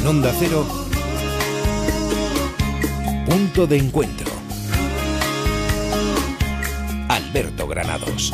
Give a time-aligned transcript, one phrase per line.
[0.00, 0.66] En Onda Cero,
[3.26, 4.30] punto de encuentro.
[7.06, 8.32] Alberto Granados.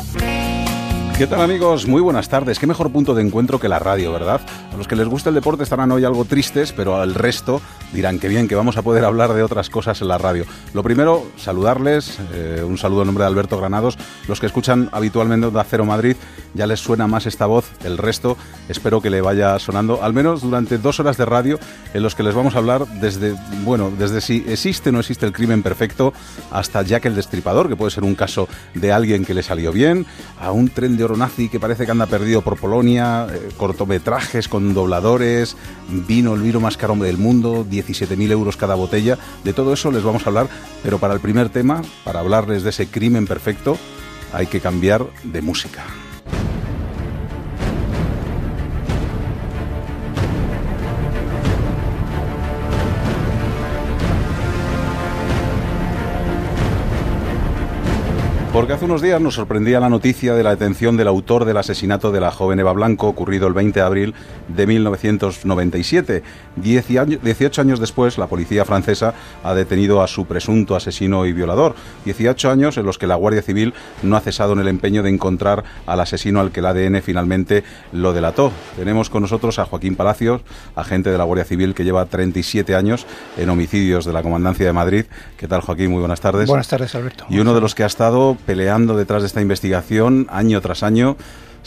[1.17, 1.87] ¿Qué tal amigos?
[1.87, 2.59] Muy buenas tardes.
[2.59, 4.39] Qué mejor punto de encuentro que la radio, ¿verdad?
[4.71, 7.59] A los que les gusta el deporte estarán hoy algo tristes, pero al resto
[7.91, 10.45] dirán que bien, que vamos a poder hablar de otras cosas en la radio.
[10.75, 13.97] Lo primero, saludarles, eh, un saludo en nombre de Alberto Granados.
[14.27, 16.15] Los que escuchan habitualmente de Acero Madrid,
[16.53, 18.37] ya les suena más esta voz, el resto
[18.69, 21.59] espero que le vaya sonando, al menos durante dos horas de radio
[21.95, 25.25] en los que les vamos a hablar desde, bueno, desde si existe o no existe
[25.25, 26.13] el crimen perfecto
[26.51, 30.05] hasta Jack el Destripador, que puede ser un caso de alguien que le salió bien,
[30.39, 34.47] a un tren de oro nazi que parece que anda perdido por Polonia, eh, cortometrajes
[34.47, 35.55] con dobladores,
[35.87, 39.17] vino, el vino más caro del mundo, 17.000 euros cada botella.
[39.43, 40.49] De todo eso les vamos a hablar,
[40.83, 43.77] pero para el primer tema, para hablarles de ese crimen perfecto,
[44.33, 45.83] hay que cambiar de música.
[58.57, 62.11] Porque hace unos días nos sorprendía la noticia de la detención del autor del asesinato
[62.11, 64.15] de la joven Eva Blanco, ocurrido el 20 de abril
[64.47, 66.23] de 1997.
[66.61, 69.13] 18 años después, la policía francesa
[69.43, 71.75] ha detenido a su presunto asesino y violador.
[72.05, 73.73] 18 años en los que la Guardia Civil
[74.03, 77.63] no ha cesado en el empeño de encontrar al asesino al que el ADN finalmente
[77.91, 78.51] lo delató.
[78.75, 80.41] Tenemos con nosotros a Joaquín Palacios,
[80.75, 83.05] agente de la Guardia Civil que lleva 37 años
[83.37, 85.05] en homicidios de la Comandancia de Madrid.
[85.37, 85.91] ¿Qué tal, Joaquín?
[85.91, 86.47] Muy buenas tardes.
[86.47, 87.25] Buenas tardes, Alberto.
[87.29, 91.17] Y uno de los que ha estado peleando detrás de esta investigación año tras año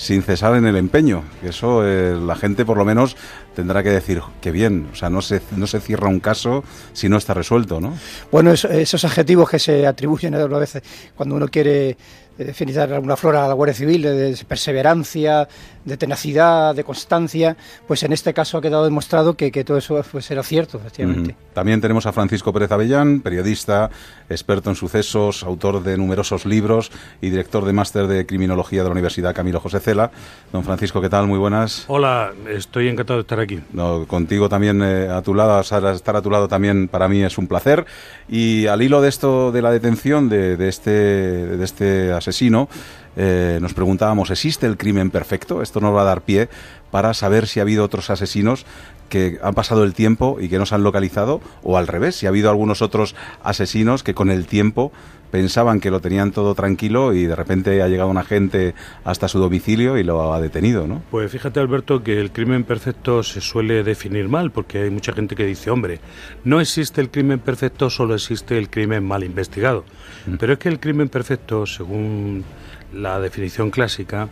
[0.01, 1.25] sin cesar en el empeño.
[1.45, 3.17] Eso eh, la gente por lo menos
[3.55, 7.11] tendrá que decir que bien, o sea, no se, no se cierra un caso si
[7.11, 7.93] no está resuelto, ¿no?
[8.33, 10.83] Bueno, esos adjetivos que se atribuyen a veces
[11.15, 11.99] cuando uno quiere
[12.39, 15.47] definir alguna flora a la Guardia Civil, de, perseverancia,
[15.85, 20.31] de tenacidad, de constancia, pues en este caso ha quedado demostrado que, todo eso pues,
[20.31, 21.37] era cierto, efectivamente.
[21.55, 23.91] También tenemos a Francisco Pérez Avellán, periodista,
[24.29, 28.93] experto en sucesos, autor de numerosos libros y director de máster de criminología de la
[28.93, 30.11] Universidad Camilo José Cela.
[30.53, 31.27] Don Francisco, ¿qué tal?
[31.27, 31.85] Muy buenas.
[31.89, 33.61] Hola, estoy encantado de estar aquí.
[33.73, 37.39] No, contigo también eh, a tu lado, estar a tu lado también para mí es
[37.39, 37.87] un placer.
[38.29, 42.69] Y al hilo de esto de la detención de, de este, de este asesino,
[43.17, 45.63] eh, nos preguntábamos, ¿existe el crimen perfecto?
[45.63, 46.49] Esto nos va a dar pie
[46.91, 48.67] para saber si ha habido otros asesinos
[49.09, 52.27] que han pasado el tiempo y que no se han localizado, o al revés, si
[52.27, 54.93] ha habido algunos otros asesinos que con el tiempo
[55.31, 59.39] pensaban que lo tenían todo tranquilo y de repente ha llegado un agente hasta su
[59.39, 61.03] domicilio y lo ha detenido, ¿no?
[61.11, 65.37] Pues fíjate, Alberto, que el crimen perfecto se suele definir mal, porque hay mucha gente
[65.37, 66.01] que dice, hombre,
[66.45, 69.85] no existe el crimen perfecto, solo existe el crimen mal investigado.
[70.27, 70.35] Mm.
[70.37, 72.45] Pero es que el crimen perfecto, según
[72.93, 74.29] la definición clásica,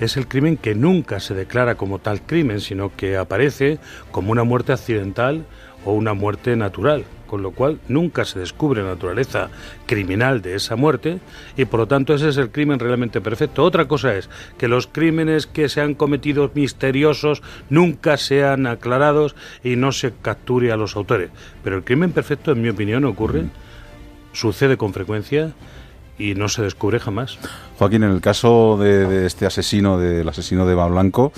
[0.00, 3.78] es el crimen que nunca se declara como tal crimen, sino que aparece
[4.10, 5.44] como una muerte accidental
[5.84, 9.48] o una muerte natural, con lo cual nunca se descubre la naturaleza
[9.86, 11.18] criminal de esa muerte
[11.56, 13.64] y por lo tanto ese es el crimen realmente perfecto.
[13.64, 14.28] Otra cosa es
[14.58, 19.34] que los crímenes que se han cometido misteriosos nunca sean aclarados
[19.64, 21.30] y no se capture a los autores.
[21.64, 23.44] Pero el crimen perfecto, en mi opinión, ocurre,
[24.32, 25.52] sucede con frecuencia
[26.22, 27.38] y no se descubre jamás.
[27.78, 31.32] Joaquín, en el caso de, este asesino, del asesino de Eva Blanco,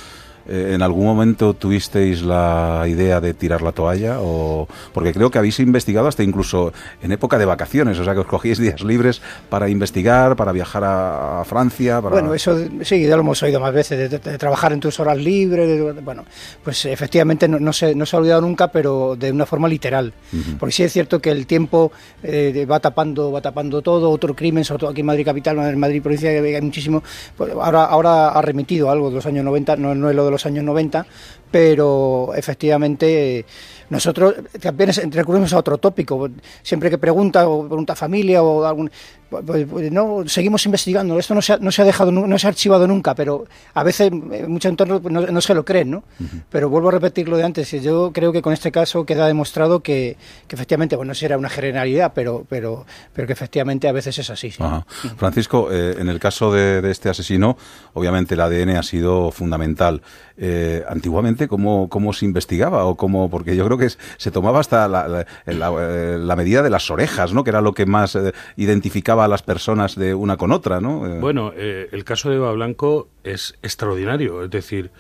[0.47, 4.19] ¿En algún momento tuvisteis la idea de tirar la toalla?
[4.21, 6.73] O, porque creo que habéis investigado hasta incluso
[7.03, 10.85] en época de vacaciones, o sea que os cogíais días libres para investigar, para viajar
[10.85, 12.01] a, Francia.
[12.01, 16.05] Bueno, eso sí, ya lo hemos oído más veces, de, trabajar en tus horas libres.
[16.05, 16.25] bueno,
[16.63, 20.13] pues efectivamente no, se, no se ha olvidado nunca, pero de una forma literal.
[20.59, 24.65] Porque sí es cierto que el tiempo eh, va tapando va tapando todo, otro crimen,
[24.65, 27.03] sobre todo aquí en Madrid Capital, en Madrid Provincia, hay muchísimo.
[27.37, 30.31] Pues ahora, ahora ha remitido algo de los años 90, no, no es lo de
[30.35, 31.07] los años 90,
[31.55, 33.47] pero efectivamente
[33.89, 36.29] nosotros también recurrimos a otro tópico.
[36.65, 38.91] Siempre que pregunta o pregunta familia o algún,
[39.29, 41.19] pues, pues, no, seguimos investigando.
[41.19, 43.83] Esto no se, ha, no se ha dejado, no se ha archivado nunca, pero a
[43.83, 46.05] veces en muchos entornos no, se lo creen, ¿no?
[46.51, 47.71] Pero vuelvo a repetir lo de antes.
[47.83, 50.17] Yo creo que con este caso queda demostrado que,
[50.49, 54.53] efectivamente, bueno, si era una generalidad, pero, pero, pero que efectivamente a veces es así.
[55.17, 57.57] Francisco, eh, en el caso de, este asesino,
[57.93, 60.03] obviamente el ADN ha sido fundamental.
[60.37, 62.85] Eh, antiguamente, ¿cómo, ¿cómo se investigaba?
[62.85, 67.33] o cómo Porque yo creo que se tomaba hasta la, la, medida de las orejas,
[67.33, 67.45] ¿no?
[67.45, 71.01] Que era lo que más eh, identificaba a las personas de una con otra, ¿no?
[71.21, 74.45] Bueno, el caso de Eva Blanco es extraordinario.
[74.45, 74.91] Es decir,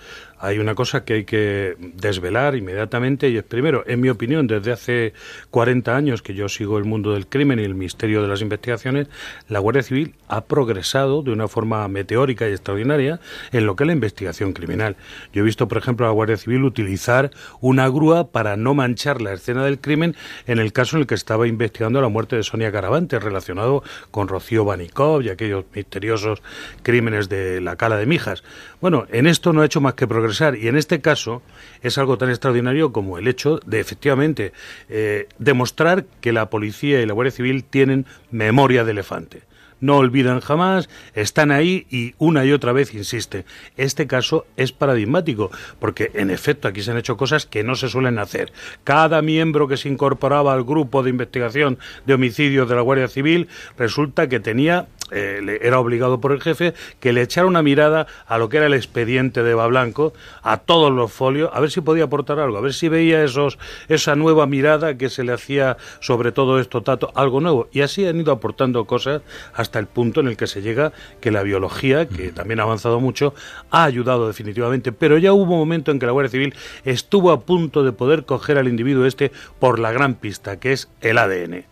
[0.44, 4.72] hay una cosa que hay que desvelar inmediatamente y es primero, en mi opinión, desde
[4.72, 5.14] hace
[5.50, 9.08] 40 años que yo sigo el mundo del crimen y el misterio de las investigaciones,
[9.48, 13.20] la Guardia Civil ha progresado de una forma meteórica y extraordinaria
[13.52, 14.96] en lo que es la investigación criminal.
[15.32, 17.30] Yo he visto, por ejemplo, a la Guardia Civil utilizar
[17.62, 20.14] una grúa para no manchar la escena del crimen
[20.46, 24.28] en el caso en el que estaba investigando la muerte de Sonia Caravante relacionado con
[24.28, 26.42] Rocío Banikov y aquellos misteriosos
[26.82, 28.44] crímenes de la cala de Mijas.
[28.82, 31.42] Bueno, en esto no ha hecho más que progresar y en este caso
[31.82, 34.52] es algo tan extraordinario como el hecho de efectivamente
[34.88, 39.42] eh, demostrar que la policía y la Guardia Civil tienen memoria de elefante
[39.84, 43.44] no olvidan jamás, están ahí y una y otra vez insisten.
[43.76, 47.90] Este caso es paradigmático, porque en efecto aquí se han hecho cosas que no se
[47.90, 48.50] suelen hacer.
[48.84, 53.48] Cada miembro que se incorporaba al grupo de investigación de homicidios de la Guardia Civil
[53.76, 58.38] resulta que tenía eh, era obligado por el jefe que le echara una mirada a
[58.38, 60.12] lo que era el expediente de Eva Blanco,
[60.42, 63.58] a todos los folios, a ver si podía aportar algo, a ver si veía esos,
[63.88, 67.68] esa nueva mirada que se le hacía sobre todo esto, Tato, algo nuevo.
[67.72, 69.22] Y así han ido aportando cosas
[69.54, 73.00] hasta el punto en el que se llega que la biología, que también ha avanzado
[73.00, 73.34] mucho,
[73.70, 74.92] ha ayudado definitivamente.
[74.92, 78.24] Pero ya hubo un momento en que la Guardia Civil estuvo a punto de poder
[78.24, 81.64] coger al individuo este por la gran pista, que es el ADN.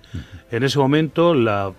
[0.50, 1.72] En ese momento la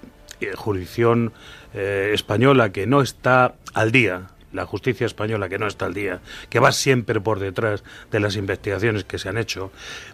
[0.56, 1.34] jurisdicción
[1.74, 6.22] eh, española que no está al día, la justicia española que no está al día,
[6.50, 9.72] que va siempre por detrás de las investigaciones que se han hecho,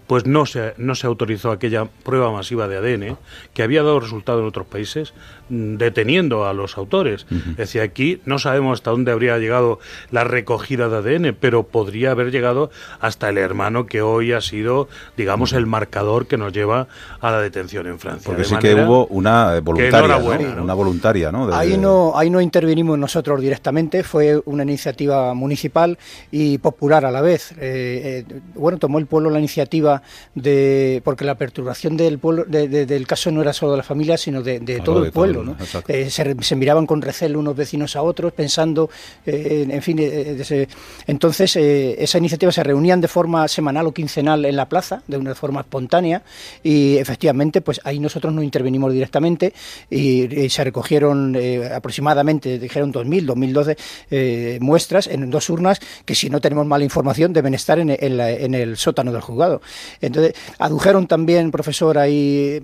[0.07, 3.17] pues no se, no se autorizó aquella prueba masiva de ADN
[3.53, 5.13] que había dado resultado en otros países,
[5.49, 7.25] deteniendo a los autores.
[7.51, 9.79] Es decir, aquí no sabemos hasta dónde habría llegado
[10.11, 14.87] la recogida de ADN, pero podría haber llegado hasta el hermano que hoy ha sido,
[15.17, 16.87] digamos, el marcador que nos lleva
[17.19, 18.25] a la detención en Francia.
[18.25, 20.17] Porque sí que hubo una voluntaria,
[20.61, 21.53] una voluntaria, ¿no?
[21.53, 25.97] Ahí no, ahí no intervinimos nosotros directamente, fue una iniciativa municipal
[26.31, 27.51] y popular a la vez.
[27.53, 30.01] Eh, eh, bueno, tomó el pueblo la iniciativa
[30.35, 34.41] de porque la perturbación del pueblo del caso no era solo de la familia sino
[34.41, 35.38] de, todo el pueblo
[35.87, 38.89] eh, se, miraban con recelo unos vecinos a otros pensando
[39.25, 40.67] eh, en fin eh,
[41.07, 45.35] entonces esa iniciativa se reunían de forma semanal o quincenal en la plaza de una
[45.35, 46.21] forma espontánea
[46.63, 49.53] y efectivamente pues ahí nosotros no intervenimos directamente
[49.89, 51.37] y, se recogieron
[51.73, 57.53] aproximadamente dijeron 2000 2012 muestras en dos urnas que si no tenemos mala información deben
[57.53, 59.61] estar en, en el sótano del juzgado.
[60.01, 62.61] Entonces, adujeron también, profesor, ahí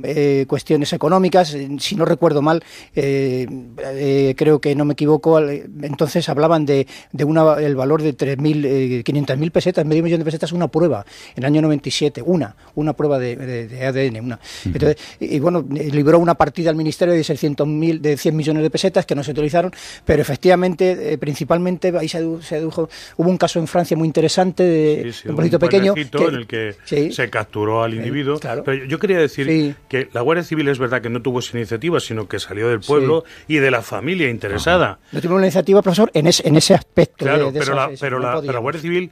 [0.47, 2.63] cuestiones económicas, si no recuerdo mal,
[2.95, 3.47] eh,
[3.83, 9.03] eh, creo que no me equivoco, entonces hablaban de, de una, el valor de 3.000,
[9.03, 13.19] 500.000 pesetas, medio millón de pesetas, una prueba, en el año 97, una, una prueba
[13.19, 14.39] de, ADN, una.
[14.65, 19.05] Entonces, y, bueno, libró una partida al Ministerio de 600.000, de 100 millones de pesetas
[19.05, 19.71] que no se utilizaron,
[20.05, 25.35] pero efectivamente, principalmente, ahí se, adujo, hubo un caso en Francia muy interesante, de un
[25.35, 25.93] poquito pequeño.
[25.95, 28.39] en el que se capturó al individuo.
[28.39, 31.99] Pero yo quería decir que la Guardia Civil es verdad que no tuvo esa iniciativa,
[31.99, 34.99] sino que salió del pueblo y de la familia interesada.
[35.11, 37.25] No tuvo una iniciativa, profesor, en, en ese aspecto.
[37.25, 39.11] Claro, pero, la, pero, la, Guardia Civil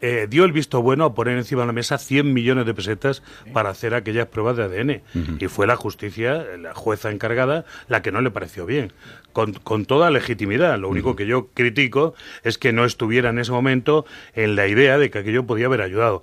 [0.00, 3.22] eh, dio el visto bueno a poner encima de la mesa 100 millones de pesetas
[3.52, 5.02] para hacer aquellas pruebas de ADN.
[5.40, 8.92] Y fue la justicia, la jueza encargada, la que no le pareció bien.
[9.32, 10.78] Con, con toda legitimidad.
[10.78, 12.14] Lo único que yo critico
[12.44, 15.82] es que no estuviera en ese momento en la idea de que aquello podía haber
[15.82, 16.22] ayudado.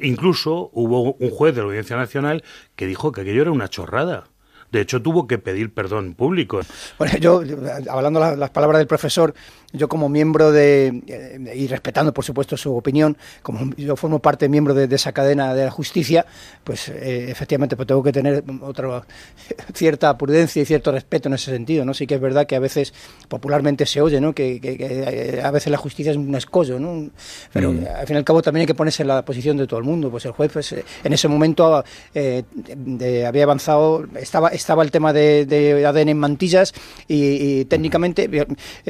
[0.00, 2.42] Incluso hubo un juez de la Audiencia Nacional
[2.76, 4.24] que dijo que aquello era una chorrada.
[4.72, 6.60] De hecho, tuvo que pedir perdón público.
[6.98, 7.42] Bueno, yo,
[7.88, 9.34] hablando las palabras del profesor,
[9.72, 14.48] yo como miembro de, eh, y respetando por supuesto su opinión, como yo formo parte
[14.48, 16.24] miembro de, esa cadena de la justicia,
[16.64, 19.02] pues eh, efectivamente pues tengo que tener otra
[19.74, 21.92] cierta prudencia y cierto respeto en ese sentido, ¿no?
[21.92, 22.94] Sí que es verdad que a veces
[23.28, 24.34] popularmente se oye, ¿no?
[24.34, 27.10] Que, eh, a veces la justicia es un escollo, ¿no?
[27.52, 27.84] Pero mm.
[27.94, 29.84] al fin y al cabo también hay que ponerse en la posición de todo el
[29.84, 35.84] mundo, pues el juez pues, en ese momento había avanzado, estaba, estaba el tema de,
[35.86, 36.74] ADN en mantillas
[37.06, 38.28] y técnicamente,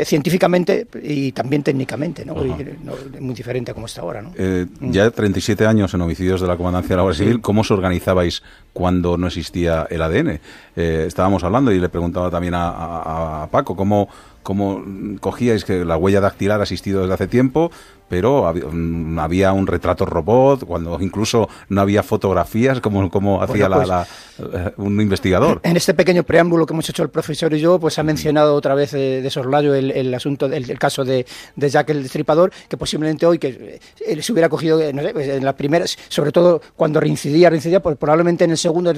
[0.05, 2.35] científicamente y también técnicamente, ¿no?
[2.35, 4.23] muy diferente a como está ahora.
[4.23, 4.33] ¿no?
[4.37, 7.71] Eh, ya 37 años en homicidios de la Comandancia de la Guardia Civil, ¿cómo os
[7.71, 8.43] organizabais
[8.73, 10.41] cuando no existía el ADN?
[10.77, 14.09] Eh, estábamos hablando y le preguntaba también a, Paco, ¿cómo,
[14.43, 14.83] cómo
[15.21, 17.71] cogíais que la huella dactilar ha existido desde hace tiempo,
[18.09, 23.91] pero mm, había, un retrato robot, cuando incluso no había fotografías como, como hacía pues
[24.39, 25.61] eh, un investigador.
[25.63, 28.75] En este pequeño preámbulo que hemos hecho el profesor y yo, pues ha mencionado otra
[28.75, 32.77] vez de, de soslayo el, asunto, el, el, caso de, de, Jack el Destripador, que
[32.77, 36.61] posiblemente hoy que eh, se hubiera cogido, no sé, pues en las primeras, sobre todo
[36.77, 38.93] cuando reincidía, reincidía, pues probablemente en el segundo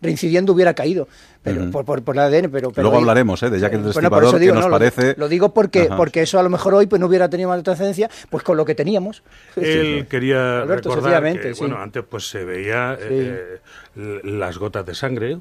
[0.00, 1.08] reincidiendo hubiera caído
[1.42, 2.50] pero, por, por, por, el ADN.
[2.50, 3.50] Pero, Luego hablaremos ¿eh?
[3.50, 5.14] de Jack el Destripador, que nos parece...
[5.16, 8.10] Lo, digo porque, porque eso a lo mejor hoy pues no hubiera tenido más trascendencia,
[8.30, 9.22] pues con lo que teníamos.
[9.56, 13.58] Él quería recordar que, bueno, antes pues se veía eh,
[13.94, 15.38] las gotas de sangre.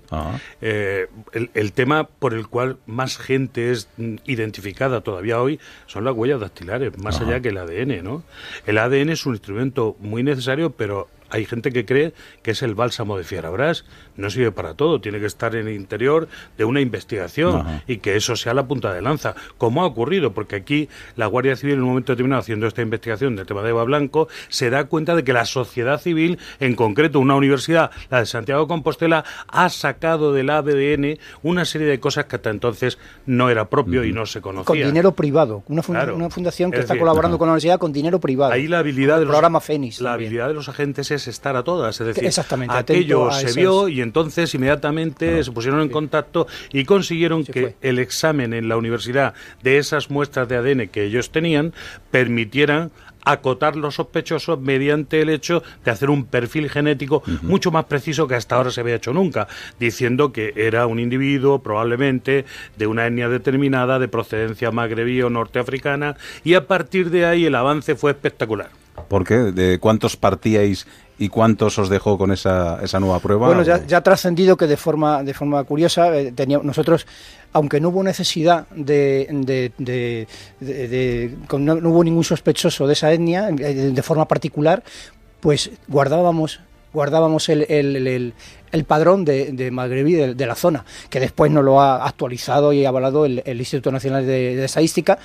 [0.59, 3.87] Eh, el, el, tema por el cual más gente es
[4.25, 8.23] identificada todavía hoy son las huellas dactilares, más allá que el ADN, ¿no?
[8.65, 12.75] El ADN es un instrumento muy necesario, pero hay gente que cree que es el
[12.75, 13.85] bálsamo de Fierabras.
[14.15, 18.15] No sirve para todo, tiene que estar en el interior de una investigación y que
[18.15, 21.81] eso sea la punta de lanza, como ha ocurrido, porque aquí la Guardia Civil en
[21.81, 25.23] un momento determinado haciendo esta investigación del tema de Eva Blanco se da cuenta de
[25.23, 30.33] que la sociedad civil, en concreto una universidad, la de Santiago de Compostela, ha sacado
[30.33, 34.41] del ADN una serie de cosas que hasta entonces no era propio y no se
[34.41, 34.65] conocía.
[34.65, 35.81] Con dinero privado, una,
[36.29, 38.53] fundación que está colaborando con la universidad con dinero privado.
[38.53, 40.01] Ahí la habilidad del programa Fénix.
[40.01, 41.99] La habilidad de los agentes es estar a todas.
[41.99, 47.43] Es decir, Exactamente, aquello se vio y entonces inmediatamente se pusieron en contacto y consiguieron
[47.43, 49.33] que el examen en la universidad
[49.63, 51.73] de esas muestras de ADN que ellos tenían
[52.11, 52.91] permitieran
[53.27, 58.35] acotar los sospechosos mediante el hecho de hacer un perfil genético mucho más preciso que
[58.35, 59.47] hasta ahora se había hecho nunca,
[59.79, 62.45] diciendo que era un individuo probablemente
[62.77, 67.55] de una etnia determinada, de procedencia magrebí o norteafricana, y a partir de ahí el
[67.55, 68.69] avance fue espectacular.
[69.09, 69.35] ¿Por qué?
[69.35, 70.87] ¿De cuántos partíais
[71.19, 73.47] ¿Y cuántos os dejó con esa, esa nueva prueba?
[73.47, 77.07] Bueno, ya, ha trascendido que de forma, de forma curiosa, eh, nosotros,
[77.53, 79.27] aunque no hubo necesidad de,
[79.79, 83.53] de, no, hubo ningún sospechoso de esa etnia, eh,
[83.93, 84.83] de, forma particular,
[85.39, 86.59] pues guardábamos
[86.93, 88.33] guardábamos el, el, el,
[88.85, 93.41] padrón de, magrebí de, la zona, que después nos lo ha actualizado y avalado el,
[93.45, 95.19] Instituto Nacional de, Estadística,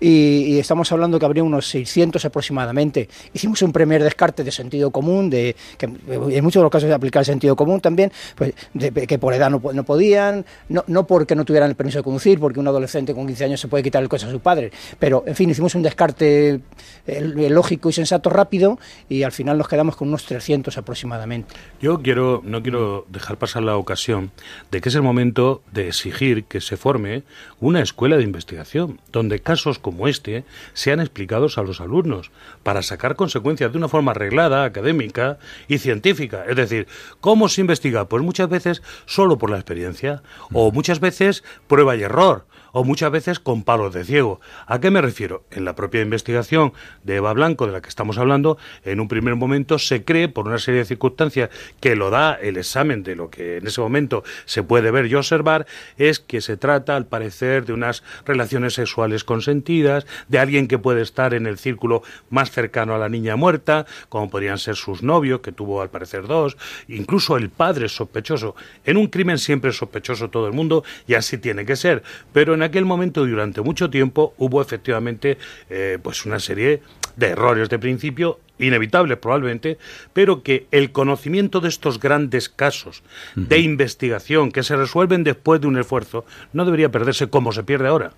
[0.00, 3.08] y, estamos hablando que habría unos 600 aproximadamente.
[3.32, 6.94] Hicimos un primer descarte de sentido común, de que en muchos de los casos de
[6.94, 11.06] aplicar el sentido común también, pues de, que por edad no, no podían, no, no,
[11.06, 13.82] porque no tuvieran el permiso de conducir, porque un adolescente con 15 años se puede
[13.82, 16.60] quitar el coche a su padre, pero en fin, hicimos un descarte
[17.06, 21.54] lógico y sensato rápido y al final nos quedamos con unos 300 aproximadamente.
[21.80, 24.30] Yo quiero, no quiero dejar pasar la ocasión
[24.70, 27.22] de que es el momento de exigir que se forme
[27.60, 32.30] una escuela de investigación, donde casos como este sean explicados a los alumnos
[32.62, 35.38] para sacar consecuencias de una forma arreglada, académica
[35.68, 36.44] y científica.
[36.48, 36.86] Es decir,
[37.20, 38.08] ¿cómo se investiga?
[38.08, 40.22] Pues muchas veces solo por la experiencia
[40.52, 44.40] o muchas veces prueba y error o muchas veces con palos de ciego.
[44.66, 45.44] ¿A qué me refiero?
[45.52, 46.72] En la propia investigación
[47.04, 50.48] de Eva Blanco, de la que estamos hablando, en un primer momento se cree, por
[50.48, 51.50] una serie de circunstancias
[51.80, 55.14] que lo da el examen de lo que en ese momento se puede ver y
[55.14, 55.66] observar,
[55.98, 61.02] es que se trata, al parecer, de unas relaciones sexuales consentidas, de alguien que puede
[61.02, 65.40] estar en el círculo más cercano a la niña muerta, como podrían ser sus novios,
[65.40, 66.56] que tuvo al parecer dos,
[66.88, 68.56] incluso el padre sospechoso.
[68.84, 72.02] En un crimen siempre es sospechoso todo el mundo y así tiene que ser,
[72.32, 75.38] pero en aquel momento, durante mucho tiempo, hubo efectivamente
[75.70, 76.82] eh, pues una serie
[77.16, 79.78] de errores de principio inevitables probablemente,
[80.12, 83.02] pero que el conocimiento de estos grandes casos
[83.34, 87.88] de investigación que se resuelven después de un esfuerzo no debería perderse como se pierde
[87.88, 88.12] ahora.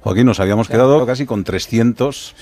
[0.00, 2.34] Joaquín, nos habíamos quedado casi con 300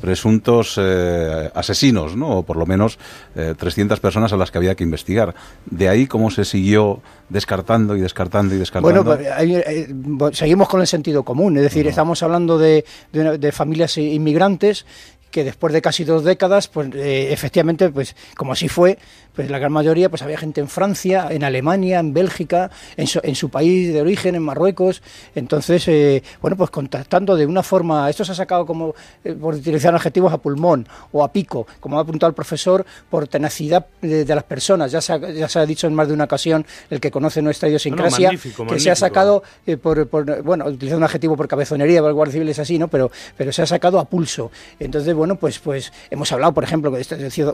[0.00, 2.38] presuntos eh, asesinos, ¿no?
[2.38, 2.98] O por lo menos
[3.34, 5.34] 300 eh, personas a las que había que investigar.
[5.66, 9.04] De ahí cómo se siguió descartando y descartando y descartando.
[9.04, 14.86] Bueno, pues, seguimos con el sentido común, es decir, estamos hablando de, de familias inmigrantes
[15.30, 18.98] que después de casi dos décadas, pues eh, efectivamente, pues como así fue,
[19.38, 23.20] pues la gran mayoría, pues había gente en Francia, en Alemania, en Bélgica, en su,
[23.22, 25.00] en su país de origen, en Marruecos.
[25.32, 29.54] Entonces, eh, bueno, pues contactando de una forma, esto se ha sacado como, eh, por
[29.54, 34.24] utilizar adjetivos, a pulmón o a pico, como ha apuntado el profesor, por tenacidad de,
[34.24, 34.90] las personas.
[34.90, 37.40] Ya se, ha, ya se ha dicho en más de una ocasión, el que conoce
[37.40, 38.32] nuestra idiosincrasia,
[38.68, 39.44] que se ha sacado,
[39.80, 40.08] por,
[40.42, 42.88] bueno, utilizando un adjetivo por cabezonería, el Guardia Civil es así, ¿no?
[42.88, 44.50] Pero, pero se ha sacado a pulso.
[44.80, 46.92] Entonces, bueno, pues, pues hemos hablado, por ejemplo,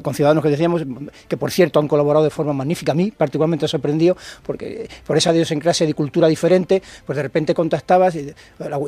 [0.00, 0.82] con ciudadanos que decíamos
[1.28, 2.92] que, por cierto, han colaborado de forma magnífica.
[2.92, 7.54] A mí, particularmente, me sorprendió, porque por esa clase de cultura diferente, pues de repente
[7.54, 8.34] contactabas, y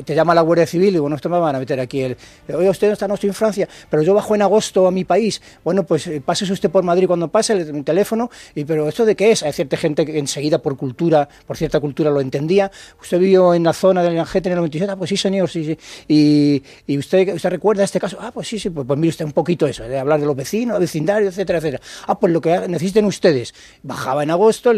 [0.05, 2.17] te llama la Guardia Civil y bueno, esto me van a meter aquí el.
[2.53, 5.03] Oye, usted no está, no estoy en Francia, pero yo bajo en agosto a mi
[5.03, 5.41] país.
[5.63, 9.15] Bueno, pues eh, pásese usted por Madrid cuando pase el, teléfono, y pero ¿esto de
[9.15, 9.43] qué es?
[9.43, 12.71] Hay cierta gente que enseguida por cultura, por cierta cultura lo entendía.
[13.01, 15.65] Usted vivió en la zona del Angete en el 97, ah, pues sí, señor, sí,
[15.65, 15.77] sí.
[16.87, 19.31] Y, usted, usted recuerda este caso, ah, pues sí sí, pues, pues mire usted un
[19.31, 21.83] poquito eso, de hablar de los vecinos, vecindarios, etcétera, etcétera.
[22.07, 23.53] Ah, pues lo que necesiten ustedes.
[23.83, 24.71] Bajaba en agosto,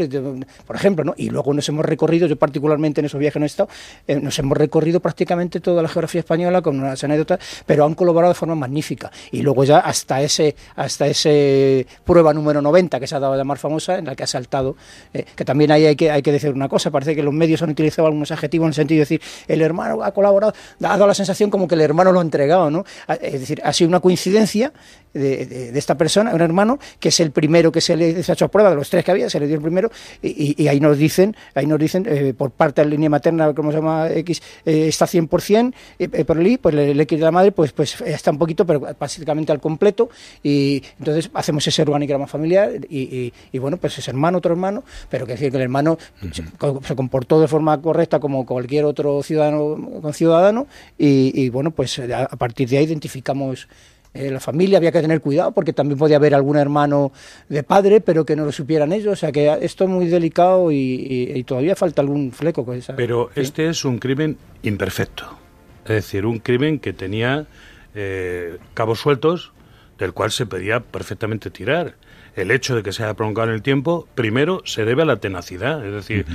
[0.66, 1.14] por ejemplo, ¿no?
[1.18, 3.70] Y luego nos hemos recorrido, yo particularmente en esos viajes no he estado,
[4.08, 8.34] eh, nos hemos recorrido prácticamente toda la geografía española con unas anécdotas, pero han colaborado
[8.34, 9.12] de forma magnífica.
[9.32, 13.38] Y luego ya hasta ese, hasta ese prueba número 90 que se ha dado a
[13.38, 14.76] llamar famosa, en la que ha saltado,
[15.14, 17.62] eh, que también ahí hay que, hay que decir una cosa, parece que los medios
[17.62, 21.08] han utilizado algunos adjetivos en el sentido de decir, el hermano ha colaborado, ha dado
[21.08, 22.86] la sensación como que el hermano lo ha entregado, ¿no?
[23.22, 24.72] Es decir, ha sido una coincidencia
[25.14, 28.70] de, esta persona, un hermano, que es el primero que se le ha hecho prueba
[28.70, 31.66] de los tres que había, se le dio el primero, y, ahí nos dicen, ahí
[31.66, 35.06] nos dicen, eh, por parte de la línea materna, como se llama X, eh, está
[35.08, 38.66] 100%, eh, por el pues el, X de la madre, pues, pues está un poquito,
[38.66, 40.10] pero básicamente al completo,
[40.44, 45.34] y entonces hacemos ese organigrama familiar, y, bueno, pues es hermano, otro hermano, pero que
[45.34, 45.98] decir que el hermano
[46.32, 52.36] se, comportó de forma correcta como cualquier otro ciudadano con ciudadano, y, bueno, pues a
[52.38, 53.68] partir de ahí identificamos
[54.14, 57.12] eh, la familia había que tener cuidado porque también podía haber algún hermano
[57.48, 59.14] de padre, pero que no lo supieran ellos.
[59.14, 62.66] O sea que esto es muy delicado y, todavía falta algún fleco.
[62.66, 65.38] Con esa, pero este es un crimen imperfecto.
[65.84, 67.48] Es decir, un crimen que tenía
[67.96, 69.52] eh, cabos sueltos
[69.98, 71.96] del cual se podía perfectamente tirar.
[72.36, 75.18] El hecho de que se haya prolongado en el tiempo, primero, se debe a la
[75.18, 75.86] tenacidad.
[75.86, 76.26] Es decir,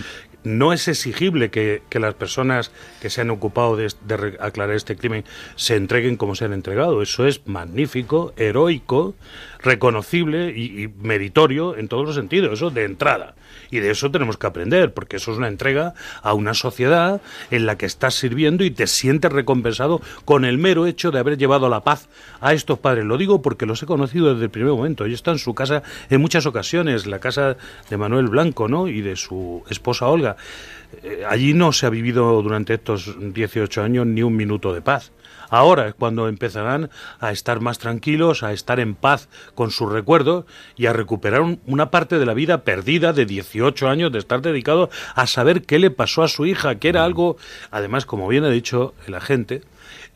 [0.45, 2.71] no es exigible que, las personas
[3.01, 3.93] que se han ocupado de,
[4.41, 5.25] aclarar este crimen
[5.57, 7.03] se entreguen como se han entregado.
[7.03, 9.15] Eso es magnífico, heroico,
[9.65, 13.35] reconocible y, meritorio en todos los sentidos, eso de entrada.
[13.71, 17.67] Y de eso tenemos que aprender, porque eso es una entrega a una sociedad en
[17.67, 21.69] la que estás sirviendo y te sientes recompensado con el mero hecho de haber llevado
[21.69, 22.09] la paz
[22.41, 23.05] a estos padres.
[23.05, 25.07] Lo digo porque los he conocido desde el primer momento.
[25.07, 27.57] Yo estado en su casa en muchas ocasiones, la casa
[27.89, 28.87] de Manuel Blanco ¿no?
[28.87, 30.37] y de su esposa Olga.
[31.03, 35.13] Eh, allí no se ha vivido durante estos 18 años ni un minuto de paz.
[35.55, 40.47] Ahora es cuando empezarán a estar más tranquilos, a estar en paz con sus recuerdos
[40.77, 44.91] y a recuperar una parte de la vida perdida de 18 años de estar dedicado
[45.15, 47.37] a saber qué le pasó a su hija, que era algo,
[47.71, 49.63] además, como bien ha dicho el agente,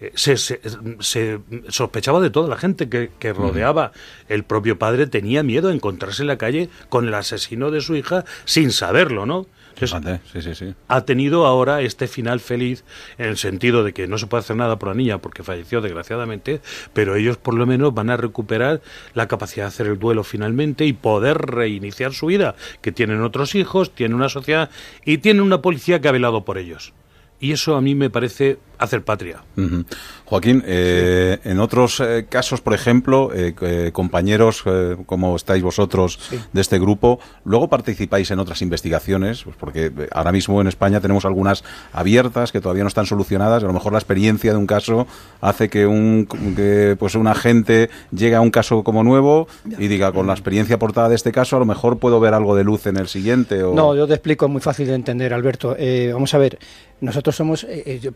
[0.01, 3.93] eh, se, se, sospechaba de toda la gente que, que rodeaba.
[4.29, 7.95] El propio padre tenía miedo de encontrarse en la calle con el asesino de su
[7.95, 9.47] hija sin saberlo, ¿no?
[10.89, 12.85] Ha tenido ahora este final feliz
[13.19, 15.81] en el sentido de que no se puede hacer nada por la niña porque falleció
[15.81, 16.61] desgraciadamente,
[16.93, 18.81] pero ellos por lo menos van a recuperar
[19.15, 23.55] la capacidad de hacer el duelo finalmente y poder reiniciar su vida, que tienen otros
[23.55, 24.71] hijos, tienen una sociedad
[25.05, 26.93] y tienen una policía que ha velado por ellos.
[27.41, 29.43] Y eso a mí me parece hacer patria.
[30.25, 34.65] Joaquín, eh, en otros eh, casos, por ejemplo, eh, compañeros
[35.07, 36.21] como estáis vosotros
[36.53, 41.25] de este grupo, luego participáis en otras investigaciones, pues porque ahora mismo en España tenemos
[41.25, 43.65] algunas abiertas que todavía no están solucionadas.
[43.65, 45.07] A lo mejor la experiencia de un caso
[45.41, 46.27] hace que un,
[46.57, 49.49] que, pues un agente llegue a un caso como nuevo
[49.79, 52.55] y diga, con la experiencia aportada de este caso, a lo mejor puedo ver algo
[52.55, 53.63] de luz en el siguiente.
[53.63, 53.75] O...
[53.75, 55.77] No, yo te explico, es muy fácil de entender, Alberto.
[56.13, 56.59] vamos a ver,
[57.01, 57.67] nosotros somos,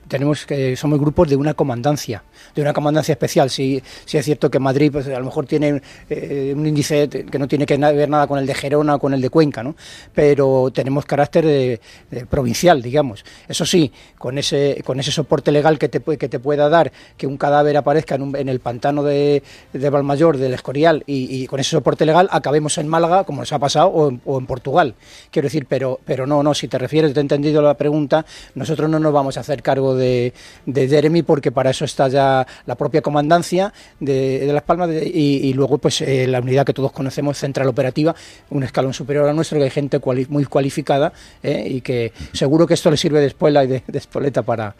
[0.08, 0.44] tenemos
[0.76, 2.22] somos grupos de una comandancia,
[2.54, 3.50] de una comandancia especial.
[3.50, 7.38] Si, si es cierto que Madrid pues, a lo mejor tiene eh, un índice que
[7.38, 9.74] no tiene que ver nada con el de Gerona o con el de Cuenca, ¿no?
[10.14, 11.80] pero tenemos carácter de,
[12.28, 13.24] provincial, digamos.
[13.48, 17.26] Eso sí, con ese, con ese soporte legal que te, que te pueda dar que
[17.26, 21.70] un cadáver aparezca en, en el pantano de, de Valmayor, del Escorial, y, con ese
[21.70, 24.94] soporte legal acabemos en Málaga, como nos ha pasado, o en, o en Portugal.
[25.30, 28.88] Quiero decir, pero, pero no, no, si te refieres, te he entendido la pregunta, nosotros
[28.88, 30.32] no nos vamos a hacer cargo de,
[30.66, 35.78] de Jeremy porque para eso está ya la propia comandancia de, Las Palmas y, luego
[35.78, 38.14] pues eh, la unidad que todos conocemos, central operativa,
[38.50, 42.74] un escalón superior a nuestro, que hay gente muy cualificada eh, y que seguro que
[42.74, 44.74] esto le sirve de espuela y de, espoleta para,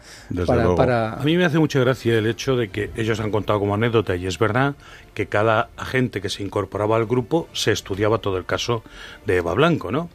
[0.46, 3.74] para, A mí me hace mucha gracia el hecho de que ellos han contado como
[3.74, 4.74] anécdota y es verdad
[5.14, 8.82] que cada agente que se incorporaba al grupo se estudiaba todo el caso
[9.26, 10.08] de Eva Blanco, ¿no?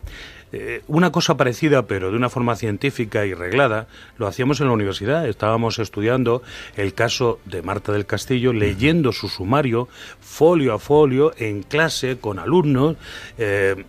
[0.53, 4.73] Eh, una cosa parecida, pero de una forma científica y reglada, lo hacíamos en la
[4.73, 5.27] universidad.
[5.27, 6.41] Estábamos estudiando
[6.77, 9.89] el caso de Marta del Castillo, leyendo su sumario
[10.21, 12.95] folio a folio en clase con alumnos,
[13.37, 13.83] eh,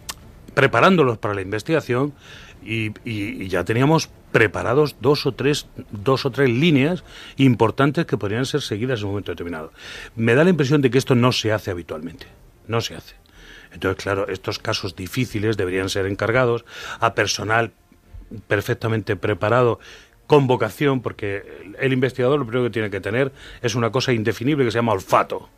[0.55, 2.13] preparándolos para la investigación.
[2.65, 7.05] Y, y, ya teníamos preparados dos o tres dos o tres líneas
[7.37, 9.73] importantes que podrían ser seguidas en un momento determinado.
[10.17, 12.27] Me da la impresión de que esto no se hace habitualmente,
[12.67, 13.15] no se hace.
[13.73, 16.65] Entonces, claro, estos casos difíciles deberían ser encargados
[17.01, 17.73] a personal
[18.47, 19.79] perfectamente preparado
[20.27, 21.43] con vocación, porque
[21.81, 24.93] el investigador lo primero que tiene que tener es una cosa indefinible que se llama
[24.93, 25.49] olfato,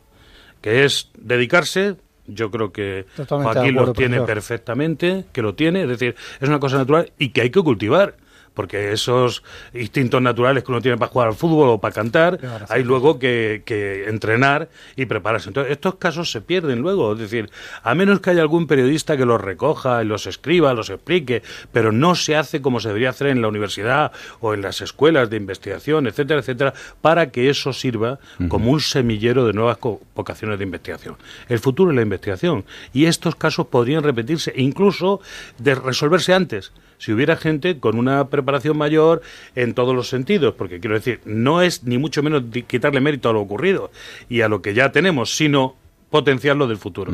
[0.61, 6.15] que es dedicarse, yo creo que Joaquín lo tiene perfectamente, que lo tiene, es decir,
[6.39, 8.15] es una cosa natural y que hay que cultivar
[8.53, 12.83] porque esos instintos naturales que uno tiene para jugar al fútbol o para cantar, hay
[12.83, 15.49] luego que, que, entrenar y prepararse.
[15.49, 17.49] Entonces, estos casos se pierden luego, es decir,
[17.83, 21.91] a menos que haya algún periodista que los recoja y los escriba, los explique, pero
[21.91, 25.37] no se hace como se debería hacer en la universidad o en las escuelas de
[25.37, 29.77] investigación, etcétera, etcétera, para que eso sirva como un semillero de nuevas
[30.15, 31.15] vocaciones de investigación.
[31.47, 32.65] El futuro es la investigación.
[32.93, 35.21] Y estos casos podrían repetirse, incluso
[35.57, 39.23] de resolverse antes si hubiera gente con una preparación mayor
[39.55, 43.33] en todos los sentidos, porque quiero decir, no es ni mucho menos quitarle mérito a
[43.33, 43.89] lo ocurrido
[44.29, 45.75] y a lo que ya tenemos, sino
[46.11, 47.11] potenciarlo del futuro.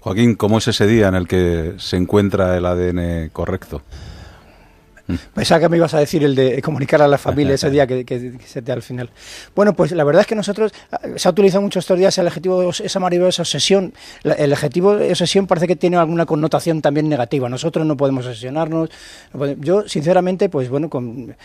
[0.00, 3.80] Joaquín, ¿cómo es ese día en el que se encuentra el ADN correcto?
[5.34, 8.38] Pensaba que me ibas a decir el de comunicar a la familia ese día que,
[8.44, 9.10] se te al final.
[9.54, 12.26] Bueno, pues la verdad es que nosotros, ah, se ha utilizado mucho estos días el
[12.26, 13.92] adjetivo, esa maravillosa obsesión.
[14.22, 17.48] El adjetivo obsesión parece que tiene alguna connotación también negativa.
[17.48, 18.90] Nosotros no podemos obsesionarnos.
[19.58, 21.36] yo, sinceramente, pues bueno, con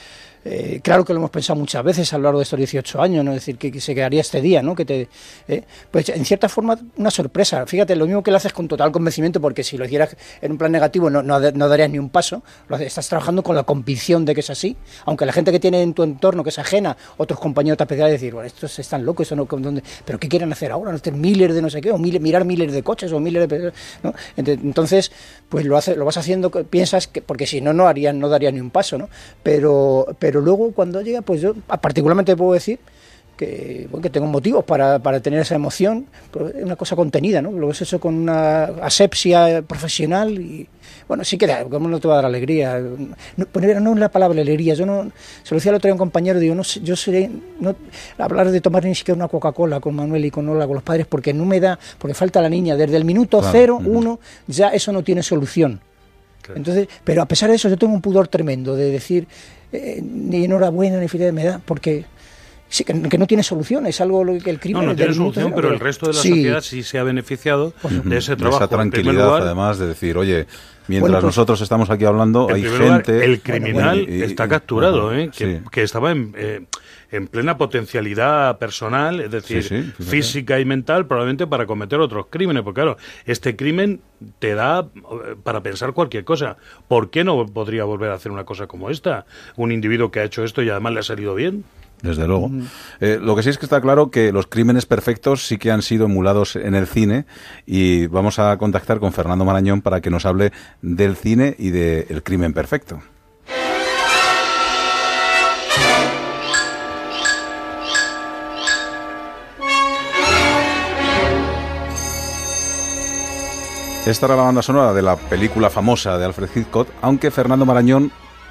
[0.45, 3.25] eh, claro que lo hemos pensado muchas veces a lo largo de estos 18 años,
[3.25, 3.34] ¿no?
[3.34, 4.75] Decir, que, se quedaría este día, ¿no?
[4.75, 5.10] Que te,
[5.47, 7.65] eh, pues en cierta forma una sorpresa.
[7.65, 10.58] Fíjate, lo mismo que lo haces con total convencimiento, porque si lo hicieras en un
[10.58, 12.43] plan negativo no, no, darías ni un paso.
[12.67, 14.75] Lo estás trabajando con la convicción de que es así.
[15.06, 18.34] Aunque la gente que tiene en tu entorno, que es ajena, otros compañeros te decir,
[18.34, 19.84] bueno, estos están locos, eso no, ¿dónde?
[20.06, 20.91] ¿pero qué quieren hacer ahora?
[20.91, 21.91] ¿No miles de no sé qué?
[21.91, 23.12] ¿O mirar miles de coches?
[23.12, 23.73] ¿O miles de
[24.04, 24.13] ¿no?
[24.38, 25.12] Entonces,
[25.49, 28.52] pues lo, hace, lo vas haciendo, piensas que, porque si no, no, harían, no daría
[28.52, 29.10] ni un paso, ¿no?
[29.43, 32.80] Pero luego cuando llega, pues yo particularmente puedo decir
[33.39, 36.08] que, bueno, que tengo motivos para, para, tener esa emoción,
[36.54, 37.52] es una cosa contenida, ¿no?
[37.54, 40.68] Lo has hecho con una asepsia profesional y,
[41.08, 42.78] bueno, sí que da, ¿cómo no te va a dar alegría?
[43.38, 43.48] No,
[43.80, 45.10] no es la palabra alegría, yo no,
[45.44, 47.78] se lo decía el otro día a un compañero, digo, no yo seré, no,
[48.18, 51.08] hablar de tomar ni siquiera una Coca-Cola con Manuel y con Ola, con los padres,
[51.08, 54.92] porque no me da, porque falta la niña, desde el minuto cero, uno, ya eso
[54.92, 55.80] no tiene solución.
[56.56, 59.28] Entonces, pero a pesar de eso, yo tengo un pudor tremendo de decir
[59.71, 62.05] eh, ni enhorabuena ni felicidad me da, porque
[62.69, 64.84] sí, que, no tiene solución, es algo que el crimen...
[64.84, 68.17] No, no tiene solución, pero el resto de la sociedad sí se ha beneficiado de
[68.17, 68.63] ese trabajo.
[68.63, 70.47] esa tranquilidad, además, de decir, oye,
[70.88, 73.23] mientras pues, nosotros estamos aquí hablando, hay gente...
[73.23, 75.29] el criminal está capturado, ¿eh?
[75.71, 76.34] que, estaba en...
[76.38, 76.65] Eh,
[77.12, 82.63] en plena potencialidad personal, es decir, física y mental, probablemente para cometer otros crímenes.
[82.63, 84.02] Porque claro, este crimen
[84.39, 86.58] te da eh, para pensar cualquier cosa.
[86.88, 89.26] ¿Por qué no podría volver a hacer una cosa como esta?
[89.56, 91.63] Un individuo que ha hecho esto y además le ha salido bien.
[92.02, 92.50] Desde luego.
[93.02, 95.82] Eh, lo que sí es que está claro que los crímenes perfectos sí que han
[95.82, 97.26] sido emulados en el cine
[97.65, 102.24] y vamos a contactar con Fernando Marañón para que nos hable del cine y del
[102.24, 103.02] crimen perfecto.
[114.10, 118.10] Esta era la banda sonora de la película famosa de Alfred Hitchcock, aunque Fernando Marañón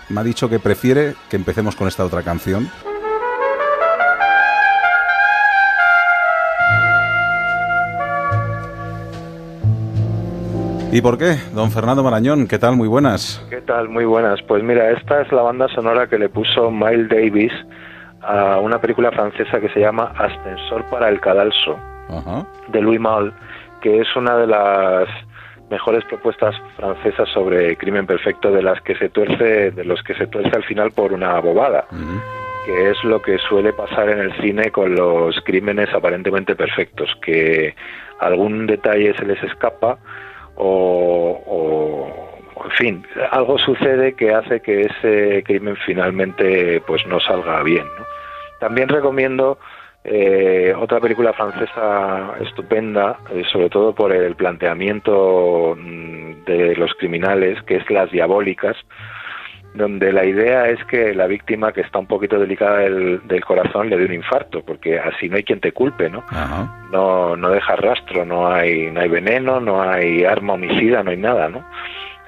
[0.08, 2.70] me ha dicho que prefiere que empecemos con esta otra canción.
[10.92, 11.38] ¿Y por qué?
[11.52, 12.76] Don Fernando Marañón, ¿qué tal?
[12.76, 13.44] Muy buenas.
[13.50, 13.88] ¿Qué tal?
[13.88, 14.40] Muy buenas.
[14.46, 17.52] Pues mira, esta es la banda sonora que le puso Miles Davis
[18.22, 21.76] a una película francesa que se llama Ascensor para el Cadalso,
[22.68, 23.32] de Louis Malle,
[23.82, 25.08] que es una de las
[25.70, 30.26] mejores propuestas francesas sobre crimen perfecto de las que se tuerce, de los que se
[30.26, 31.86] tuerce al final por una bobada,
[32.64, 37.74] que es lo que suele pasar en el cine con los crímenes aparentemente perfectos, que
[38.20, 39.98] algún detalle se les escapa
[40.56, 42.18] o,
[42.64, 47.86] en fin, algo sucede que hace que ese crimen finalmente pues no salga bien.
[48.58, 49.58] También recomiendo
[50.04, 57.62] eh, otra película francesa estupenda, eh, sobre todo por el planteamiento mm, de los criminales,
[57.62, 58.76] que es Las Diabólicas,
[59.74, 63.98] donde la idea es que la víctima que está un poquito delicada del, corazón le
[63.98, 66.24] dé un infarto, porque así no hay quien te culpe, ¿no?
[66.90, 71.18] No, no deja rastro, no hay, no hay veneno, no hay arma homicida, no hay
[71.18, 71.64] nada, ¿no?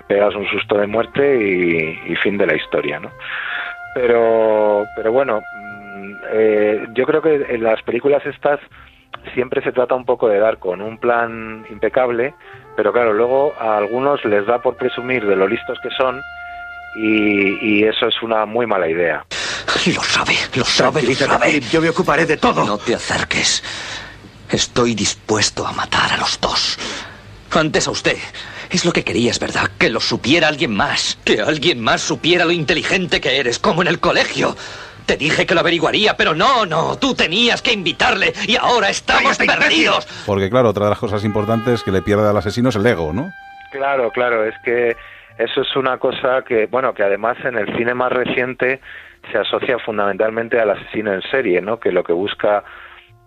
[0.07, 3.11] Pegas un susto de muerte y, y fin de la historia, ¿no?
[3.95, 5.43] Pero, pero bueno,
[6.33, 8.61] eh, yo creo que en las películas estas
[9.35, 12.35] siempre se trata un poco de dar con un plan impecable,
[12.77, 16.21] pero claro, luego a algunos les da por presumir de lo listos que son
[16.97, 19.25] y, eso es una muy mala idea.
[19.87, 21.61] Lo sabe, lo sabe, lo sabe.
[21.61, 22.65] Yo me ocuparé de todo.
[22.65, 23.63] No te acerques.
[24.51, 26.79] Estoy dispuesto a matar a los dos.
[27.53, 28.17] Antes a usted.
[28.71, 29.71] Es lo que querías, ¿verdad?
[29.79, 31.19] Que lo supiera alguien más.
[31.25, 34.57] Que alguien más supiera lo inteligente que eres, como en el colegio.
[35.11, 36.97] Te dije que lo averiguaría, pero no, no.
[36.97, 40.07] Tú tenías que invitarle y ahora estamos perdidos.
[40.25, 43.13] Porque, claro, otra de las cosas importantes que le pierde al asesino es el ego,
[43.13, 43.33] ¿no?
[43.73, 44.45] Claro, claro.
[44.45, 44.97] Es que
[45.37, 48.81] eso es una cosa que, bueno, que además en el cine más reciente
[49.33, 51.81] se asocia fundamentalmente al asesino en serie, ¿no?
[51.81, 52.63] Que lo que busca,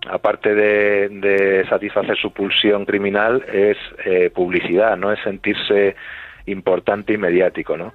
[0.09, 5.97] aparte de, satisfacer su pulsión criminal, es eh, publicidad, no es sentirse
[6.45, 7.93] importante y mediático, ¿no?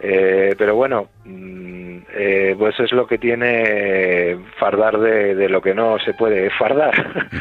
[0.00, 5.98] Eh, pero bueno, mm, eh, pues es lo que tiene fardar de, lo que no
[5.98, 6.92] se puede fardar.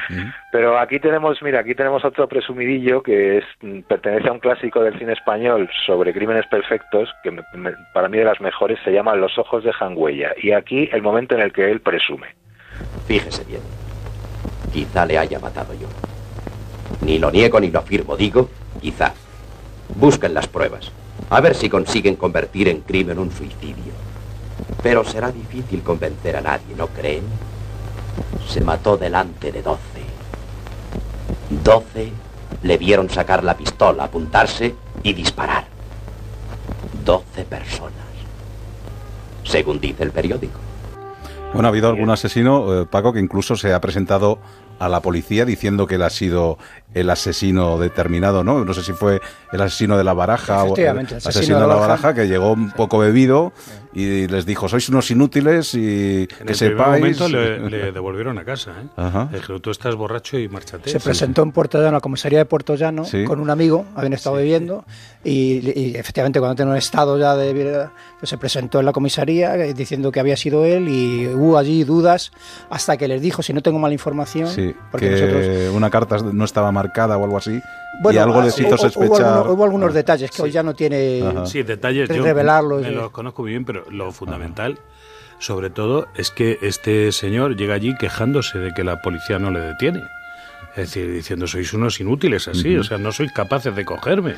[0.52, 4.82] pero aquí tenemos, mira, aquí tenemos otro presumidillo que es mm, pertenece a un clásico
[4.82, 7.32] del cine español sobre crímenes perfectos, que
[7.94, 10.34] para mí de las mejores se llama Los ojos de Jangüella.
[10.42, 12.28] Y aquí el momento en el que él presume.
[13.08, 13.62] Fíjese bien,
[14.74, 15.88] quizá le haya matado yo.
[17.02, 18.50] Ni lo niego ni lo afirmo, digo,
[18.82, 19.14] quizá.
[19.96, 20.92] Busquen las pruebas.
[21.30, 23.94] A ver si consiguen convertir en crimen un suicidio.
[24.82, 27.24] Pero será difícil convencer a nadie, ¿no creen?
[28.48, 30.04] Se mató delante de doce.
[31.64, 32.12] Doce
[32.64, 35.66] le vieron sacar la pistola, apuntarse y disparar.
[37.04, 37.94] Doce personas.
[39.44, 40.60] Según dice el periódico.
[41.54, 44.40] Bueno, ha habido algún asesino, eh, Paco, que incluso se ha presentado
[44.80, 46.58] a la policía diciendo que él ha sido
[46.94, 48.64] el asesino determinado, ¿no?
[48.64, 52.14] No sé si fue el asesino de la baraja o el asesino, de la baraja,
[52.14, 53.54] que llegó un poco bebido
[53.94, 57.02] y les dijo, sois unos inútiles y en que el sepáis...
[57.02, 57.28] momento
[57.70, 58.88] le, devolvieron a casa, ¿eh?
[58.96, 59.30] Ajá.
[59.32, 60.90] dijeron, tú estás borracho y márchate.
[60.90, 64.38] Se presentó en Puerto Llano, la comisaría de Puerto Llano, con un amigo, habían estado
[64.38, 64.86] bebiendo,
[65.24, 67.90] y, efectivamente cuando tenía un estado ya de...
[68.20, 71.84] Pues se presentó en la comisaría eh, diciendo que había sido él y hubo allí
[71.84, 72.32] dudas
[72.70, 74.50] hasta que les dijo, si no tengo mala información...
[74.92, 77.62] porque que una carta no estaba marcada o algo así,
[78.12, 79.48] y algo les hizo sospechar...
[79.48, 81.24] Hubo, algunos, detalles que hoy ya no tiene...
[81.46, 82.82] Sí, detalles, yo revelarlos.
[82.82, 84.80] Me los conozco bien, pero lo fundamental,
[85.40, 89.60] sobre todo, es que este señor llega allí quejándose de que la policía no le
[89.60, 90.04] detiene.
[90.72, 94.36] Es decir, diciendo, sois unos inútiles así, o sea, no sois capaces de cogerme.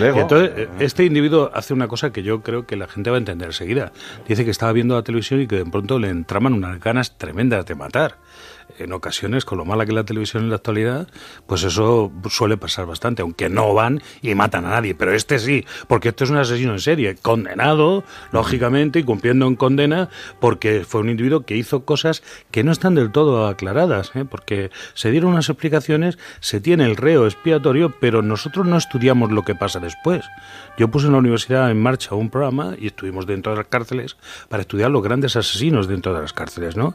[0.00, 3.48] entonces, este individuo hace una cosa que yo creo que la gente va a entender
[3.48, 3.92] enseguida.
[4.26, 7.66] Dice que estaba viendo la televisión y que de pronto le entraman unas ganas tremendas
[7.66, 8.16] de matar
[8.78, 11.08] en ocasiones, con lo mala que la televisión en la actualidad,
[11.46, 14.94] pues eso suele pasar bastante, aunque no van y matan a nadie.
[14.94, 19.56] Pero este sí, porque este es un asesino en serie, condenado, lógicamente, y cumpliendo en
[19.56, 20.08] condena,
[20.40, 24.24] porque fue un individuo que hizo cosas que no están del todo aclaradas, ¿eh?
[24.24, 29.42] porque se dieron unas explicaciones, se tiene el reo expiatorio, pero nosotros no estudiamos lo
[29.42, 30.24] que pasa después.
[30.78, 34.16] Yo puse en la universidad en marcha un programa y estuvimos dentro de las cárceles
[34.48, 36.94] para estudiar los grandes asesinos dentro de las cárceles, ¿no?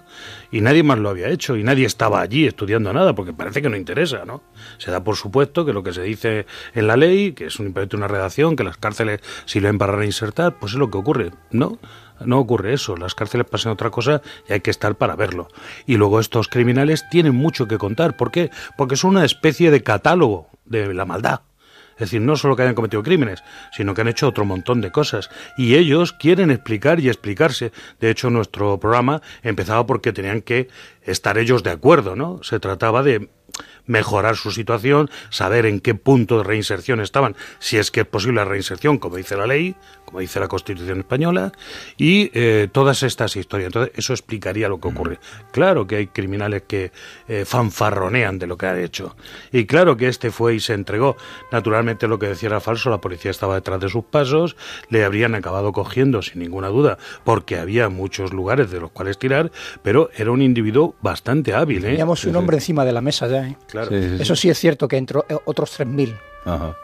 [0.52, 3.70] Y nadie más lo había hecho y nadie estaba allí estudiando nada porque parece que
[3.70, 4.42] no interesa, ¿no?
[4.78, 7.74] Se da por supuesto que lo que se dice en la ley, que es un
[7.74, 11.78] de una redacción, que las cárceles sirven para reinsertar, pues es lo que ocurre, ¿no?
[12.26, 15.50] No ocurre eso, las cárceles pasan otra cosa y hay que estar para verlo.
[15.86, 18.16] Y luego estos criminales tienen mucho que contar.
[18.16, 18.50] ¿Por qué?
[18.78, 21.42] Porque son una especie de catálogo de la maldad.
[21.98, 24.92] Es decir, no solo que hayan cometido crímenes, sino que han hecho otro montón de
[24.92, 25.30] cosas.
[25.58, 27.72] Y ellos quieren explicar y explicarse.
[28.00, 30.68] De hecho, nuestro programa empezaba porque tenían que
[31.02, 32.44] estar ellos de acuerdo, ¿no?
[32.44, 33.30] Se trataba de
[33.86, 38.38] mejorar su situación, saber en qué punto de reinserción estaban, si es que es posible
[38.38, 41.52] la reinserción, como dice la ley, como dice la Constitución española,
[41.98, 43.68] y eh, todas estas historias.
[43.68, 45.20] Entonces, eso explicaría lo que ocurre.
[45.52, 46.92] Claro que hay criminales que
[47.28, 49.18] eh, fanfarronean de lo que han hecho.
[49.52, 51.18] Y claro que este fue y se entregó.
[51.52, 54.56] Naturalmente, lo que decía era falso, la policía estaba detrás de sus pasos,
[54.90, 59.52] le habrían acabado cogiendo sin ninguna duda, porque había muchos lugares de los cuales tirar,
[59.84, 61.84] pero era un individuo bastante hábil.
[61.84, 61.90] ¿eh?
[61.90, 63.47] Teníamos un hombre encima de la mesa ya.
[63.48, 64.18] ¿Eh?
[64.20, 66.16] Eso sí es cierto que entró eh, otros 3.000.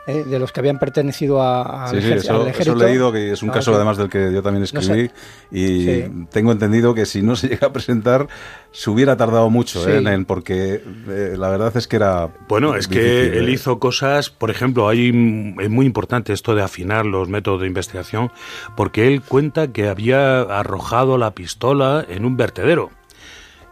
[0.07, 0.23] ¿eh?
[0.25, 3.53] de los que habían pertenecido a, sí, sí, eso, he leído, que es un ah,
[3.53, 5.09] caso además del que yo también escribí,
[5.51, 8.27] y tengo entendido que si no se llega a presentar,
[8.71, 12.29] se hubiera tardado mucho en, porque la verdad es que era...
[12.47, 15.09] Bueno, es que él hizo cosas, por ejemplo, hay,
[15.59, 18.31] es muy importante esto de afinar los métodos de investigación,
[18.75, 22.89] porque él cuenta que había arrojado la pistola en un vertedero.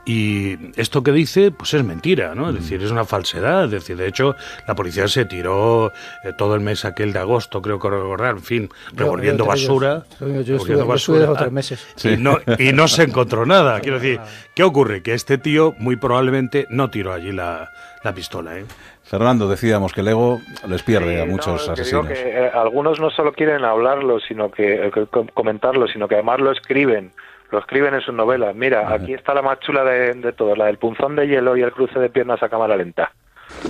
[0.05, 2.49] Y esto que dice, pues es mentira, ¿no?
[2.49, 3.65] Es decir, es una falsedad.
[3.65, 4.35] Es decir, de hecho,
[4.67, 5.91] la policía se tiró
[6.23, 10.03] eh, todo el mes aquel de agosto, creo que recordar, en fin, revolviendo basura.
[10.19, 11.87] Yo, estuve, basura tres meses.
[12.03, 13.79] Y, no, y no se encontró nada.
[13.79, 14.19] Quiero decir,
[14.55, 15.03] ¿qué ocurre?
[15.03, 17.69] Que este tío muy probablemente no tiró allí la,
[18.03, 18.65] la pistola, ¿eh?
[19.03, 22.07] Fernando, decíamos que el ego les pierde a muchos asesinos.
[22.07, 24.91] Que, eh, algunos no solo quieren hablarlo, sino que, eh,
[25.33, 27.11] comentarlo, sino que además lo escriben
[27.51, 28.55] lo escriben en sus novelas.
[28.55, 31.61] Mira, aquí está la más chula de, de todos, la del punzón de hielo y
[31.61, 33.11] el cruce de piernas a cámara lenta.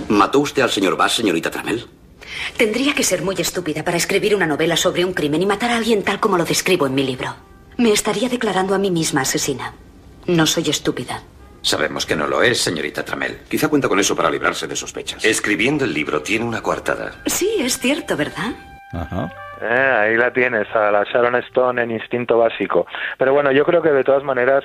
[0.08, 1.84] ¿Mató usted al señor Bass, señorita Tramel?
[2.56, 5.76] Tendría que ser muy estúpida para escribir una novela sobre un crimen y matar a
[5.76, 7.34] alguien tal como lo describo en mi libro.
[7.78, 9.74] Me estaría declarando a mí misma asesina.
[10.26, 11.22] No soy estúpida.
[11.62, 13.40] Sabemos que no lo es, señorita Tramel.
[13.48, 15.24] Quizá cuenta con eso para librarse de sospechas.
[15.24, 17.22] Escribiendo el libro tiene una coartada.
[17.26, 18.52] Sí, es cierto, ¿verdad?
[18.92, 19.32] Ajá.
[19.62, 22.86] Eh, ahí la tienes, a la Sharon Stone en Instinto Básico.
[23.16, 24.64] Pero bueno, yo creo que de todas maneras,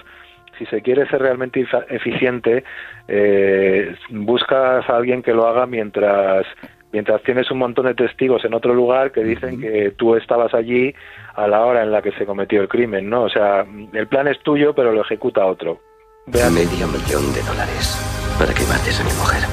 [0.57, 2.63] si se quiere ser realmente eficiente,
[3.07, 6.45] eh, buscas a alguien que lo haga mientras
[6.91, 10.95] mientras tienes un montón de testigos en otro lugar que dicen que tú estabas allí
[11.35, 13.23] a la hora en la que se cometió el crimen, ¿no?
[13.23, 15.79] O sea, el plan es tuyo, pero lo ejecuta otro.
[16.27, 16.53] Vean.
[16.53, 19.43] Medio millón de dólares para que mates a mi mujer.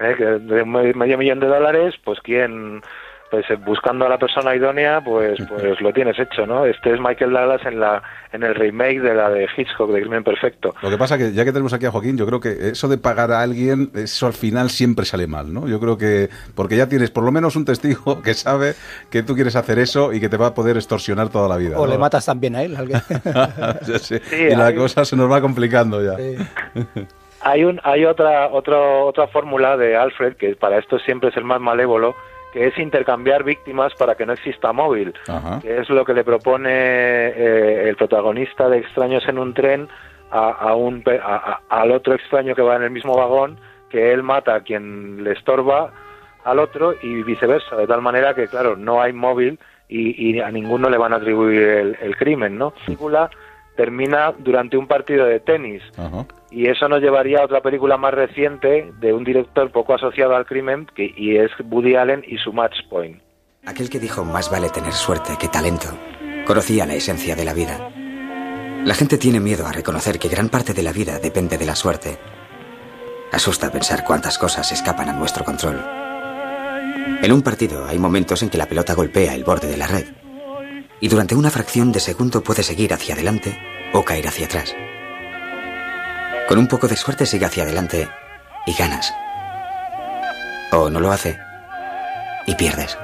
[0.00, 0.14] ¿Eh?
[0.16, 2.80] Que de medio millón de dólares, pues quién
[3.32, 6.66] pues eh, buscando a la persona idónea, pues pues lo tienes hecho, ¿no?
[6.66, 10.22] Este es Michael Douglas en la en el remake de la de Hitchcock de Crimen
[10.22, 10.74] Perfecto.
[10.82, 12.98] Lo que pasa que ya que tenemos aquí a Joaquín, yo creo que eso de
[12.98, 15.66] pagar a alguien, eso al final siempre sale mal, ¿no?
[15.66, 18.74] Yo creo que porque ya tienes por lo menos un testigo que sabe
[19.08, 21.78] que tú quieres hacer eso y que te va a poder extorsionar toda la vida.
[21.78, 22.76] O le matas también a él.
[24.30, 26.18] y la cosa se nos va complicando ya.
[27.40, 31.44] Hay un hay otra otra otra fórmula de Alfred que para esto siempre es el
[31.44, 32.14] más malévolo
[32.52, 35.14] que es intercambiar víctimas para que no exista móvil,
[35.62, 39.88] que es lo que le propone eh, el protagonista de Extraños en un tren
[40.30, 41.04] a, un,
[41.68, 43.58] al otro extraño que va en el mismo vagón,
[43.90, 45.92] que él mata a quien le estorba
[46.44, 50.88] al otro y viceversa, de tal manera que, claro, no hay móvil y, a ninguno
[50.88, 52.72] le van a atribuir el, el crimen, ¿no?
[53.10, 53.30] La
[53.82, 55.82] termina durante un partido de tenis.
[56.52, 60.46] Y eso nos llevaría a otra película más reciente de un director poco asociado al
[60.46, 63.20] crimen, que, y es Woody Allen y su Match Point.
[63.66, 65.88] Aquel que dijo más vale tener suerte que talento,
[66.46, 67.90] conocía la esencia de la vida.
[68.84, 71.74] La gente tiene miedo a reconocer que gran parte de la vida depende de la
[71.74, 72.18] suerte.
[73.32, 75.82] Asusta pensar cuántas cosas escapan a nuestro control.
[77.20, 80.21] En un partido hay momentos en que la pelota golpea el borde de la red
[81.02, 83.58] y durante una fracción de segundo puede seguir hacia adelante
[83.92, 84.74] o caer hacia atrás.
[86.48, 88.08] Con un poco de suerte sigue hacia adelante
[88.66, 89.12] y ganas.
[90.70, 91.36] O no lo hace
[92.46, 92.96] y pierdes.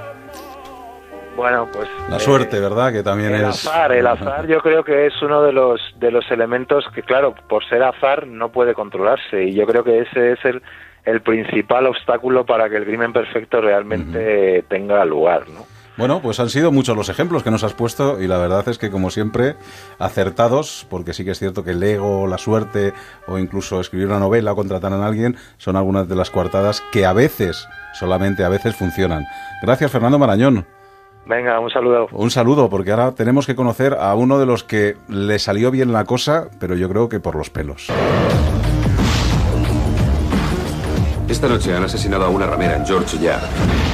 [1.37, 2.93] Bueno, pues la suerte, ¿verdad?
[2.93, 3.91] Que también el es azar.
[3.91, 7.69] El azar, yo creo que es uno de los de los elementos que, claro, por
[7.69, 10.63] ser azar no puede controlarse y yo creo que ese es el
[11.05, 15.78] el principal obstáculo para que el crimen perfecto realmente tenga lugar, ¿no?
[15.99, 18.79] Bueno, pues han sido muchos los ejemplos que nos has puesto y la verdad es
[18.79, 19.57] que como siempre
[19.99, 22.93] acertados, porque sí que es cierto que el ego, la suerte
[23.27, 27.05] o incluso escribir una novela o contratar a alguien son algunas de las coartadas que
[27.05, 29.25] a veces, solamente a veces funcionan.
[29.61, 30.65] Gracias Fernando Marañón.
[31.27, 32.07] Venga, un saludo.
[32.13, 35.93] Un saludo, porque ahora tenemos que conocer a uno de los que le salió bien
[35.93, 37.89] la cosa, pero yo creo que por los pelos.
[41.29, 43.43] Esta noche han asesinado a una ramera en George Yard.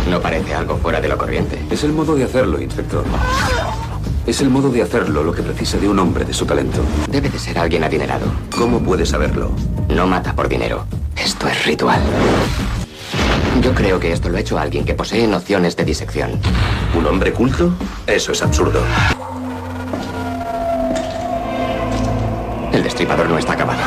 [0.09, 1.59] No parece algo fuera de lo corriente.
[1.69, 3.05] Es el modo de hacerlo, inspector.
[4.25, 6.81] Es el modo de hacerlo lo que precisa de un hombre de su talento.
[7.09, 8.27] Debe de ser alguien adinerado.
[8.57, 9.51] ¿Cómo puede saberlo?
[9.89, 10.87] No mata por dinero.
[11.17, 12.01] Esto es ritual.
[13.61, 16.41] Yo creo que esto lo ha hecho alguien que posee nociones de disección.
[16.97, 17.75] ¿Un hombre culto?
[18.07, 18.81] Eso es absurdo.
[22.73, 23.81] El destripador no está acabado.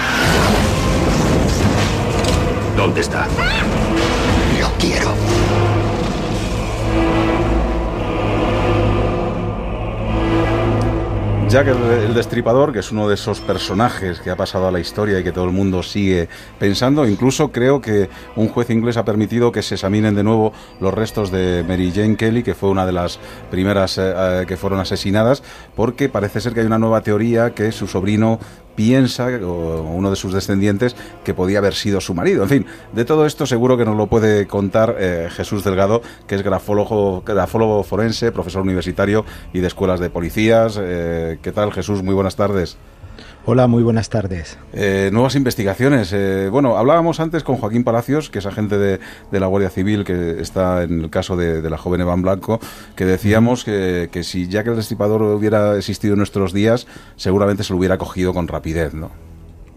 [2.78, 3.26] ¿Dónde está?
[4.60, 5.12] Lo quiero.
[11.50, 15.20] Jack el, Destripador, que es uno de esos personajes que ha pasado a la historia
[15.20, 19.52] y que todo el mundo sigue pensando, incluso creo que un juez inglés ha permitido
[19.52, 22.92] que se examinen de nuevo los restos de Mary Jane Kelly, que fue una de
[22.92, 23.18] las
[23.50, 25.42] primeras eh, eh, que fueron asesinadas,
[25.76, 28.40] porque parece ser que hay una nueva teoría que su sobrino
[28.78, 32.44] piensa, o uno de sus descendientes, que podía haber sido su marido.
[32.44, 36.36] En fin, de todo esto seguro que nos lo puede contar eh, Jesús Delgado, que
[36.36, 40.80] es grafólogo, grafólogo forense, profesor universitario y de escuelas de policías.
[40.80, 42.04] Eh, ¿Qué tal, Jesús?
[42.04, 42.78] Muy buenas tardes.
[43.50, 44.58] Hola, muy buenas tardes.
[44.74, 46.12] Eh, nuevas investigaciones.
[46.12, 49.00] Eh, bueno, hablábamos antes con Joaquín Palacios, que es agente de,
[49.32, 52.60] la Guardia Civil, que está en el caso de, la joven Evan Blanco,
[52.98, 57.64] que decíamos que, que si ya que el Destripador hubiera existido en nuestros días, seguramente
[57.64, 59.27] se lo hubiera cogido con rapidez, ¿no?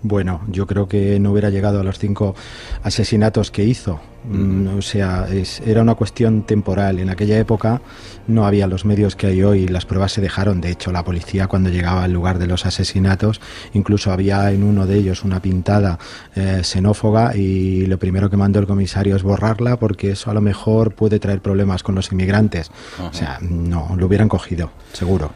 [0.03, 2.35] Bueno, yo creo que no hubiera llegado a los cinco
[2.83, 4.01] asesinatos que hizo.
[4.25, 5.27] Mm, o sea,
[5.65, 6.99] era una cuestión temporal.
[6.99, 7.81] En aquella época
[8.27, 9.69] no había los medios que hay hoy.
[9.69, 10.61] Las pruebas se dejaron.
[10.61, 13.41] De hecho, la policía cuando llegaba al lugar de los asesinatos,
[13.75, 15.99] incluso había en uno de ellos una pintada
[16.35, 20.41] eh, xenófoga y lo primero que mandó el comisario es borrarla porque eso a lo
[20.41, 22.71] mejor puede traer problemas con los inmigrantes.
[23.03, 25.33] O sea, no, lo hubieran cogido, seguro.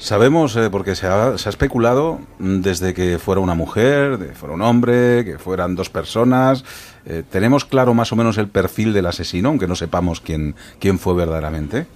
[0.00, 5.26] Sabemos, eh, porque se ha, especulado desde que fuera una mujer, de fuera un hombre,
[5.26, 6.64] que fueran dos personas.
[7.04, 10.98] Eh, ¿Tenemos claro más o menos el perfil del asesino, aunque no sepamos quién, quién
[10.98, 11.86] fue verdaderamente?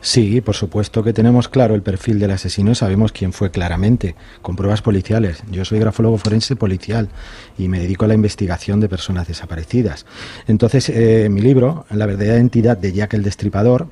[0.00, 4.16] Sí, por supuesto que tenemos claro el perfil del asesino y sabemos quién fue claramente,
[4.42, 5.44] con pruebas policiales.
[5.52, 7.10] Yo soy grafólogo forense policial
[7.56, 10.04] y me dedico a la investigación de personas desaparecidas.
[10.48, 13.86] Entonces, eh, mi libro, La verdadera identidad de Jack el Destripador,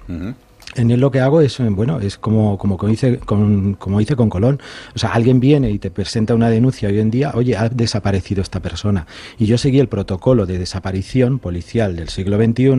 [0.74, 4.30] en él lo que hago es, bueno, es como, como, hice con, como hice con
[4.30, 4.60] Colón.
[4.94, 8.42] O sea, alguien viene y te presenta una denuncia hoy en día, oye, ha desaparecido
[8.42, 9.06] esta persona.
[9.38, 12.70] Y yo seguí el protocolo de desaparición policial del siglo XXI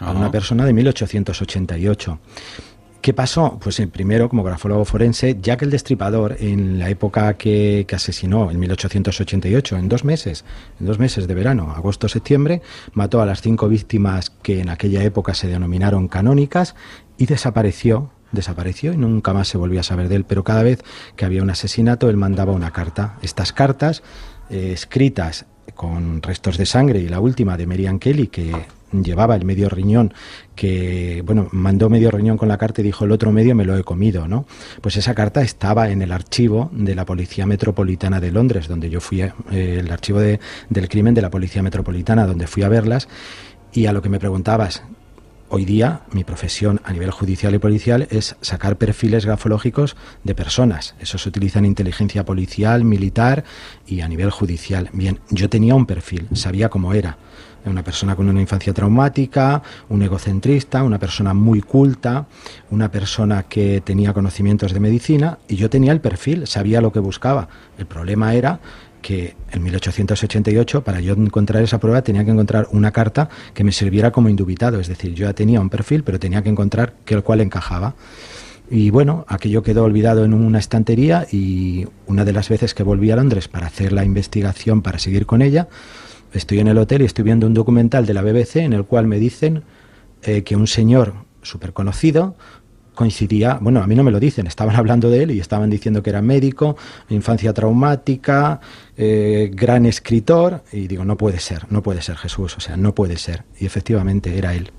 [0.00, 2.18] a una persona de 1888.
[3.04, 3.58] ¿Qué pasó?
[3.62, 8.50] Pues el primero, como grafólogo forense, Jack el Destripador, en la época que, que, asesinó,
[8.50, 10.46] en 1888, en dos meses,
[10.80, 12.62] en dos meses de verano, agosto-septiembre,
[12.94, 16.76] mató a las cinco víctimas que en aquella época se denominaron canónicas
[17.18, 20.82] y desapareció desapareció y nunca más se volvió a saber de él, pero cada vez
[21.16, 23.16] que había un asesinato él mandaba una carta.
[23.22, 24.02] Estas cartas,
[24.50, 28.52] eh, escritas con restos de sangre y la última de Merian Kelly, que
[28.92, 30.14] llevaba el medio riñón,
[30.54, 33.76] que, bueno, mandó medio riñón con la carta y dijo el otro medio me lo
[33.76, 34.46] he comido, ¿no?
[34.80, 39.00] Pues esa carta estaba en el archivo de la Policía Metropolitana de Londres, donde yo
[39.00, 40.38] fui, eh, el archivo de,
[40.68, 43.08] del crimen de la Policía Metropolitana, donde fui a verlas,
[43.72, 44.84] y a lo que me preguntabas,
[45.56, 49.94] Hoy día mi profesión a nivel judicial y policial es sacar perfiles grafológicos
[50.24, 50.96] de personas.
[50.98, 53.44] Eso se utiliza en inteligencia policial, militar
[53.86, 54.90] y a nivel judicial.
[54.92, 57.18] Bien, yo tenía un perfil, sabía cómo era.
[57.66, 62.26] Una persona con una infancia traumática, un egocentrista, una persona muy culta,
[62.70, 66.98] una persona que tenía conocimientos de medicina y yo tenía el perfil, sabía lo que
[66.98, 67.48] buscaba.
[67.78, 68.58] El problema era
[69.04, 73.70] que en 1888, para yo encontrar esa prueba, tenía que encontrar una carta que me
[73.70, 74.80] sirviera como indubitado.
[74.80, 77.96] Es decir, yo ya tenía un perfil, pero tenía que encontrar que el cual encajaba.
[78.70, 83.10] Y bueno, aquello quedó olvidado en una estantería y una de las veces que volví
[83.10, 85.68] a Londres para hacer la investigación, para seguir con ella,
[86.32, 89.06] estoy en el hotel y estoy viendo un documental de la BBC en el cual
[89.06, 89.64] me dicen
[90.22, 92.36] eh, que un señor súper conocido
[92.94, 96.02] coincidía, bueno, a mí no me lo dicen, estaban hablando de él y estaban diciendo
[96.02, 96.76] que era médico,
[97.08, 98.60] infancia traumática,
[98.96, 102.94] eh, gran escritor, y digo, no puede ser, no puede ser Jesús, o sea, no
[102.94, 103.44] puede ser.
[103.58, 104.70] Y efectivamente era él.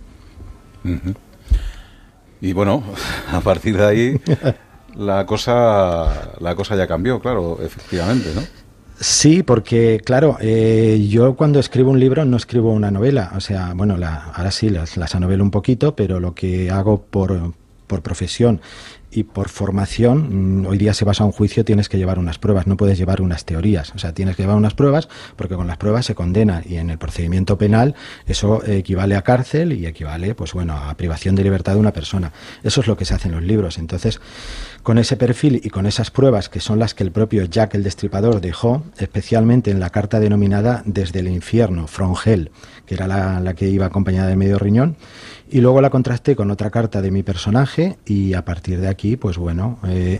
[2.41, 2.83] Y bueno,
[3.31, 4.21] a partir de ahí
[4.95, 8.41] la cosa, la cosa ya cambió, claro, efectivamente, ¿no?
[8.97, 13.73] Sí, porque claro, eh, yo cuando escribo un libro no escribo una novela, o sea,
[13.75, 17.53] bueno, la, ahora sí las, las anovelo un poquito, pero lo que hago por,
[17.87, 18.61] por profesión
[19.11, 22.37] y por formación, mm, hoy día se vas a un juicio, tienes que llevar unas
[22.37, 23.93] pruebas, no puedes llevar unas teorías.
[23.95, 25.07] O sea, tienes que llevar unas pruebas
[25.37, 27.95] porque con las pruebas se condena y en el procedimiento penal
[28.27, 32.33] eso equivale a cárcel y equivale, pues bueno, a privación de libertad de una persona.
[32.63, 33.77] Eso es lo que se hace en los libros.
[33.77, 34.19] Entonces,
[34.83, 37.83] con ese perfil y con esas pruebas que son las que el propio Jack el
[37.83, 42.51] Destripador dejó, especialmente en la carta denominada Desde el infierno, From Hell,
[42.85, 44.97] que era la, que iba acompañada del medio riñón,
[45.55, 49.15] y luego la contrasté con otra carta de mi personaje y a partir de aquí,
[49.15, 50.19] pues bueno, eh,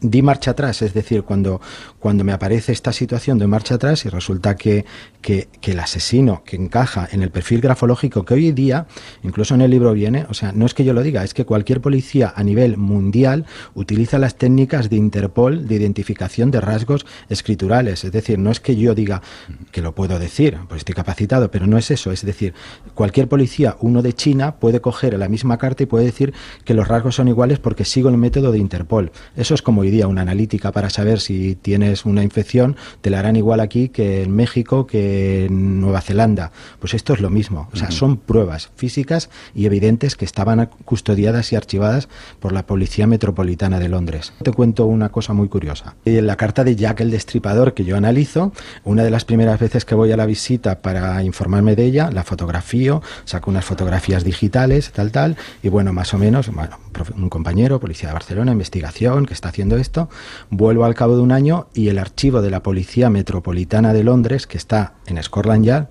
[0.00, 1.60] di marcha atrás, es decir, cuando,
[1.98, 4.84] cuando me aparece esta situación de marcha atrás y resulta que,
[5.20, 8.86] que, el asesino que encaja en el perfil grafológico que hoy día,
[9.22, 11.44] incluso en el libro viene, o sea, no es que yo lo diga, es que
[11.44, 18.02] cualquier policía a nivel mundial utiliza las técnicas de Interpol de identificación de rasgos escriturales,
[18.04, 19.22] es decir, no es que yo diga
[19.70, 22.54] que lo puedo decir, pues estoy capacitado, pero no es eso, es decir,
[22.94, 26.34] cualquier policía, uno de China, puede coger la misma carta y puede decir
[26.64, 29.12] que los rasgos son iguales porque sigo el método de Interpol.
[29.36, 33.36] Eso es como día una analítica para saber si tienes una infección, te la harán
[33.36, 36.52] igual aquí que en México, que en Nueva Zelanda.
[36.78, 37.68] Pues esto es lo mismo.
[37.72, 43.06] O sea, son pruebas físicas y evidentes que estaban custodiadas y archivadas por la Policía
[43.06, 44.32] Metropolitana de Londres.
[44.42, 45.94] Te cuento una cosa muy curiosa.
[46.04, 48.52] En la carta de Jack el Destripador que yo analizo,
[48.84, 52.24] una de las primeras veces que voy a la visita para informarme de ella, la
[52.24, 56.78] fotografío, saco unas fotografías digitales, tal, tal, y bueno, más o menos, bueno,
[57.16, 60.08] un compañero, policía de Barcelona, investigación, que está haciendo esto,
[60.50, 64.46] vuelvo al cabo de un año y el archivo de la Policía Metropolitana de Londres,
[64.46, 65.88] que está en Scotland Yard,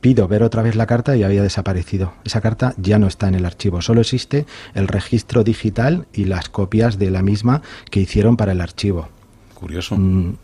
[0.00, 2.12] pido ver otra vez la carta y había desaparecido.
[2.24, 6.48] Esa carta ya no está en el archivo, solo existe el registro digital y las
[6.48, 9.08] copias de la misma que hicieron para el archivo.
[9.54, 9.96] Curioso.
[9.96, 10.34] Mm,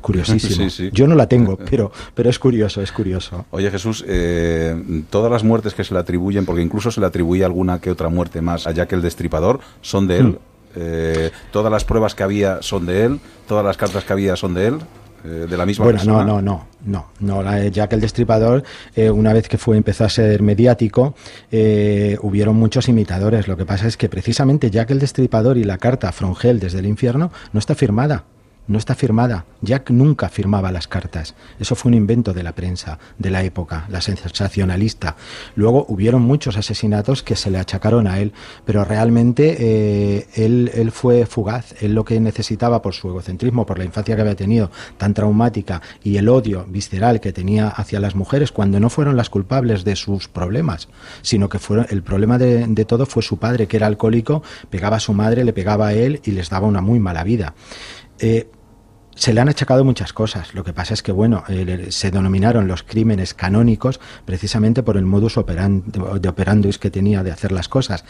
[0.00, 0.68] curiosísimo.
[0.92, 3.46] Yo no la tengo, pero, pero es curioso, es curioso.
[3.50, 7.44] Oye Jesús, eh, todas las muertes que se le atribuyen, porque incluso se le atribuye
[7.44, 10.26] alguna que otra muerte más a Jack el Destripador, son de él.
[10.26, 10.38] Mm.
[10.76, 14.54] Eh, todas las pruebas que había son de él, todas las cartas que había son
[14.54, 14.78] de él.
[15.22, 16.24] Eh, de la misma bueno, persona.
[16.24, 17.68] no, no, no, no, no.
[17.68, 18.64] Jack el Destripador,
[19.12, 21.14] una vez que fue empezó a ser mediático,
[21.50, 23.46] hubieron muchos imitadores.
[23.46, 26.86] Lo que pasa es que precisamente Jack el Destripador y la carta Frongel desde el
[26.86, 28.24] infierno no está firmada
[28.70, 29.46] no está firmada.
[29.62, 31.34] Jack nunca firmaba las cartas.
[31.58, 35.16] Eso fue un invento de la prensa de la época, la sensacionalista.
[35.56, 38.32] Luego hubieron muchos asesinatos que se le achacaron a él,
[38.64, 41.82] pero realmente eh, él, él fue fugaz.
[41.82, 45.82] Él lo que necesitaba por su egocentrismo, por la infancia que había tenido tan traumática
[46.04, 49.96] y el odio visceral que tenía hacia las mujeres, cuando no fueron las culpables de
[49.96, 50.88] sus problemas,
[51.22, 54.98] sino que fueron, el problema de, de todo fue su padre, que era alcohólico, pegaba
[54.98, 57.54] a su madre, le pegaba a él y les daba una muy mala vida.
[58.20, 58.48] Eh,
[59.14, 60.54] se le han achacado muchas cosas.
[60.54, 65.04] Lo que pasa es que, bueno, eh, se denominaron los crímenes canónicos precisamente por el
[65.04, 65.90] modus operandi,
[66.20, 68.04] de operandus que tenía de hacer las cosas.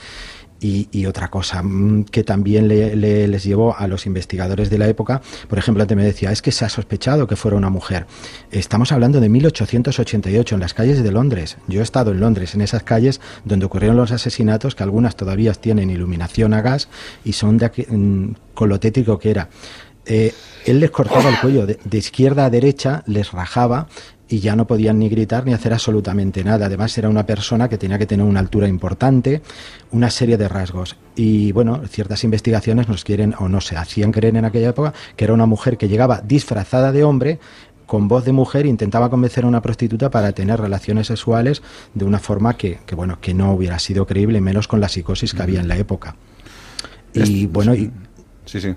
[0.63, 5.23] Y, otra cosa mm, que también le, les llevó a los investigadores de la época,
[5.49, 8.07] por ejemplo, antes me decía, es que se ha sospechado que fuera una mujer.
[8.51, 11.57] Estamos hablando de 1888 en las calles de Londres.
[11.67, 15.55] Yo he estado en Londres, en esas calles donde ocurrieron los asesinatos, que algunas todavía
[15.55, 16.89] tienen iluminación a gas
[17.25, 19.49] y son de mm, con lo tétrico que era.
[20.07, 20.33] Eh,
[20.67, 23.89] él les cortaba el cuello de, izquierda a derecha, les rajaba
[24.29, 26.67] y ya no podían ni gritar ni hacer absolutamente nada.
[26.67, 29.43] Además era una persona que tenía que tener una altura importante,
[29.91, 30.97] una serie de rasgos.
[31.17, 35.25] Y bueno, ciertas investigaciones nos quieren o no se hacían creer en aquella época que
[35.25, 37.41] era una mujer que llegaba disfrazada de hombre
[37.87, 41.61] con voz de mujer intentaba convencer a una prostituta para tener relaciones sexuales
[41.93, 45.35] de una forma que, que bueno que no hubiera sido creíble menos con la psicosis
[45.35, 46.15] que había en la época
[47.13, 47.91] y bueno y
[48.45, 48.77] sí sí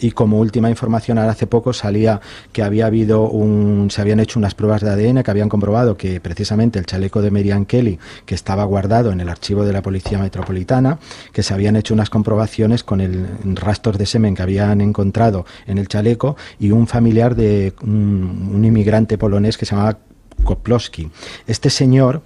[0.00, 2.20] y como última información hace poco salía
[2.52, 6.20] que había habido un se habían hecho unas pruebas de ADN que habían comprobado que
[6.20, 10.18] precisamente el chaleco de Merian Kelly que estaba guardado en el archivo de la policía
[10.18, 10.98] metropolitana
[11.32, 15.78] que se habían hecho unas comprobaciones con el rastros de semen que habían encontrado en
[15.78, 19.98] el chaleco y un familiar de un, un inmigrante polonés que se llamaba
[20.44, 21.10] Koplowski.
[21.46, 22.22] Este señor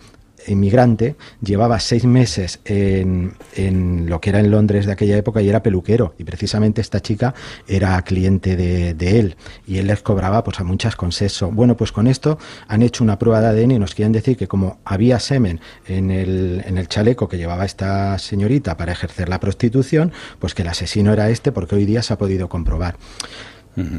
[0.47, 5.49] inmigrante, llevaba seis meses en, en, lo que era en Londres de aquella época y
[5.49, 6.15] era peluquero.
[6.19, 7.35] Y precisamente esta chica
[7.67, 9.37] era cliente de, de él
[9.67, 11.51] y él les cobraba pues a muchas con sexo.
[11.51, 12.39] Bueno, pues con esto
[12.69, 16.11] han hecho una prueba de ADN y nos quieren decir que como había semen en
[16.11, 20.69] el, en el chaleco que llevaba esta señorita para ejercer la prostitución, pues que el
[20.69, 22.97] asesino era este porque hoy día se ha podido comprobar.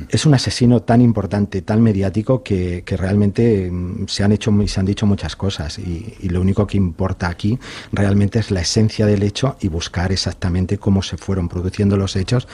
[0.09, 4.80] Es un asesino tan importante, tan mediático, que, realmente mm, se han hecho y se
[4.80, 5.80] han dicho muchas cosas.
[5.80, 7.59] Y, lo único que importa aquí
[7.91, 12.47] realmente es la esencia del hecho y buscar exactamente cómo se fueron produciendo los hechos.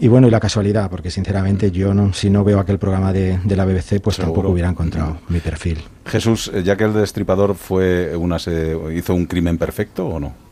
[0.00, 3.38] Y bueno, y la casualidad, porque sinceramente yo no, si no veo aquel programa de,
[3.44, 5.78] la BBC, pues tampoco hubiera encontrado mi perfil.
[6.06, 10.47] Jesús, ya que el destripador fue una, hizo un crimen perfecto o no?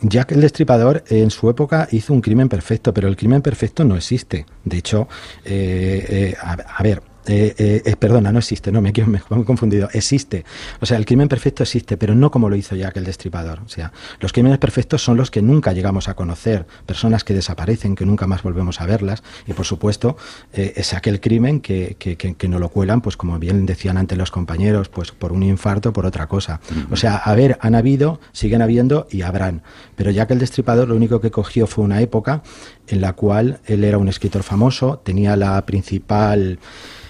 [0.00, 3.96] Jack el Destripador en su época hizo un crimen perfecto, pero el crimen perfecto no
[3.96, 4.46] existe.
[4.64, 5.08] De hecho,
[5.44, 9.88] eh, eh, a, ver, eh, eh, eh, perdona, no existe, no, me, me, he confundido,
[9.92, 10.44] existe.
[10.80, 13.60] O sea, el crimen perfecto existe, pero no como lo hizo Jack el Destripador.
[13.64, 17.96] O sea, los crímenes perfectos son los que nunca llegamos a conocer, personas que desaparecen,
[17.96, 20.16] que nunca más volvemos a verlas, y por supuesto,
[20.52, 24.30] es aquel crimen que, que, que, no lo cuelan, pues como bien decían antes los
[24.30, 26.60] compañeros, pues por un infarto, por otra cosa.
[26.90, 29.62] O sea, a ver, han habido, siguen habiendo y habrán.
[29.96, 32.42] Pero Jack el Destripador lo único que cogió fue una época
[32.88, 36.58] en la cual él era un escritor famoso, tenía la principal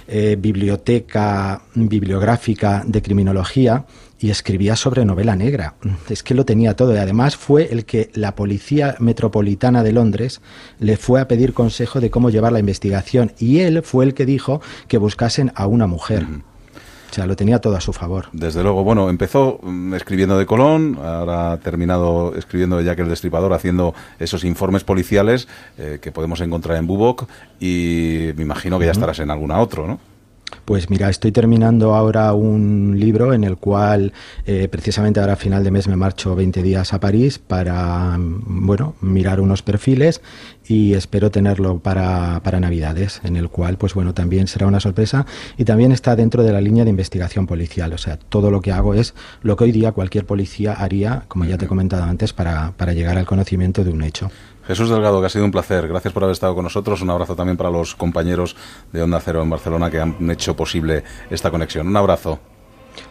[0.08, 3.84] eh, biblioteca bibliográfica de criminología
[4.18, 5.74] y escribía sobre novela negra.
[6.08, 10.40] Es que lo tenía todo y además fue el que la Policía Metropolitana de Londres
[10.78, 14.26] le fue a pedir consejo de cómo llevar la investigación y él fue el que
[14.26, 16.26] dijo que buscasen a una mujer.
[17.16, 18.26] Sea, lo tenía todo a su favor.
[18.32, 23.08] Desde luego, bueno, empezó mm, escribiendo de Colón, ahora ha terminado escribiendo de Jack el
[23.08, 25.48] Destripador, haciendo esos informes policiales
[25.78, 27.24] eh, que podemos encontrar en Bubok
[27.58, 29.98] y me imagino que ya estarás en alguna otro, ¿no?
[30.64, 34.12] Pues mira, estoy terminando ahora un libro en el cual
[34.46, 38.94] eh, precisamente ahora a final de mes me marcho 20 días a París para, bueno,
[39.00, 40.20] mirar unos perfiles
[40.66, 45.26] y espero tenerlo para, para Navidades, en el cual, pues bueno, también será una sorpresa
[45.56, 47.92] y también está dentro de la línea de investigación policial.
[47.92, 51.44] O sea, todo lo que hago es lo que hoy día cualquier policía haría, como
[51.44, 54.30] ya te he comentado antes, para, para llegar al conocimiento de un hecho.
[54.66, 55.88] Jesús Delgado, que ha sido un placer.
[55.88, 57.00] Gracias por haber estado con nosotros.
[57.02, 58.56] Un abrazo también para los compañeros
[58.92, 61.86] de Onda Cero en Barcelona que han hecho posible esta conexión.
[61.86, 62.38] Un abrazo.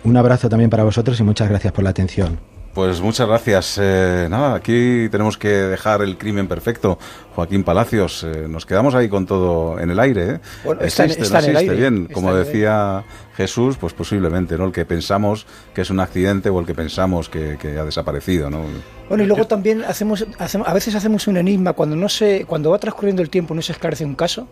[0.03, 2.39] Un abrazo también para vosotros y muchas gracias por la atención.
[2.76, 3.80] Pues muchas gracias.
[3.82, 6.99] Eh, nada, aquí tenemos que dejar el crimen perfecto.
[7.34, 10.30] Joaquín Palacios, eh, nos quedamos ahí con todo en el aire.
[10.30, 10.39] ¿eh?
[10.65, 11.73] Bueno, está, existe, en el aire.
[11.73, 12.09] bien.
[12.11, 13.05] Como decía
[13.38, 14.65] Jesús, pues posiblemente, ¿no?
[14.65, 18.65] El que pensamos que es un accidente o el que pensamos que, ha desaparecido, ¿no?
[19.07, 22.71] Bueno, y luego también hacemos, hacemos, a veces hacemos un enigma cuando no se, cuando
[22.71, 24.49] va transcurriendo el tiempo no se esclarece un caso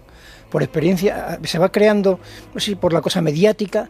[0.54, 2.20] por experiencia, se va creando,
[2.54, 3.90] no sé si por la cosa mediática,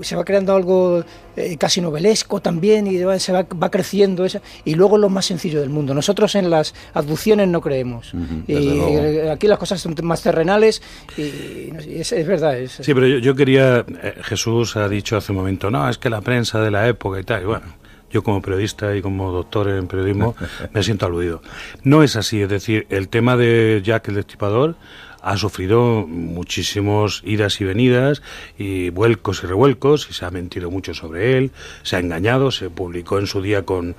[0.00, 1.04] se va creando algo
[1.36, 5.60] eh, casi novelesco también y se va, va creciendo esa, y luego lo más sencillo
[5.60, 5.92] del mundo.
[5.92, 8.14] Nosotros en las abducciones no creemos.
[8.46, 10.80] y aquí las cosas son más terrenales
[11.18, 12.56] y, es, verdad.
[12.66, 16.22] sí, pero yo, quería, eh, Jesús ha dicho hace un momento, no, es que la
[16.22, 17.66] prensa de la época y tal, y bueno,
[18.10, 20.34] yo como periodista y como doctor en periodismo
[20.72, 21.42] me siento aludido.
[21.84, 24.76] No es así, es decir, el tema de Jack el Destripador
[25.22, 28.22] ha sufrido muchísimos idas y venidas
[28.58, 31.50] y vuelcos y revuelcos y se ha mentido mucho sobre él,
[31.82, 33.96] se ha engañado, se publicó en su día con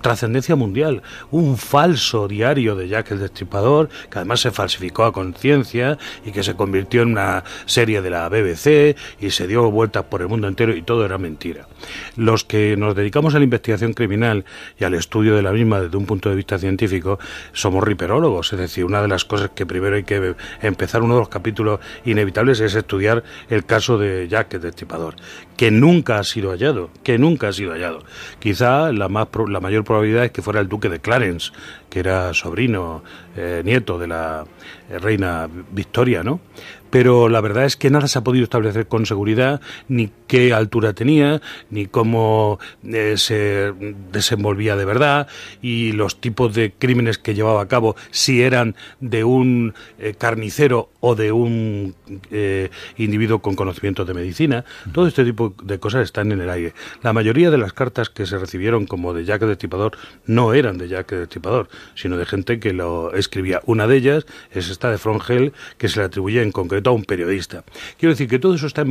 [0.00, 5.98] trascendencia mundial un falso diario de Jack el Destripador que además se falsificó a conciencia
[6.24, 10.22] y que se convirtió en una serie de la BBC y se dio vueltas por
[10.22, 11.66] el mundo entero y todo era mentira.
[12.16, 14.44] Los que nos dedicamos a la investigación criminal
[14.78, 17.18] y al estudio de la misma desde un punto de vista científico
[17.52, 21.20] somos riperólogos, es decir, una de las cosas que primero hay que empezar uno de
[21.20, 25.16] los capítulos inevitables es estudiar el caso de Jack el Destripador,
[25.56, 28.04] que nunca ha sido hallado, que nunca ha sido hallado.
[28.38, 31.52] Quizá la, más, la mayor probabilidad es que fuera el duque de Clarence,
[31.90, 33.02] que era sobrino,
[33.36, 34.44] eh, nieto de la
[35.00, 36.40] reina Victoria, ¿no?
[36.94, 40.92] Pero la verdad es que nada se ha podido establecer con seguridad, ni qué altura
[40.92, 43.72] tenía, ni cómo eh, se
[44.12, 45.26] desenvolvía de verdad,
[45.60, 50.90] y los tipos de crímenes que llevaba a cabo, si eran de un eh, carnicero
[51.00, 51.96] o de un
[52.30, 54.64] eh, individuo con conocimientos de medicina.
[54.92, 56.74] Todo este tipo de cosas están en el aire.
[57.02, 60.86] La mayoría de las cartas que se recibieron como de Jack Destripador no eran de
[60.86, 63.60] Jack Destripador, sino de gente que lo escribía.
[63.66, 67.04] Una de ellas es esta de Frongel, que se le atribuye en concreto a un
[67.04, 67.64] periodista.
[67.98, 68.84] Quiero decir que todo eso está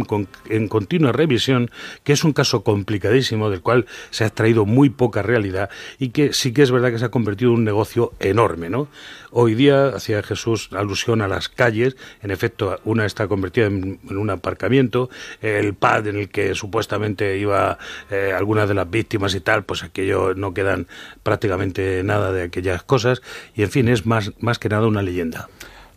[0.50, 1.72] en, continua revisión,
[2.04, 5.70] que es un caso complicadísimo del cual se ha extraído muy poca realidad
[6.00, 8.88] y que sí que es verdad que se ha convertido en un negocio enorme, ¿no?
[9.36, 14.30] Hoy día hacía Jesús alusión a las calles, en efecto, una está convertida en, un
[14.30, 15.10] aparcamiento,
[15.42, 17.80] el pad en el que supuestamente iba
[18.12, 20.88] eh, algunas de las víctimas y tal, pues aquello no quedan
[21.24, 23.24] prácticamente nada de aquellas cosas
[23.56, 25.50] y en fin, es más, más que nada una leyenda.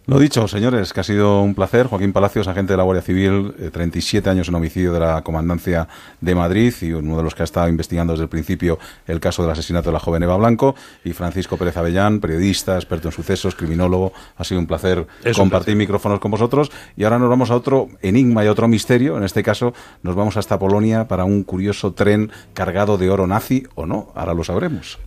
[0.08, 1.88] Lo dicho, señores, que ha sido un placer.
[1.88, 5.88] Joaquín Palacios, agente de la Guardia Civil, 37 eh, años en homicidio de la Comandancia
[6.20, 8.78] de Madrid y uno de los que ha estado investigando desde el principio
[9.08, 10.76] el caso del asesinato de la joven Eva Blanco.
[11.02, 14.12] Y Francisco Pérez Avellán, periodista, experto en sucesos, criminólogo.
[14.36, 16.70] Ha sido un placer compartir micrófonos con vosotros.
[16.96, 19.16] Y ahora nos vamos a otro enigma y otro misterio.
[19.16, 23.64] En este caso, nos vamos hasta Polonia para un curioso tren cargado de oro nazi
[23.74, 24.12] o no.
[24.14, 25.00] Ahora lo sabremos.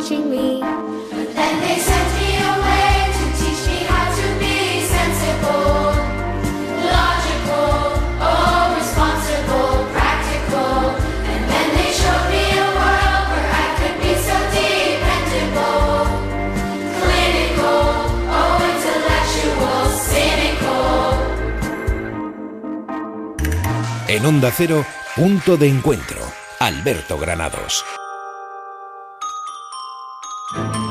[0.00, 0.60] Watching me.
[0.60, 4.56] Then they sent me away to teach me how to be
[4.94, 5.92] sensible,
[6.96, 10.96] logical, oh, responsible, practical.
[11.32, 16.08] And then they showed me a world where I could be so dependable,
[16.96, 17.84] clinical,
[18.38, 21.12] oh, intellectual, cynical.
[24.08, 26.20] En Onda Cero, punto de encuentro
[26.58, 27.84] Alberto Granados.
[30.52, 30.89] Thank you.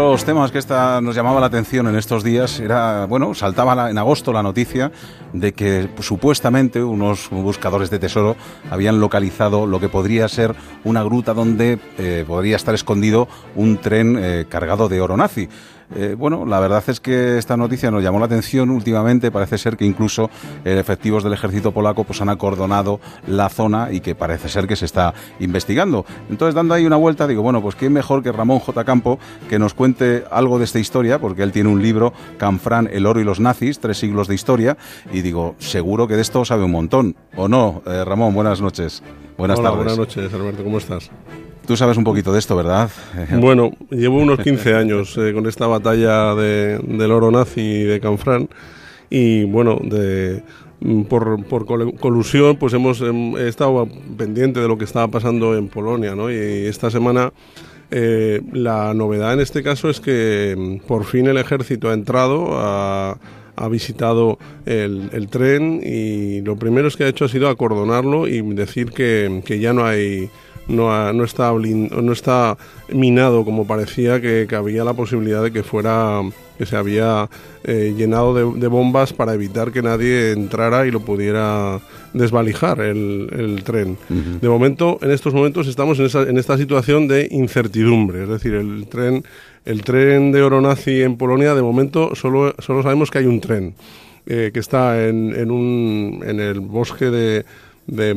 [0.00, 3.98] Los temas que esta nos llamaba la atención en estos días era, bueno, saltaba en
[3.98, 4.90] agosto la noticia
[5.34, 8.34] de que supuestamente unos buscadores de tesoro
[8.70, 14.16] habían localizado lo que podría ser una gruta donde eh, podría estar escondido un tren
[14.18, 15.48] eh, cargado de oro nazi.
[15.94, 19.30] Eh, bueno, la verdad es que esta noticia nos llamó la atención últimamente.
[19.30, 20.30] Parece ser que incluso
[20.64, 24.76] eh, efectivos del ejército polaco pues han acordonado la zona y que parece ser que
[24.76, 26.04] se está investigando.
[26.28, 28.84] Entonces, dando ahí una vuelta, digo, bueno, pues qué mejor que Ramón J.
[28.84, 29.18] Campo
[29.48, 33.20] que nos cuente algo de esta historia, porque él tiene un libro, Canfrán, el oro
[33.20, 34.76] y los nazis, tres siglos de historia,
[35.12, 37.16] y digo, seguro que de esto sabe un montón.
[37.36, 37.82] ¿O no?
[37.86, 39.02] Eh, Ramón, buenas noches.
[39.36, 39.84] Buenas Hola, tardes.
[39.84, 41.10] Buenas noches, Alberto, ¿cómo estás?
[41.66, 42.90] Tú sabes un poquito de esto, ¿verdad?
[43.40, 48.48] Bueno, llevo unos 15 años eh, con esta batalla de, del oro nazi de Canfrán
[49.08, 49.78] y bueno,
[50.80, 51.44] mm, por,
[51.98, 56.30] colusión pues hemos estado pendiente de lo que estaba pasando en Polonia, ¿no?
[56.30, 57.32] Y esta semana
[57.90, 62.58] eh, la novedad en este caso es que mm, por fin el ejército ha entrado
[63.56, 68.90] ha visitado el, tren y lo primero que ha hecho ha sido acordonarlo y decir
[68.90, 70.30] que ya no hay
[70.70, 72.56] no, no, está, no está
[72.92, 76.22] minado como parecía que, había la posibilidad de que fuera
[76.58, 77.28] que se había
[77.64, 81.80] eh, llenado de, bombas para evitar que nadie entrara y lo pudiera
[82.12, 83.96] desvalijar el, tren.
[84.08, 88.54] De momento, en estos momentos estamos en, esa, en esta situación de incertidumbre, es decir,
[88.54, 89.24] el tren,
[89.64, 93.40] el tren de oro nazi en Polonia, de momento solo, solo sabemos que hay un
[93.40, 93.74] tren.
[94.26, 97.44] Eh, que está en, en, un, en el bosque de,
[97.90, 98.14] de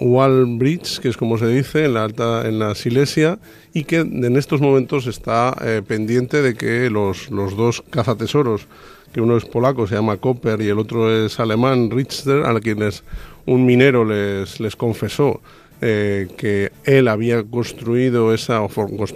[0.00, 3.38] Wallbridge, que es como se dice, en la alta, en la Silesia,
[3.72, 8.66] y que en estos momentos está eh, pendiente de que los, los dos cazatesoros,
[9.12, 13.02] que uno es polaco, se llama Copper, y el otro es alemán, Richter, a quienes
[13.46, 15.40] un minero les, les confesó
[15.80, 18.60] eh, que él había construido esa,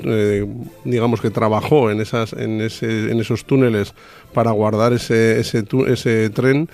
[0.04, 0.46] eh,
[0.84, 3.94] digamos que trabajó en, esas, en, ese, en esos túneles
[4.32, 6.68] para guardar ese, ese tren,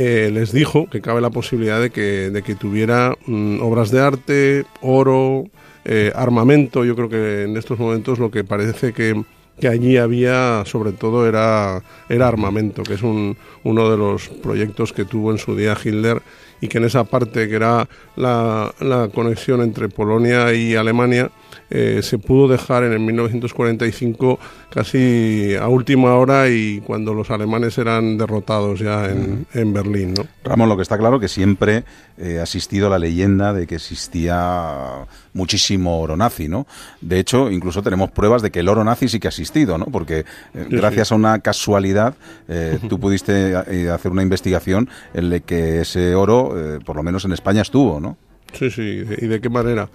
[0.00, 4.00] eh, les dijo que cabe la posibilidad de que, de que tuviera mm, obras de
[4.00, 5.46] arte, oro,
[5.84, 6.84] eh, armamento.
[6.84, 9.20] Yo creo que en estos momentos lo que parece que,
[9.58, 14.92] que allí había sobre todo era, era armamento, que es un, uno de los proyectos
[14.92, 16.22] que tuvo en su día Hitler
[16.60, 21.32] y que en esa parte que era la, la conexión entre Polonia y Alemania,
[21.70, 24.38] eh, se pudo dejar en el 1945
[24.70, 30.14] casi a última hora y cuando los alemanes eran derrotados ya en, en Berlín.
[30.14, 30.26] ¿no?
[30.44, 31.84] Ramón, lo que está claro que siempre
[32.16, 36.66] eh, ha existido la leyenda de que existía muchísimo oro nazi, ¿no?
[37.00, 39.86] De hecho, incluso tenemos pruebas de que el oro nazi sí que ha existido, ¿no?
[39.86, 42.14] Porque eh, gracias a una casualidad
[42.88, 46.54] tú pudiste hacer una investigación en la que ese oro,
[46.84, 48.16] por lo menos en España, estuvo, ¿no?
[48.52, 49.90] Sí, sí, y de qué manera.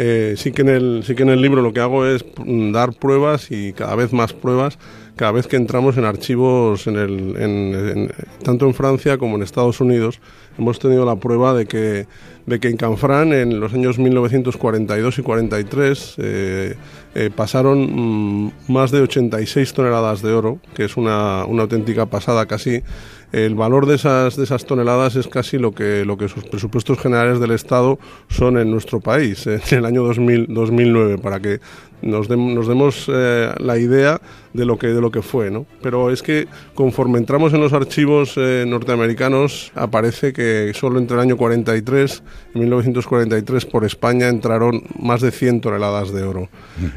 [0.00, 2.24] Eh, sí, que en el, sí que en el libro lo que hago es
[2.72, 4.78] dar pruebas y cada vez más pruebas
[5.18, 10.20] cada vez que entramos en archivos en el, tanto en Francia como en Estados Unidos.
[10.56, 12.06] Hemos tenido la prueba de que,
[12.46, 16.76] de que en Canfrán en los años 1942 y 43 eh,
[17.14, 22.46] eh, pasaron mm, más de 86 toneladas de oro, que es una, una auténtica pasada
[22.46, 22.82] casi
[23.32, 26.98] el valor de esas, de esas toneladas es casi lo que, lo que sus presupuestos
[26.98, 27.98] generales del Estado
[28.28, 31.60] son en nuestro país, en el año 2000, 2009, para que
[32.02, 34.20] nos, nos demos eh, la idea
[34.52, 35.66] de lo que de lo que fue, ¿no?
[35.82, 41.20] Pero es que conforme entramos en los archivos eh, norteamericanos aparece que solo entre el
[41.20, 42.22] año 43
[42.54, 46.48] y 1943 por España entraron más de 100 toneladas de oro.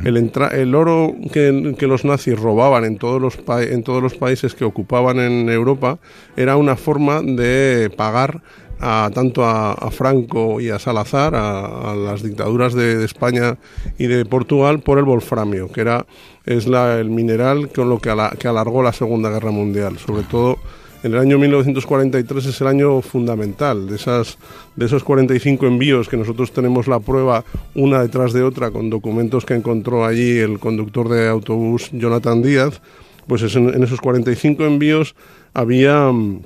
[0.05, 4.55] el, el oro que, que, los nazis robaban en todos los en todos los países
[4.55, 5.99] que ocupaban en Europa
[6.37, 8.41] era una forma de pagar
[8.81, 13.57] a, tanto a, Franco y a Salazar, a, las dictaduras de, España
[13.97, 16.05] y de Portugal, por el wolframio, que era
[16.45, 19.99] es la, el mineral con lo que, que alargó la Segunda Guerra Mundial.
[19.99, 20.57] Sobre todo
[21.03, 24.37] en el año 1943 es el año fundamental de, esas,
[24.75, 27.43] de esos 45 envíos que nosotros tenemos la prueba
[27.75, 32.81] una detrás de otra con documentos que encontró allí el conductor de autobús Jonathan Díaz.
[33.27, 35.15] Pues en, en esos 45 envíos
[35.53, 36.41] había mm,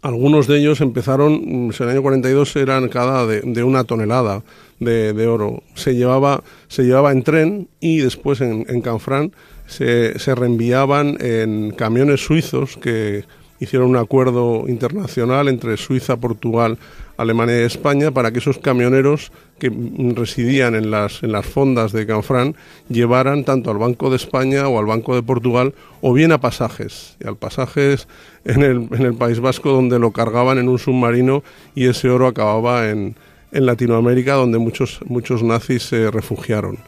[0.00, 4.42] algunos de ellos empezaron, en el año 42 eran cada de, una tonelada
[4.80, 5.62] de, oro.
[5.74, 9.32] Se llevaba, se llevaba en tren y después en, en Canfrán
[9.66, 13.24] se, se reenviaban en camiones suizos que
[13.60, 16.78] hicieron un acuerdo internacional entre Suiza, Portugal,
[17.16, 19.72] Alemania y España para que esos camioneros que
[20.14, 22.56] residían en las, en las fondas de Canfrán
[22.88, 27.16] llevaran tanto al Banco de España o al Banco de Portugal o bien a pasajes,
[27.20, 28.08] y al pasajes
[28.44, 31.42] en el, en el País Vasco donde lo cargaban en un submarino
[31.74, 33.16] y ese oro acababa en,
[33.52, 36.78] en Latinoamérica donde muchos, muchos nazis se refugiaron.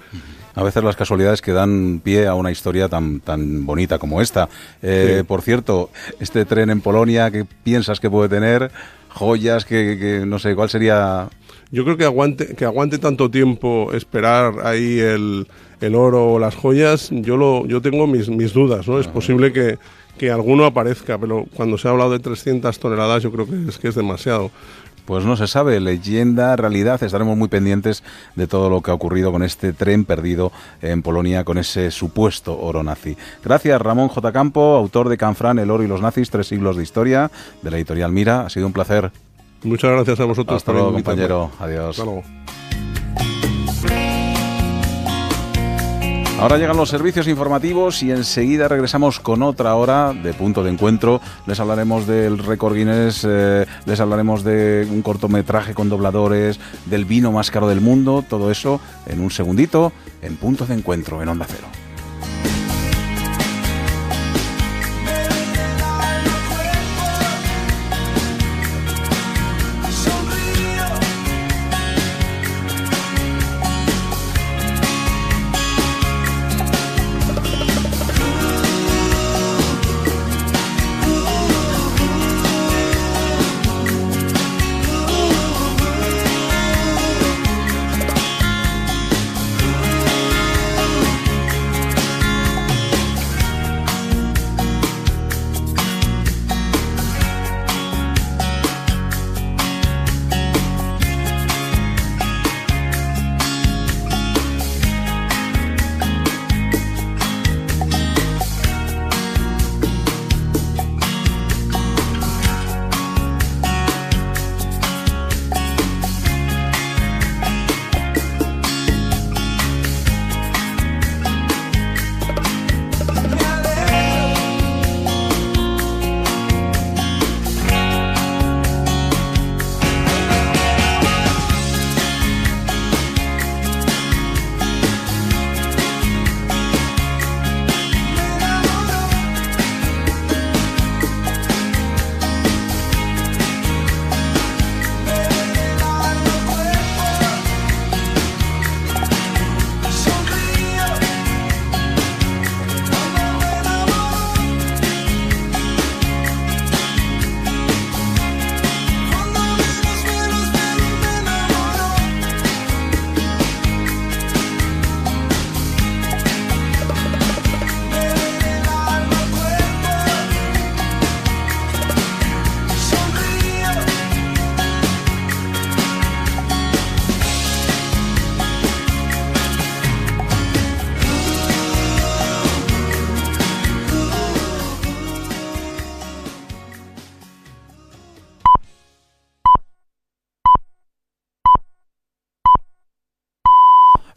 [0.56, 4.48] A veces las casualidades que dan pie a una historia tan, tan bonita como esta.
[4.82, 8.70] Eh, por cierto, este tren en Polonia, ¿qué piensas que puede tener?
[9.14, 11.28] Joyas, que, no sé, ¿cuál sería
[11.70, 15.46] yo creo que aguante, que aguante tanto tiempo esperar ahí el,
[15.80, 19.00] el oro o las joyas, yo lo, yo tengo mis, mis dudas, ¿no?
[19.00, 19.78] Es posible que,
[20.18, 23.78] que alguno aparezca, pero cuando se ha hablado de 300 toneladas yo creo que es
[23.78, 24.50] que es demasiado.
[25.05, 28.02] Pues no se sabe, leyenda, realidad, estaremos muy pendientes
[28.36, 30.50] de todo lo que ha ocurrido con este tren perdido
[30.80, 33.16] en Polonia con ese supuesto oro nazi.
[33.44, 34.32] Gracias Ramón J.
[34.32, 37.30] Campo, autor de Canfrán, El oro y los nazis, tres siglos de historia,
[37.62, 38.46] de la editorial Mira.
[38.46, 39.12] Ha sido un placer.
[39.62, 40.57] Muchas gracias a vosotros.
[40.57, 41.50] Hasta luego, compañero.
[41.59, 42.02] Adiós.
[46.41, 51.20] Ahora llegan los servicios informativos y enseguida regresamos con otra hora de punto de encuentro.
[51.47, 57.30] Les hablaremos del récord Guinness, eh, les hablaremos de un cortometraje con dobladores, del vino
[57.30, 61.47] más caro del mundo, todo eso en un segundito en punto de encuentro en Onda
[61.49, 61.84] Cero.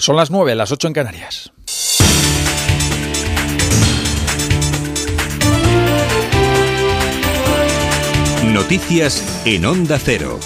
[0.08, 1.52] Son las 9, las 8 en Canarias.
[8.46, 10.40] Noticias en Onda Cero.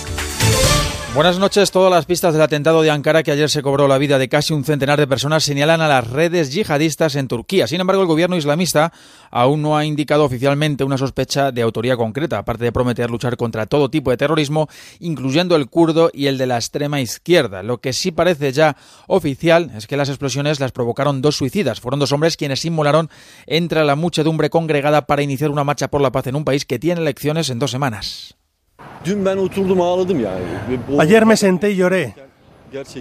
[1.13, 1.71] Buenas noches.
[1.71, 4.53] Todas las pistas del atentado de Ankara que ayer se cobró la vida de casi
[4.53, 7.67] un centenar de personas señalan a las redes yihadistas en Turquía.
[7.67, 8.93] Sin embargo, el gobierno islamista
[9.29, 13.65] aún no ha indicado oficialmente una sospecha de autoría concreta, aparte de prometer luchar contra
[13.65, 14.69] todo tipo de terrorismo,
[15.01, 17.61] incluyendo el kurdo y el de la extrema izquierda.
[17.61, 21.81] Lo que sí parece ya oficial es que las explosiones las provocaron dos suicidas.
[21.81, 23.09] Fueron dos hombres quienes inmolaron
[23.47, 26.79] entre la muchedumbre congregada para iniciar una marcha por la paz en un país que
[26.79, 28.37] tiene elecciones en dos semanas.
[30.99, 32.15] Ayer me senté y lloré.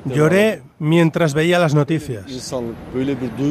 [0.05, 2.27] Lloré mientras veía las noticias.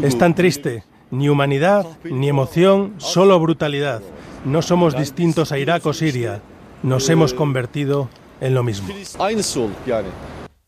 [0.04, 0.84] Es tan triste.
[1.12, 4.02] Ni humanidad, ni emoción, solo brutalidad.
[4.46, 6.42] No somos distintos a Irak o Siria.
[6.84, 8.10] Nos hemos convertido
[8.42, 8.90] en lo mismo.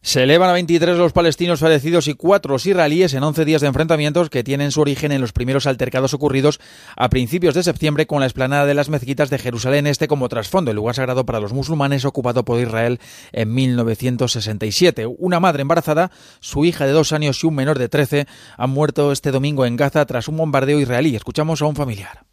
[0.03, 3.67] Se elevan a 23 los palestinos fallecidos y cuatro los israelíes en 11 días de
[3.67, 6.59] enfrentamientos que tienen su origen en los primeros altercados ocurridos
[6.97, 10.71] a principios de septiembre con la explanada de las mezquitas de Jerusalén Este como trasfondo,
[10.71, 12.99] el lugar sagrado para los musulmanes ocupado por Israel
[13.31, 15.05] en 1967.
[15.05, 18.25] Una madre embarazada, su hija de dos años y un menor de 13
[18.57, 21.15] han muerto este domingo en Gaza tras un bombardeo israelí.
[21.15, 22.23] Escuchamos a un familiar.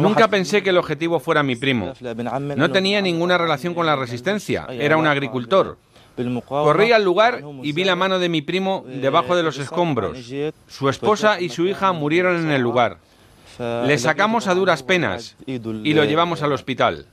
[0.00, 1.92] Nunca pensé que el objetivo fuera mi primo.
[2.56, 4.66] No tenía ninguna relación con la resistencia.
[4.70, 5.76] Era un agricultor.
[6.46, 10.18] Corrí al lugar y vi la mano de mi primo debajo de los escombros.
[10.68, 12.98] Su esposa y su hija murieron en el lugar.
[13.58, 15.58] Le sacamos a duras penas y
[15.94, 17.06] lo llevamos al hospital.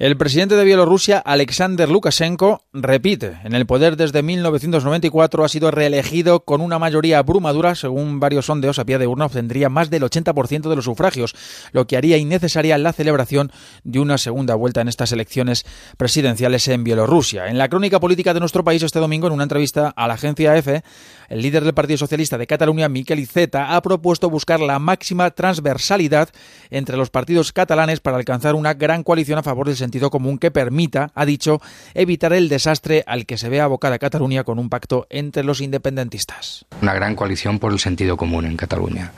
[0.00, 6.46] El presidente de Bielorrusia, Alexander Lukashenko, repite, en el poder desde 1994 ha sido reelegido
[6.46, 10.70] con una mayoría abrumadora, según varios sondeos a pie de urna obtendría más del 80%
[10.70, 11.36] de los sufragios,
[11.72, 13.52] lo que haría innecesaria la celebración
[13.84, 15.66] de una segunda vuelta en estas elecciones
[15.98, 17.48] presidenciales en Bielorrusia.
[17.48, 20.56] En la crónica política de nuestro país este domingo, en una entrevista a la agencia
[20.56, 20.82] EFE,
[21.28, 26.30] el líder del Partido Socialista de Cataluña, Miquel Iceta, ha propuesto buscar la máxima transversalidad
[26.70, 30.52] entre los partidos catalanes para alcanzar una gran coalición a favor del sentido común que
[30.52, 31.60] permita, ha dicho,
[31.94, 36.64] evitar el desastre al que se ve abocada Cataluña con un pacto entre los independentistas.
[36.80, 39.10] Una gran coalición por el sentido común en Cataluña.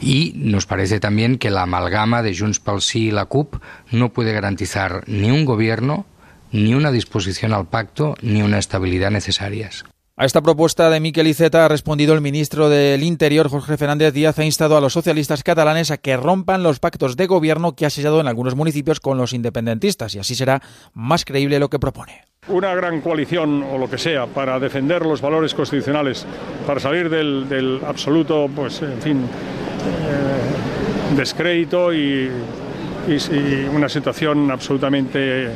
[0.00, 3.56] Y nos parece también que la amalgama de Junts pel Sí y la CUP
[3.90, 6.06] no puede garantizar ni un gobierno,
[6.52, 9.84] ni una disposición al pacto, ni una estabilidad necesarias.
[10.16, 14.38] A esta propuesta de Miquel Iceta ha respondido el ministro del Interior, Jorge Fernández Díaz,
[14.38, 17.90] ha instado a los socialistas catalanes a que rompan los pactos de gobierno que ha
[17.90, 20.62] sellado en algunos municipios con los independentistas y así será
[20.92, 22.22] más creíble lo que propone.
[22.46, 26.24] Una gran coalición o lo que sea para defender los valores constitucionales,
[26.64, 32.30] para salir del, absoluto, pues, en fin, eh, descrédito y
[33.74, 35.50] una situación absolutamente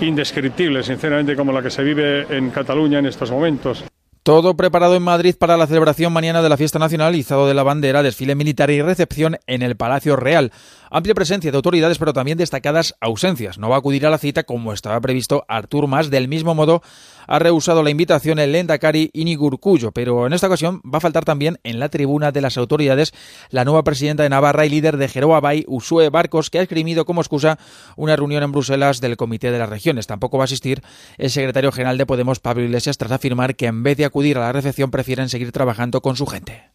[0.00, 3.84] indescriptible, sinceramente, como la que se vive en Cataluña en estos momentos.
[4.28, 7.62] Todo preparado en Madrid para la celebración mañana de la fiesta nacional, izado de la
[7.62, 10.52] bandera, desfile militar y recepción en el Palacio Real.
[10.90, 13.56] Amplia presencia de autoridades, pero también destacadas ausencias.
[13.56, 16.10] No va a acudir a la cita como estaba previsto Artur Mas.
[16.10, 16.82] Del mismo modo,
[17.28, 21.58] ha rehusado la invitación el Lendakari Inigurcuyo, pero en esta ocasión va a faltar también
[21.62, 23.12] en la tribuna de las autoridades
[23.50, 27.04] la nueva presidenta de Navarra y líder de Jeroa Bay, Usue Barcos, que ha escribido
[27.04, 27.58] como excusa
[27.96, 30.06] una reunión en Bruselas del Comité de las Regiones.
[30.06, 30.82] Tampoco va a asistir
[31.18, 34.40] el secretario general de Podemos, Pablo Iglesias, tras afirmar que en vez de acudir a
[34.40, 36.70] la recepción prefieren seguir trabajando con su gente.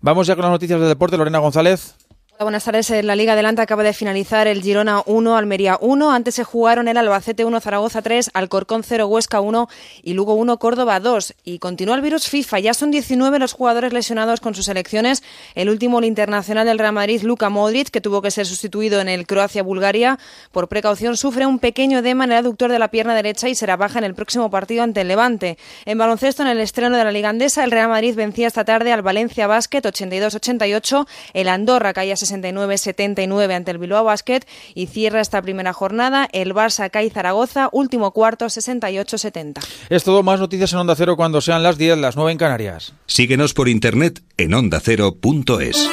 [0.00, 1.16] Vamos ya con las noticias del deporte.
[1.16, 2.05] Lorena González.
[2.38, 2.90] Buenas tardes.
[3.02, 6.12] La Liga Adelante acaba de finalizar el Girona 1, Almería 1.
[6.12, 9.68] Antes se jugaron el Albacete 1, Zaragoza 3, Alcorcón 0, Huesca 1
[10.02, 11.34] y Lugo 1, Córdoba 2.
[11.44, 12.58] Y continúa el virus FIFA.
[12.58, 15.22] Ya son 19 los jugadores lesionados con sus selecciones.
[15.54, 19.08] El último, el internacional del Real Madrid, Luka Modric, que tuvo que ser sustituido en
[19.08, 20.18] el Croacia-Bulgaria.
[20.52, 23.78] Por precaución, sufre un pequeño edema en el aductor de la pierna derecha y será
[23.78, 25.56] baja en el próximo partido ante el Levante.
[25.86, 28.92] En baloncesto, en el estreno de la Liga Andesa, el Real Madrid vencía esta tarde
[28.92, 31.06] al Valencia Basket 82-88.
[31.32, 34.40] El Andorra caía 69-79 ante el Bilbao Basket
[34.74, 39.64] y cierra esta primera jornada el Barça CAI Zaragoza, último cuarto 68-70.
[39.88, 42.94] Es todo, más noticias en Onda Cero cuando sean las 10, las 9 en Canarias.
[43.06, 45.88] Síguenos por internet en ondacero.es.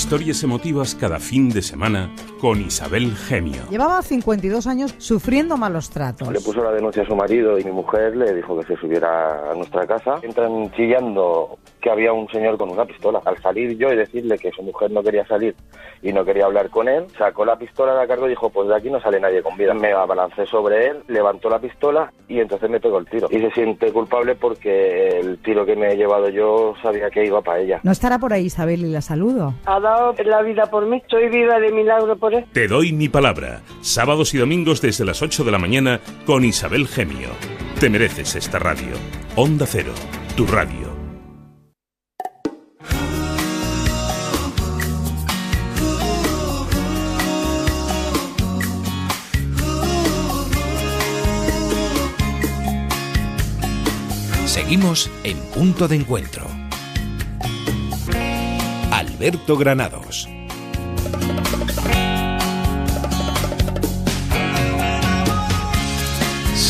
[0.00, 3.68] Historias emotivas cada fin de semana con Isabel Gemio.
[3.70, 6.32] Llevaba 52 años sufriendo malos tratos.
[6.32, 9.52] Le puso la denuncia a su marido y mi mujer le dijo que se subiera
[9.52, 10.18] a nuestra casa.
[10.22, 13.20] Entran chillando que había un señor con una pistola.
[13.24, 15.54] Al salir yo y decirle que su mujer no quería salir
[16.02, 18.68] y no quería hablar con él, sacó la pistola de la carga y dijo, pues
[18.68, 19.74] de aquí no sale nadie con vida.
[19.74, 23.28] Me abalancé sobre él, levantó la pistola y entonces me pegó el tiro.
[23.30, 27.40] Y se siente culpable porque el tiro que me he llevado yo sabía que iba
[27.42, 27.80] para ella.
[27.82, 29.54] ¿No estará por ahí Isabel y la saludo?
[29.66, 32.44] Ha dado la vida por mí, soy viva de milagro por él.
[32.52, 33.60] Te doy mi palabra.
[33.80, 37.30] Sábados y domingos desde las 8 de la mañana con Isabel Gemio.
[37.80, 38.94] Te mereces esta radio.
[39.36, 39.92] Onda Cero,
[40.36, 40.89] tu radio.
[54.70, 56.46] Seguimos en punto de encuentro.
[58.92, 60.28] Alberto Granados.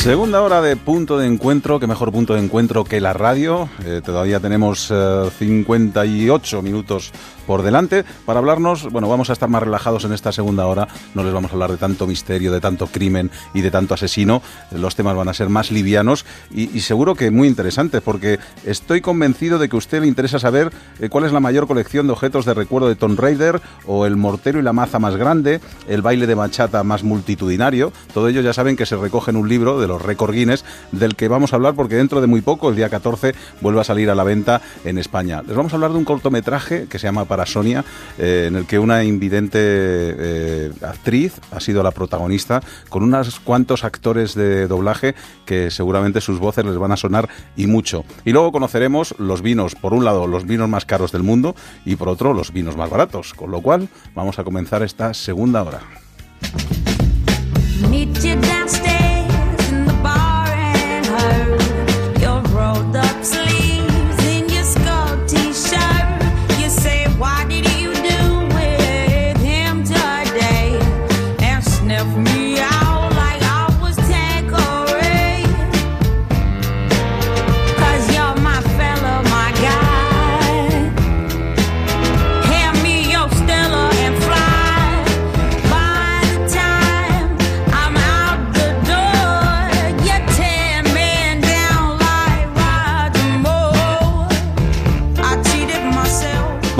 [0.01, 3.69] Segunda hora de punto de encuentro, qué mejor punto de encuentro que la radio.
[3.85, 7.11] Eh, todavía tenemos eh, 58 minutos
[7.45, 8.89] por delante para hablarnos.
[8.91, 10.87] Bueno, vamos a estar más relajados en esta segunda hora.
[11.13, 14.41] No les vamos a hablar de tanto misterio, de tanto crimen y de tanto asesino.
[14.71, 19.59] Los temas van a ser más livianos y, seguro que muy interesantes porque estoy convencido
[19.59, 22.45] de que a usted le interesa saber eh, cuál es la mayor colección de objetos
[22.45, 26.25] de recuerdo de Tomb Raider o el mortero y la maza más grande, el baile
[26.25, 27.93] de bachata más multitudinario.
[28.15, 31.15] Todo ello ya saben que se recoge en un libro de los récord Guinness del
[31.15, 34.09] que vamos a hablar porque dentro de muy poco, el día 14, vuelve a salir
[34.09, 35.41] a la venta en España.
[35.45, 37.83] Les vamos a hablar de un cortometraje que se llama Para Sonia,
[38.17, 43.83] eh, en el que una invidente eh, actriz ha sido la protagonista con unos cuantos
[43.83, 45.15] actores de doblaje
[45.45, 48.05] que seguramente sus voces les van a sonar y mucho.
[48.25, 51.95] Y luego conoceremos los vinos, por un lado los vinos más caros del mundo y
[51.95, 55.81] por otro los vinos más baratos, con lo cual vamos a comenzar esta segunda hora.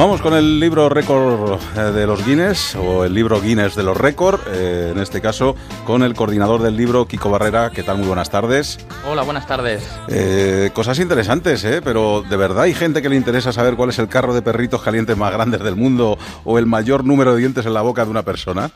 [0.02, 3.96] Vamos con el libro récord eh, de los Guinness, o el libro Guinness de los
[3.96, 7.70] récord, eh, en este caso con el coordinador del libro, Kiko Barrera.
[7.70, 8.00] ¿Qué tal?
[8.00, 8.80] Muy buenas tardes.
[9.08, 9.88] Hola, buenas tardes.
[10.08, 11.84] Eh, cosas interesantes, ¿eh?
[11.84, 14.82] Pero ¿de verdad hay gente que le interesa saber cuál es el carro de perritos
[14.82, 18.10] calientes más grande del mundo o el mayor número de dientes en la boca de
[18.10, 18.72] una persona?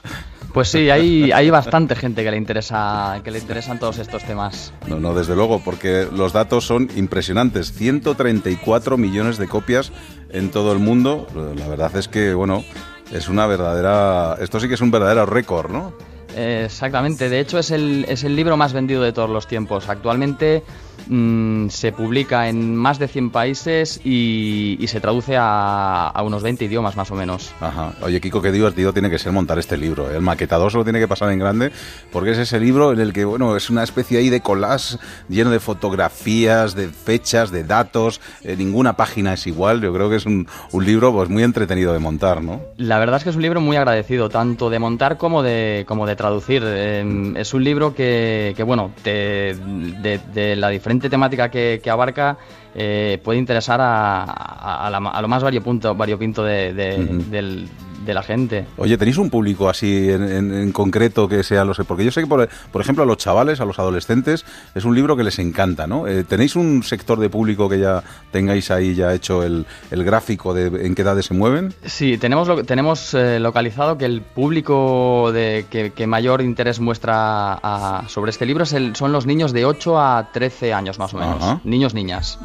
[0.55, 4.71] Pues sí, hay, hay bastante gente que le interesa que le interesan todos estos temas.
[4.87, 7.73] No, no, desde luego, porque los datos son impresionantes.
[7.73, 9.91] 134 millones de copias
[10.29, 11.27] en todo el mundo.
[11.57, 12.63] La verdad es que, bueno,
[13.11, 14.37] es una verdadera...
[14.39, 15.91] Esto sí que es un verdadero récord, ¿no?
[16.37, 19.89] Exactamente, de hecho es el, es el libro más vendido de todos los tiempos.
[19.89, 20.63] Actualmente
[21.07, 26.43] mm, se publica en más de 100 países y, y se traduce a, a unos
[26.43, 27.51] 20 idiomas más o menos.
[27.61, 27.93] Ajá.
[28.01, 30.09] Oye, Kiko, qué divertido tiene que ser montar este libro.
[30.11, 30.15] ¿eh?
[30.15, 31.71] El maquetador se lo tiene que pasar en grande
[32.11, 34.97] porque es ese libro en el que, bueno, es una especie ahí de collage
[35.29, 38.21] lleno de fotografías, de fechas, de datos.
[38.43, 39.81] eh, ninguna página es igual.
[39.81, 42.61] Yo creo que es un, un libro pues muy entretenido de montar, ¿no?
[42.77, 46.05] La verdad es que es un libro muy agradecido, tanto de montar como de, como
[46.05, 46.61] de traducir.
[46.65, 51.89] Eh, es un libro que, que, bueno, te- de, de la diferente temática que, que
[51.89, 52.37] abarca,
[52.75, 56.97] eh, puede interesar a, a- a la- a lo más variopinto, variopinto de, de-
[57.31, 57.67] del-
[58.05, 58.65] de la gente.
[58.77, 61.77] Oye, ¿tenéis un público así en, en- en concreto que sea los...
[61.87, 64.45] Porque yo sé que, por, por ejemplo, a los chavales, a los adolescentes,
[64.75, 66.07] es un libro que les encanta, ¿no?
[66.07, 70.53] Eh, ¿Tenéis un sector de público que ya tengáis ahí ya hecho el, el gráfico
[70.53, 71.73] de en qué edades se mueven?
[71.85, 77.53] Sí, tenemos, lo- tenemos eh, localizado que el público de, que, que mayor interés muestra
[77.53, 81.13] a- sobre este libro es el- son los niños de 8 a 13 años más
[81.13, 81.41] o menos.
[81.41, 81.61] Ajá.
[81.63, 82.39] Niños, niñas.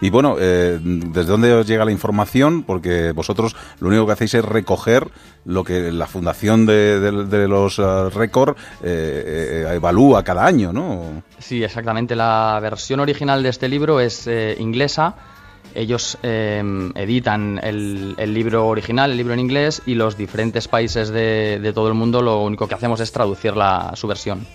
[0.00, 2.62] Y bueno, eh, ¿desde dónde os llega la información?
[2.62, 4.77] Porque vosotros lo único que hacéis es recoger
[5.44, 10.72] lo que la fundación de, de- de los eh, récord eh, eh, evalúa cada año,
[10.72, 11.22] ¿no?
[11.38, 12.14] Sí, exactamente.
[12.14, 15.14] La versión original de este libro es eh, inglesa.
[15.74, 21.58] Ellos editan el, el libro original, el libro en inglés, y los diferentes países de,
[21.60, 24.46] de todo el mundo lo único que hacemos es traducir la, su versión.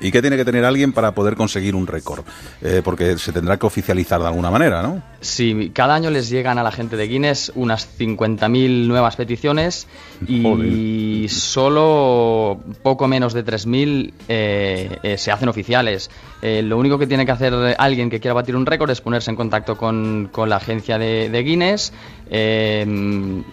[0.00, 2.24] ¿Y qué tiene que tener alguien para poder conseguir un récord?
[2.62, 5.02] Eh, porque se tendrá que oficializar de alguna manera, ¿no?
[5.20, 9.88] Sí, cada año les llegan a la gente de Guinness unas 50.000 nuevas peticiones
[10.28, 16.10] y solo poco menos de 3.000 eh, eh, se hacen oficiales.
[16.42, 19.30] Eh, lo único que tiene que hacer alguien que quiera batir un récord es ponerse
[19.30, 21.92] en contacto con, con la agencia de, de Guinness,
[22.30, 22.82] eh,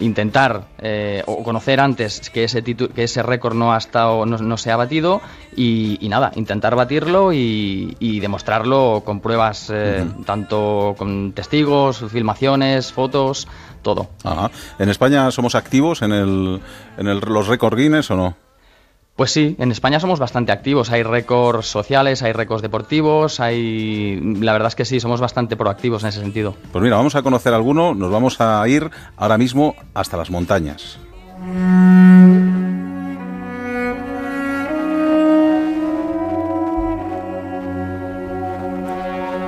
[0.00, 4.56] intentar eh, o conocer antes que ese, que ese récord no, ha estado, no, no
[4.56, 5.20] se ha batido
[5.56, 12.92] y, y nada, intentar batirlo y, y demostrarlo con pruebas eh, tanto con testigos, filmaciones,
[12.92, 13.46] fotos,
[13.82, 14.08] todo.
[14.24, 14.50] Ajá.
[14.78, 16.60] ¿En España somos activos en, el,
[16.98, 18.36] en el- los récords Guinness o no?
[19.16, 20.90] Pues sí, en España somos bastante activos.
[20.90, 24.18] Hay récords sociales, hay récords deportivos, hay.
[24.40, 26.56] La verdad es que sí, somos bastante proactivos en ese sentido.
[26.72, 30.98] Pues mira, vamos a conocer alguno, nos vamos a ir ahora mismo hasta las montañas.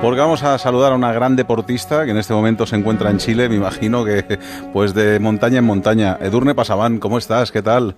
[0.01, 3.17] Porque vamos a saludar a una gran deportista que en este momento se encuentra en
[3.17, 4.39] Chile, me imagino que
[4.71, 6.17] pues de montaña en montaña.
[6.21, 7.51] Edurne Pasaban, ¿cómo estás?
[7.51, 7.97] ¿Qué tal?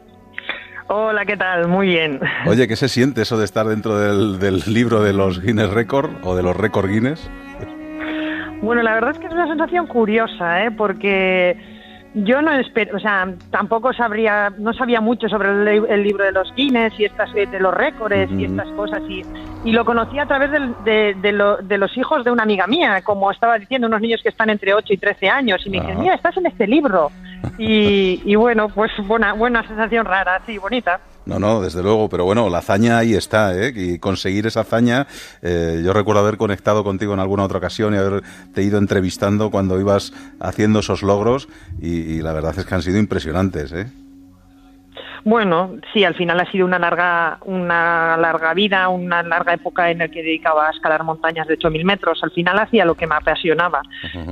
[0.91, 1.67] Hola, ¿qué tal?
[1.67, 2.19] Muy bien.
[2.47, 6.09] Oye, ¿qué se siente eso de estar dentro del, del libro de los Guinness Record
[6.23, 7.29] o de los Record Guinness?
[8.63, 10.71] Bueno, la verdad es que es una sensación curiosa, ¿eh?
[10.71, 11.55] Porque
[12.13, 16.23] yo no espero, o sea, tampoco sabría, no sabía mucho sobre el, li- el libro
[16.25, 19.23] de los Guinness y estas, eh, de los récords y estas cosas y,
[19.63, 22.65] y lo conocí a través del- de, de lo- de los hijos de una amiga
[22.67, 25.77] mía, como estaba diciendo, unos niños que están entre 8 y 13 años y me
[25.77, 27.11] dijeron, mira, estás en este libro.
[27.61, 31.01] Y, y bueno, pues buena, buena sensación rara, sí, bonita.
[31.29, 33.71] No, no, desde luego, pero bueno, la hazaña ahí está, ¿eh?
[33.75, 35.05] Y conseguir esa hazaña,
[35.43, 39.79] eh, yo recuerdo haber conectado contigo en alguna otra ocasión y haberte ido entrevistando cuando
[39.79, 41.47] ibas haciendo esos logros
[41.79, 43.85] y, y la verdad es que han sido impresionantes, ¿eh?
[45.23, 49.99] Bueno, sí, al final ha sido una larga, una larga vida, una larga época en
[49.99, 52.23] la que dedicaba a escalar montañas de 8.000 metros.
[52.23, 53.81] Al final hacía lo que me apasionaba.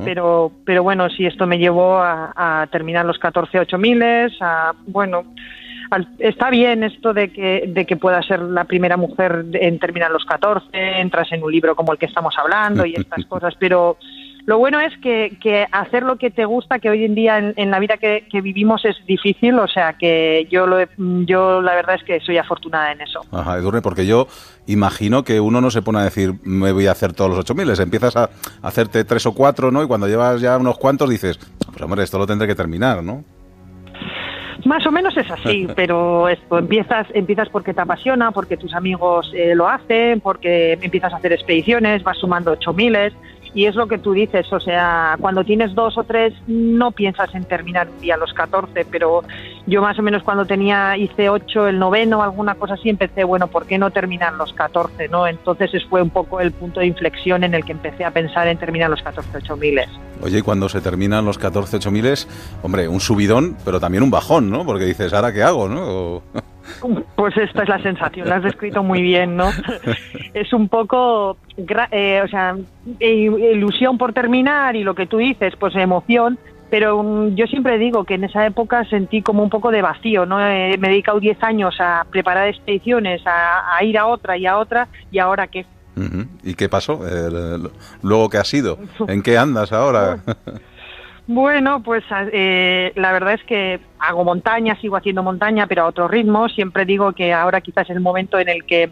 [0.04, 4.04] Pero, pero bueno, sí, esto me llevó a, a terminar los 14 8000,
[4.42, 5.26] a, bueno,
[6.20, 10.26] está bien esto de que, de que pueda ser la primera mujer en terminar los
[10.26, 10.68] 14,
[11.00, 13.98] entras en un libro como el que estamos hablando y estas cosas, pero
[14.46, 17.54] lo bueno es que, que hacer lo que te gusta, que hoy en día en,
[17.58, 21.62] en la vida que, que vivimos es difícil, o sea que yo, lo, he- yo
[21.62, 23.20] la verdad es que soy afortunada en eso.
[23.34, 24.28] Ajá, Edurne, porque yo
[24.66, 27.78] imagino que uno no se pone a decir, me voy a hacer todos los 8000,
[27.82, 28.30] empiezas a
[28.62, 29.84] hacerte tres o cuatro, ¿no?
[29.84, 33.26] Y cuando llevas ya unos cuantos dices, pues hombre, esto lo tendré que terminar, ¿no?
[34.68, 39.32] Más o menos es así, pero esto empiezas empiezas porque te apasiona, porque tus amigos
[39.34, 43.14] eh, lo hacen, porque empiezas a hacer expediciones, vas sumando ocho miles
[43.58, 47.34] y es lo que tú dices, o sea, cuando tienes dos o tres no piensas
[47.34, 49.24] en terminar un día los 14, pero
[49.66, 53.48] yo más o menos cuando tenía hice ocho, el noveno, alguna cosa así, empecé, bueno,
[53.48, 55.26] ¿por qué no terminar los 14, no?
[55.26, 58.60] Entonces fue un poco el punto de inflexión en el que empecé a pensar en
[58.60, 59.90] terminar los 14 ocho miles.
[60.22, 62.14] Oye, y cuando se terminan los 14 8000,
[62.62, 64.68] hombre, un subidón, pero también un bajón, ¿no?
[64.68, 66.22] Porque dices, ¿ahora qué hago, no?
[67.16, 69.50] Pues esta es la sensación, la has descrito muy bien, ¿no?
[70.34, 71.38] es un poco,
[71.92, 72.56] eh, o sea,
[73.00, 73.14] eh,
[73.54, 76.38] ilusión por terminar y lo que tú dices, pues emoción,
[76.70, 80.26] pero mm, yo siempre digo que en esa época sentí como un poco de vacío,
[80.26, 80.40] ¿no?
[80.40, 84.46] Eh, me he dedicado 10 años a preparar expediciones, a, a ir a otra y
[84.46, 85.66] a otra, y ahora qué.
[86.44, 87.02] ¿Y qué pasó?
[87.08, 87.58] Eh,
[88.04, 88.78] luego, ¿qué ha sido?
[89.08, 90.20] ¿En qué andas ahora?
[91.28, 96.08] Bueno, pues eh, la verdad es que hago montaña, sigo haciendo montaña, pero a otro
[96.08, 96.50] ritmo.
[96.50, 98.92] Siempre digo que ahora quizás es el momento en el que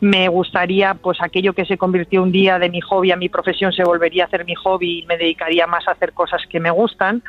[0.00, 3.72] me gustaría, pues aquello que se convirtió un día de mi hobby a mi profesión
[3.72, 6.70] se volvería a hacer mi hobby y me dedicaría más a hacer cosas que me
[6.70, 7.22] gustan.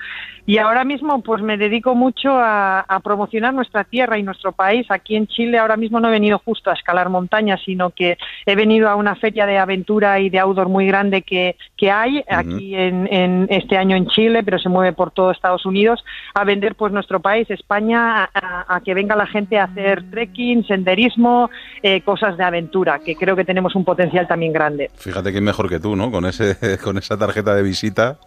[0.46, 4.90] Y ahora mismo, pues me dedico mucho a, a promocionar nuestra tierra y nuestro país.
[4.90, 8.56] Aquí en Chile ahora mismo no he venido justo a escalar montañas, sino que he
[8.56, 12.76] venido a una feria de aventura y de outdoor muy grande que, que hay aquí
[12.76, 16.76] en, en este año en Chile, pero se mueve por todo Estados Unidos, a vender
[16.76, 21.50] pues nuestro país, España, a, que venga la gente a hacer trekking, senderismo,
[21.84, 24.90] eh, cosas de aventura, que creo que tenemos un potencial también grande.
[24.96, 26.12] Fíjate quién mejor que tú, ¿no?
[26.12, 28.18] Con, ese, con esa tarjeta de visita.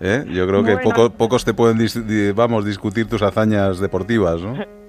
[0.00, 0.24] ¿eh?
[0.32, 0.90] Yo creo que Bueno.
[0.90, 4.54] poco- pocos te pueden, dis- vamos, discutir tus hazañas deportivas, ¿no?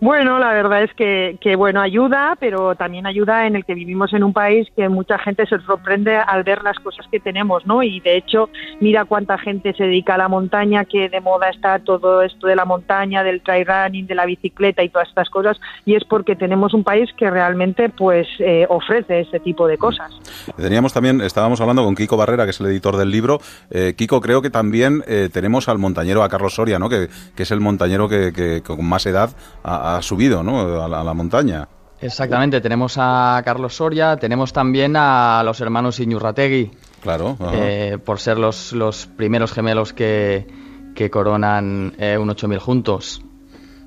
[0.00, 4.12] Bueno, la verdad es que, que, bueno, ayuda, pero también ayuda en el que vivimos
[4.12, 7.82] en un país que mucha gente se sorprende al ver las cosas que tenemos, ¿no?
[7.82, 8.48] Y de hecho,
[8.80, 12.56] mira cuánta gente se dedica a la montaña, que de moda está todo esto de
[12.56, 16.36] la montaña, del trail running, de la bicicleta y todas estas cosas, y es porque
[16.36, 20.10] tenemos un país que realmente, pues, eh, ofrece ese tipo de cosas.
[20.56, 23.38] Teníamos también, estábamos hablando con Kiko Barrera, que es el editor del libro.
[23.70, 26.88] Eh, Kiko, creo que también eh, tenemos al montañero, a Carlos Soria, ¿no?
[26.88, 29.30] Que, que es el montañero que, que con más edad
[29.62, 30.82] ha, ha subido, ¿no?
[30.82, 31.68] A la, a la montaña.
[32.00, 36.70] Exactamente, tenemos a Carlos Soria, tenemos también a los hermanos Iñurrategui.
[37.02, 37.36] Claro.
[37.52, 40.46] eh, por ser los, los primeros gemelos que,
[40.94, 43.22] que coronan eh, un 8000 juntos.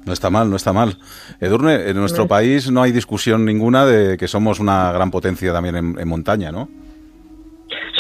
[0.05, 0.97] No está mal, no está mal.
[1.39, 5.75] Edurne, en nuestro país no hay discusión ninguna de que somos una gran potencia también
[5.75, 6.67] en, en montaña, ¿no?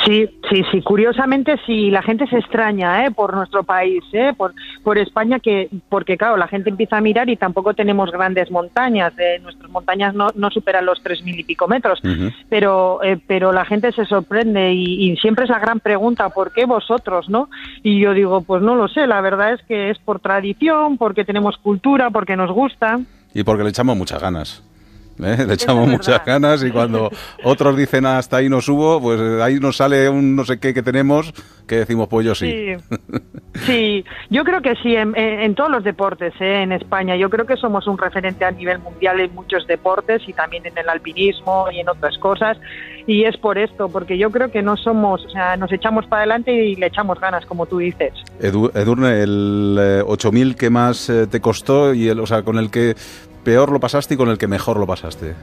[0.05, 0.81] Sí, sí, sí.
[0.81, 3.11] Curiosamente, sí, la gente se extraña ¿eh?
[3.11, 4.33] por nuestro país, ¿eh?
[4.35, 4.53] por,
[4.83, 9.13] por España, que porque claro, la gente empieza a mirar y tampoco tenemos grandes montañas.
[9.17, 12.01] eh, nuestras montañas no, no superan los tres mil y pico metros,
[12.49, 16.51] pero eh, pero la gente se sorprende y, y siempre es la gran pregunta, ¿por
[16.51, 17.49] qué vosotros, no?
[17.81, 19.07] Y yo digo, pues no lo sé.
[19.07, 22.99] La verdad es que es por tradición, porque tenemos cultura, porque nos gusta.
[23.33, 24.63] Y porque le echamos muchas ganas.
[25.21, 25.45] ¿Eh?
[25.47, 27.09] Le echamos es muchas ganas y cuando
[27.43, 30.59] otros dicen "Ah, hasta ahí no subo, pues eh, ahí nos sale un no sé
[30.59, 31.33] qué que tenemos
[31.67, 32.51] que decimos pues yo sí.
[32.51, 32.83] Sí,
[33.65, 36.61] sí, yo creo que sí, en, todos los deportes ¿eh?
[36.63, 37.15] en España.
[37.15, 40.77] Yo creo que somos un referente a nivel mundial en muchos deportes y también en
[40.77, 42.57] el alpinismo y en otras cosas.
[43.05, 46.21] Y es por esto, porque yo creo que no somos, o sea, nos echamos para
[46.21, 48.13] adelante y le echamos ganas, como tú dices.
[48.41, 52.57] Edu- Edurne, el eh, 8000 que más eh, te costó y el, o sea, con
[52.57, 52.95] el que
[53.43, 55.35] peor lo pasaste y con el que mejor lo pasaste.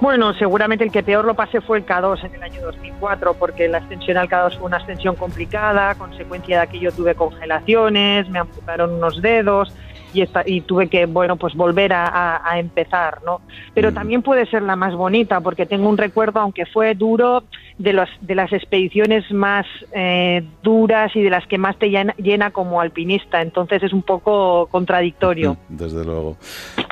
[0.00, 3.68] Bueno, seguramente el que peor lo pasé fue el K2 en el año 2004, porque
[3.68, 8.92] la extensión al K2 fue una extensión complicada, consecuencia de aquello tuve congelaciones, me amputaron
[8.92, 9.72] unos dedos
[10.14, 13.40] y, esta- y tuve que, bueno, pues volver a, a- a empezar, ¿no?
[13.74, 17.44] Pero también puede ser la más bonita, porque tengo un recuerdo, aunque fue duro,
[17.76, 22.14] de, los, de las expediciones más eh, duras y de las que más te llena,
[22.18, 25.56] llena como alpinista, entonces es un poco contradictorio.
[25.68, 26.36] Desde luego.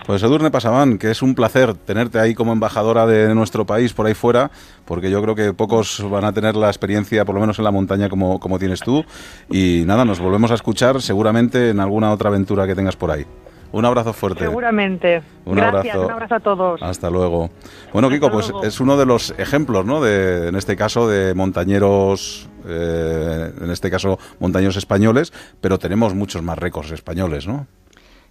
[0.05, 4.07] Pues Edurne Pasaban, que es un placer tenerte ahí como embajadora de nuestro país por
[4.07, 4.51] ahí fuera,
[4.85, 7.71] porque yo creo que pocos van a tener la experiencia, por lo menos en la
[7.71, 9.05] montaña, como, como tienes tú.
[9.51, 13.27] Y nada, nos volvemos a escuchar seguramente en alguna otra aventura que tengas por ahí.
[13.73, 14.45] Un abrazo fuerte.
[14.45, 15.23] Seguramente.
[15.47, 16.07] Un Gracias, abrazo.
[16.07, 16.83] un abrazo a todos.
[16.83, 17.51] Hasta luego.
[17.93, 18.67] Bueno, Kiko, pues luego.
[18.67, 20.03] es uno de los ejemplos, ¿no?
[20.03, 25.33] De, en este caso, de montañeros, eh, en este caso, montañeros españoles,
[25.63, 27.67] pero tenemos muchos más récords españoles, ¿no?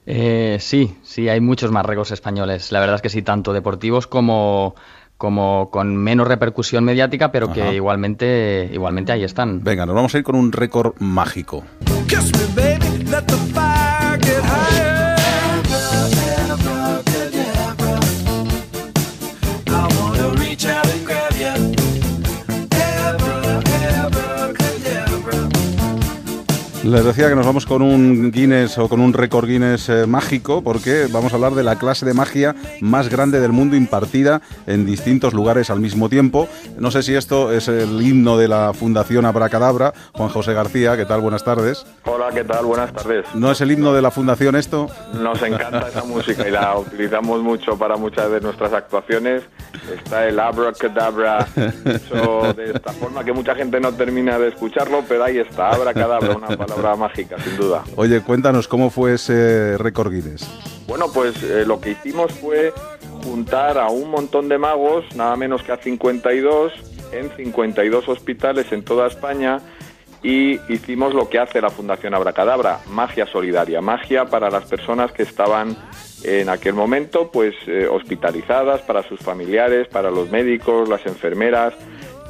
[0.06, 2.72] Eh, sí, sí, hay muchos más récords españoles.
[2.72, 4.76] La verdad es que sí, tanto deportivos como,
[5.22, 7.54] como con menos repercusión mediática, pero Ajá.
[7.54, 9.64] que igualmente, igualmente ahí están.
[9.64, 11.64] Venga, nos vamos a ir con un récord mágico.
[12.08, 13.06] Kiss me, baby,
[26.92, 30.62] Les decía que nos vamos con un Guinness o con un récord Guinness eh, mágico
[30.62, 34.86] porque vamos a hablar de la clase de magia más grande del mundo impartida en
[34.86, 36.50] distintos lugares al mismo tiempo.
[36.78, 39.94] No sé si esto es el himno de la Fundación Abracadabra.
[40.12, 41.22] Juan José García, ¿qué tal?
[41.22, 41.86] Buenas tardes.
[42.04, 42.66] Hola, ¿qué tal?
[42.66, 43.26] Buenas tardes.
[43.36, 44.90] ¿No es el himno de la Fundación esto?
[45.14, 49.44] Nos encanta esa música y la utilizamos mucho para muchas de nuestras actuaciones.
[49.98, 55.24] Está el abracadabra hecho de esta forma que mucha gente no termina de escucharlo, pero
[55.24, 57.84] ahí está, abracadabra, una palabra mágica, sin duda.
[57.96, 60.48] Oye, cuéntanos cómo fue ese récord Guinness.
[60.88, 62.74] Bueno, pues eh, lo que hicimos fue
[63.24, 66.74] juntar a un montón de magos, nada menos que a 52,
[67.12, 69.60] en 52 hospitales en toda España
[70.24, 75.24] y hicimos lo que hace la Fundación Abracadabra, magia solidaria, magia para las personas que
[75.24, 75.76] estaban
[76.24, 81.74] en aquel momento pues eh, hospitalizadas, para sus familiares, para los médicos, las enfermeras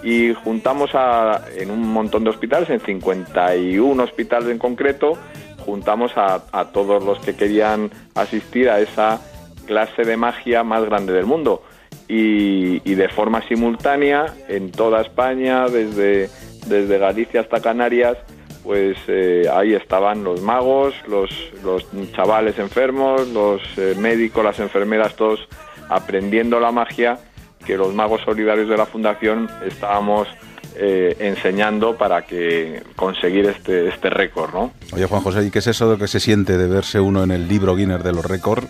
[0.04, 5.18] y juntamos a, en un montón de hospitales, en 51 hospitales en concreto,
[5.66, 9.22] juntamos a, a todos los que querían asistir a esa
[9.66, 11.64] clase de magia más grande del mundo.
[12.08, 16.30] Y, de forma simultánea, en toda España, desde,
[16.68, 18.18] desde Galicia hasta Canarias,
[18.64, 21.32] pues eh, ahí estaban los magos, los,
[21.64, 25.48] los chavales enfermos, los eh, médicos, las enfermeras, todos
[25.88, 27.18] aprendiendo la magia
[27.62, 30.28] que los magos solidarios de la Fundación estábamos
[30.76, 34.72] eh, enseñando para que conseguir este, este récord, ¿no?
[34.94, 37.32] Oye, Juan José, ¿y qué es eso de que se siente de verse uno en
[37.32, 38.68] el libro Guinness de los récords?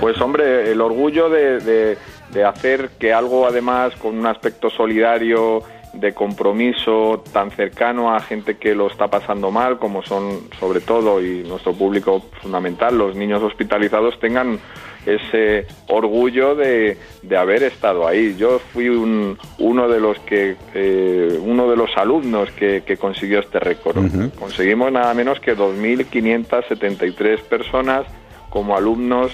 [0.00, 1.98] Pues hombre, el orgullo de, de-
[2.32, 8.56] de hacer que algo además con un aspecto solidario, de compromiso tan cercano a gente
[8.56, 13.40] que lo está pasando mal, como son sobre todo y nuestro público fundamental, los niños
[13.42, 14.58] hospitalizados, tengan
[15.06, 18.36] ese orgullo de, de haber estado ahí.
[18.38, 23.40] Yo fui un- uno de los que eh, uno de los alumnos que, que consiguió
[23.40, 23.96] este récord.
[24.38, 28.06] Conseguimos nada menos que 2.573 personas
[28.50, 29.32] como alumnos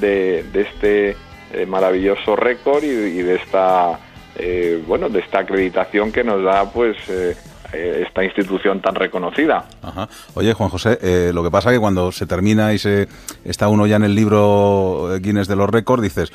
[0.00, 1.16] de, de este
[1.52, 3.98] eh, maravilloso récord y, y de esta
[4.36, 6.96] eh, bueno de esta acreditación que nos da pues
[7.72, 9.64] esta institución tan reconocida.
[9.82, 10.08] Ajá.
[10.34, 13.08] Oye, Juan José, eh, lo que pasa que cuando se termina y se
[13.44, 16.32] está uno ya en el libro Guinness de los récords, dices,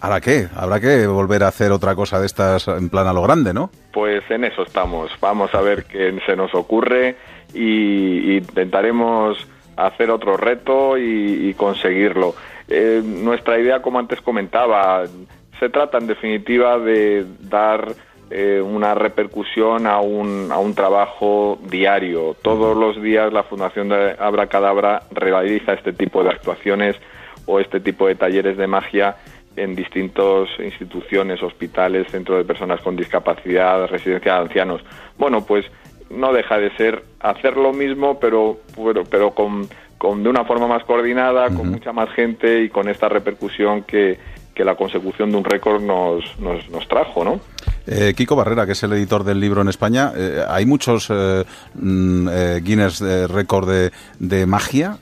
[0.00, 0.48] ¿ahora qué?
[0.54, 3.70] Habrá que volver a hacer otra cosa de estas en plan a lo grande, ¿no?
[3.92, 5.10] Pues en eso estamos.
[5.20, 7.16] Vamos a ver qué se nos ocurre
[7.52, 9.46] y, y intentaremos
[9.76, 12.34] hacer otro reto y, y conseguirlo.
[12.68, 15.04] Eh, nuestra idea, como antes comentaba,
[15.58, 17.94] se trata en definitiva de dar
[18.30, 22.36] eh, una repercusión a un, a un trabajo diario.
[22.42, 26.96] Todos los días la Fundación de Abracadabra realiza este tipo de actuaciones
[27.46, 29.16] o este tipo de talleres de magia
[29.56, 34.82] en distintas instituciones, hospitales, centros de personas con discapacidad, residencia de ancianos.
[35.16, 35.64] Bueno, pues
[36.10, 40.66] no deja de ser hacer lo mismo, pero, pero, pero con, con de una forma
[40.66, 44.18] más coordinada, con mucha más gente y con esta repercusión que,
[44.58, 47.38] que la consecución de un récord nos, nos, nos trajo, ¿no?
[47.86, 51.44] Eh, Kiko Barrera, que es el editor del libro en España, eh, ¿hay muchos eh,
[51.74, 54.98] mm, eh, Guinness de récord de, de magia?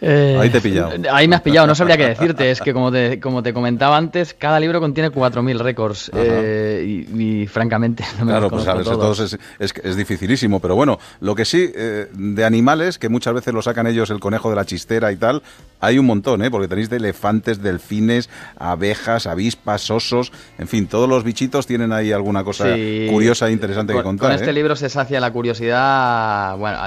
[0.00, 0.90] Eh, Ahí te he pillado.
[1.10, 2.50] Ahí me has pillado, no sabría qué decirte.
[2.50, 6.10] Es que, como te, como te comentaba antes, cada libro contiene 4.000 récords.
[6.14, 8.98] eh, y, y, francamente, no me Claro, pues a ver, todos.
[8.98, 13.32] todos es, es, es dificilísimo, pero bueno, lo que sí, eh, de animales, que muchas
[13.34, 15.42] veces lo sacan ellos, el conejo de la chistera y tal,
[15.80, 16.50] hay un montón, ¿eh?
[16.50, 18.28] porque tenéis de elefantes, delfines,
[18.58, 23.06] abejas, avispas, osos, en fin, todos los bichitos tienen ahí alguna cosa Sí.
[23.10, 24.28] curiosa e interesante con, que contar.
[24.30, 26.78] Con este libro se sacia la curiosidad, bueno,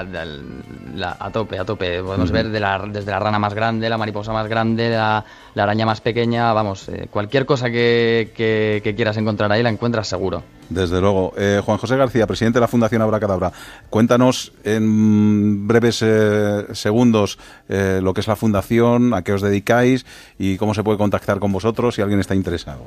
[1.18, 2.02] a, tope, a tope.
[2.02, 5.24] Podemos ver de la- desde la rana más grande, la mariposa más grande, la,
[5.54, 9.70] la araña más pequeña, vamos, eh, cualquier cosa que, que- que quieras encontrar ahí la
[9.70, 10.42] encuentras seguro.
[10.68, 11.32] Desde luego.
[11.36, 13.50] Eh, Juan José García, presidente de la Fundación Abracadabra,
[13.90, 20.06] cuéntanos en breves eh, segundos eh, lo que es la Fundación, a qué os dedicáis
[20.38, 22.84] y cómo se puede contactar con vosotros si alguien está interesado.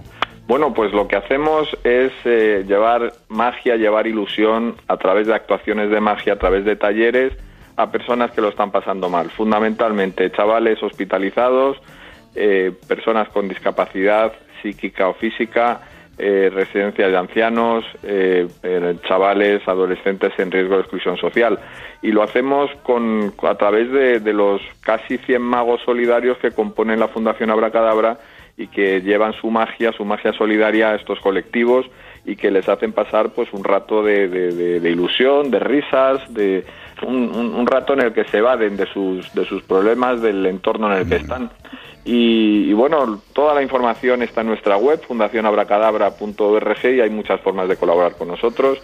[0.48, 5.90] Bueno, pues lo que hacemos es eh, llevar magia, llevar ilusión a través de actuaciones
[5.90, 7.34] de magia, a través de talleres
[7.77, 9.29] a personas que lo están pasando mal.
[9.31, 11.77] Fundamentalmente chavales hospitalizados,
[12.35, 15.81] eh, personas con discapacidad psíquica o física,
[16.17, 21.57] eh, residencias de ancianos, eh, eh, chavales, adolescentes en riesgo de exclusión social.
[22.03, 27.07] Y lo hacemos con, a través de, los casi 100 magos solidarios que componen la
[27.07, 28.19] Fundación Abracadabra
[28.57, 31.87] y que llevan su magia, su magia solidaria a estos colectivos
[32.25, 36.63] y que les hacen pasar pues un rato de- de ilusión, de risas, de
[37.02, 40.45] un, un- un rato en el que se evaden de sus, de sus problemas, del
[40.45, 41.49] entorno en el que están.
[42.06, 47.68] Y, y bueno, toda la información está en nuestra web, fundacionabracadabra.org y hay muchas formas
[47.70, 48.80] de colaborar con nosotros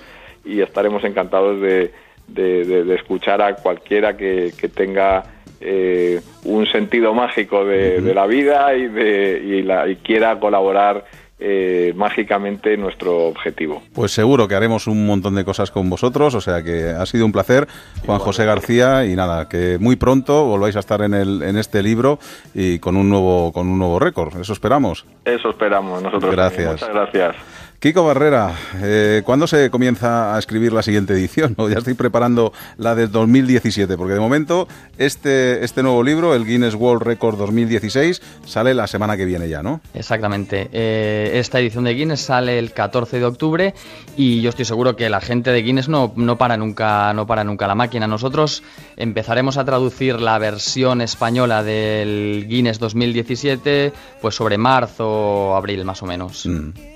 [0.45, 1.91] y estaremos encantados de,
[2.27, 5.23] de- de- de escuchar a cualquiera que, que tenga
[5.61, 11.03] eh, un sentido mágico de, de la vida y, de, y, la- y quiera colaborar
[11.39, 13.81] eh, mágicamente en nuestro objetivo.
[13.93, 17.25] Pues seguro que haremos un montón de cosas con vosotros, o sea que ha sido
[17.25, 17.67] un placer,
[18.05, 21.81] Juan José García, y nada, que muy pronto volváis a estar en, el, en este
[21.81, 22.19] libro
[22.53, 25.05] y con un nuevo, con un nuevo récord, eso esperamos.
[25.23, 26.31] Eso esperamos nosotros.
[26.31, 26.71] Gracias.
[26.71, 27.35] Muchas gracias.
[27.79, 31.55] Kiko Barrera, eh, ¿cuándo se comienza a escribir la siguiente edición?
[31.57, 33.95] ¿O ya estoy preparando la de 2017?
[33.95, 39.15] Porque de momento este, este nuevo libro, el Guinness World Record 2016, sale la semana
[39.15, 39.79] que viene ya, ¿no?
[39.93, 40.69] Exactamente.
[40.73, 43.73] Eh, esta edición de Guinness sale el 14 de octubre
[44.17, 47.45] y yo estoy seguro que la gente de Guinness no, no para nunca, no para
[47.45, 48.07] nunca la máquina.
[48.07, 48.61] Nosotros
[48.97, 56.03] empezaremos a traducir la versión española del Guinness 2017 pues sobre marzo o abril más
[56.03, 56.45] o menos.
[56.45, 56.88] Mm.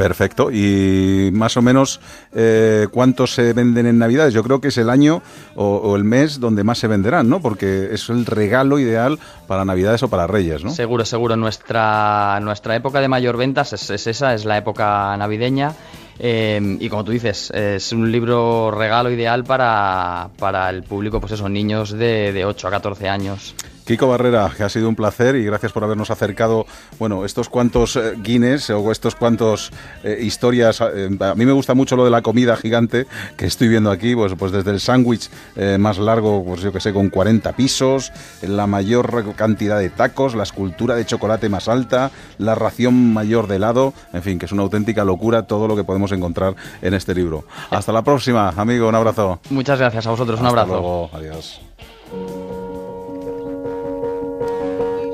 [0.00, 0.50] Perfecto.
[0.50, 2.00] Y más o menos,
[2.32, 4.32] eh, ¿cuántos se venden en Navidades?
[4.32, 5.20] Yo creo que es el año
[5.56, 7.42] o, el mes donde más se venderán, ¿no?
[7.42, 10.70] Porque es el regalo ideal para Navidades o para Reyes, ¿no?
[10.70, 11.36] Seguro, seguro.
[11.36, 15.74] Nuestra, nuestra época de mayor ventas es, es esa, es la época navideña.
[16.18, 21.32] Eh, y como tú dices, es un libro regalo ideal para, para el público, pues
[21.32, 23.54] eso, niños de, de 8 a 14 años.
[23.90, 26.64] Kiko Barrera, que ha sido un placer y gracias por habernos acercado,
[27.00, 29.72] bueno, estos cuantos eh, Guinness o estos cuantos
[30.04, 30.80] eh, historias.
[30.80, 34.14] eh, a mí me gusta mucho lo de la comida gigante que estoy viendo aquí,
[34.14, 38.12] pues, pues desde el sándwich eh, más largo, pues yo que sé, con 40 pisos,
[38.42, 43.56] la mayor cantidad de tacos, la escultura de chocolate más alta, la ración mayor de
[43.56, 47.12] helado, en fin, que es una auténtica locura todo lo que podemos encontrar en este
[47.12, 47.42] libro.
[47.70, 49.40] Hasta la próxima, amigo, un abrazo.
[49.50, 50.80] Muchas gracias a vosotros, un Hasta abrazo.
[50.80, 51.60] luego, adiós.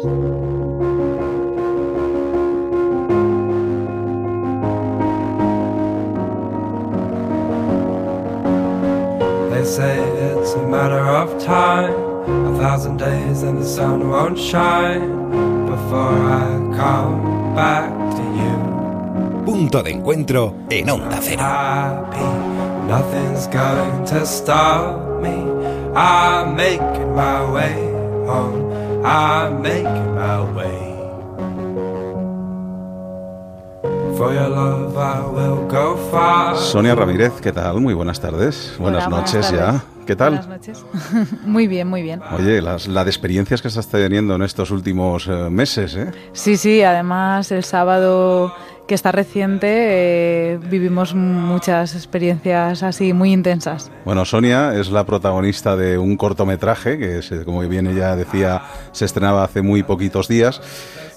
[0.06, 0.12] They
[9.64, 11.90] say it's a matter of time,
[12.46, 15.10] a thousand days and the sun won't shine
[15.66, 16.46] before I
[16.76, 19.42] come back to you.
[19.44, 21.42] Punto de encuentro en Onda Cero.
[21.42, 22.22] Happy
[22.86, 25.34] Nothing's going to stop me.
[25.96, 27.74] I'm making my way
[28.24, 28.65] home.
[29.06, 30.96] My way.
[34.16, 36.56] For your love, I will go far.
[36.56, 37.80] Sonia Ramírez, ¿qué tal?
[37.80, 38.74] Muy buenas tardes.
[38.80, 39.58] Buenas Hola, buenas noches ya.
[39.58, 39.82] tardes.
[40.06, 40.30] ¿Qué tal?
[40.30, 40.84] Buenas noches.
[41.44, 42.20] muy bien, muy bien.
[42.36, 46.10] Oye, las, la de experiencias que estás teniendo en estos últimos eh, meses, ¿eh?
[46.32, 48.52] Sí, sí, además el sábado
[48.86, 53.90] que está reciente eh, vivimos muchas experiencias así muy intensas.
[54.04, 59.04] Bueno, Sonia es la protagonista de un cortometraje que, se- como bien ella decía, se
[59.04, 60.60] estrenaba hace muy poquitos días,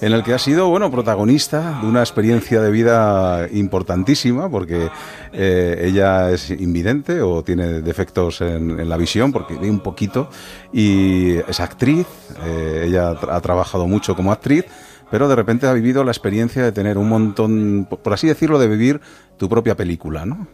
[0.02, 4.90] en el que ha sido, bueno, protagonista de una experiencia de vida importantísima, porque
[5.34, 10.30] eh, ella es invidente o tiene defectos en, en la visión, porque ve un poquito,
[10.74, 12.08] y es actriz,
[12.46, 14.66] eh, ella ha trabajado mucho como actriz,
[15.11, 18.68] pero de repente ha vivido la experiencia de tener un montón, por- así decirlo, de
[18.68, 19.02] vivir
[19.38, 20.48] tu propia película, ¿no?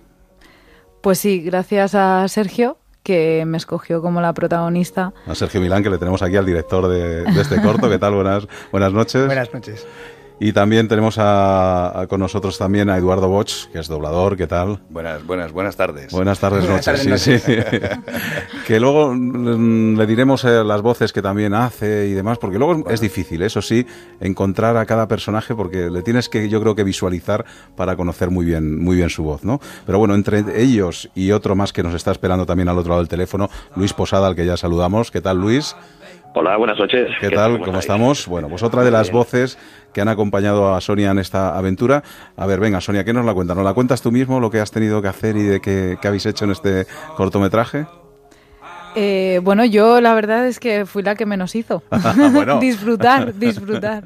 [1.02, 5.14] Pues sí, gracias a Sergio que me escogió como la protagonista.
[5.28, 7.88] A Sergio Milán, que le tenemos aquí al director de, de este corto.
[7.88, 8.16] ¿Qué tal?
[8.16, 9.28] Buenas, buenas noches.
[9.28, 9.86] Buenas noches.
[10.38, 14.36] Y también tenemos a, a- con nosotros también a Eduardo Boch, que es doblador.
[14.36, 14.82] ¿Qué tal?
[14.90, 16.12] Buenas, buenas, buenas tardes.
[16.12, 17.04] Buenas tardes, Buenas noches.
[17.06, 17.66] tardes, sí, noches.
[17.72, 17.80] sí.
[18.68, 22.76] que luego mm, le diremos eh, las voces que también hace y demás, porque luego
[22.90, 23.88] es- es difícil, eso sí,
[24.20, 27.46] encontrar a cada personaje, porque le tienes que, yo creo que visualizar
[27.78, 29.62] para conocer muy bien, muy bien su voz, ¿no?
[29.86, 33.02] Pero bueno, entre ellos y otro más que nos está esperando también al otro lado
[33.02, 35.12] del teléfono, Luis Posada, al que ya saludamos.
[35.12, 35.78] ¿Qué tal, Luis?
[36.38, 37.08] Hola, buenas noches.
[37.22, 37.62] ¿Qué tal?
[37.62, 38.28] ¿Cómo estamos?
[38.28, 39.58] Bueno, pues otra de las voces
[39.94, 42.04] que han acompañado a Sonia en esta aventura.
[42.36, 43.56] A ver, venga, Sonia, ¿qué nos la cuentas?
[43.56, 46.08] ¿Nos la cuentas tú mismo lo que has tenido que hacer y de qué, qué
[46.10, 47.86] habéis hecho en este cortometraje?
[48.96, 51.84] Eh, bueno, yo la verdad es que fui la que menos hizo.
[52.34, 52.60] Bueno.
[52.60, 54.04] disfrutar, disfrutar.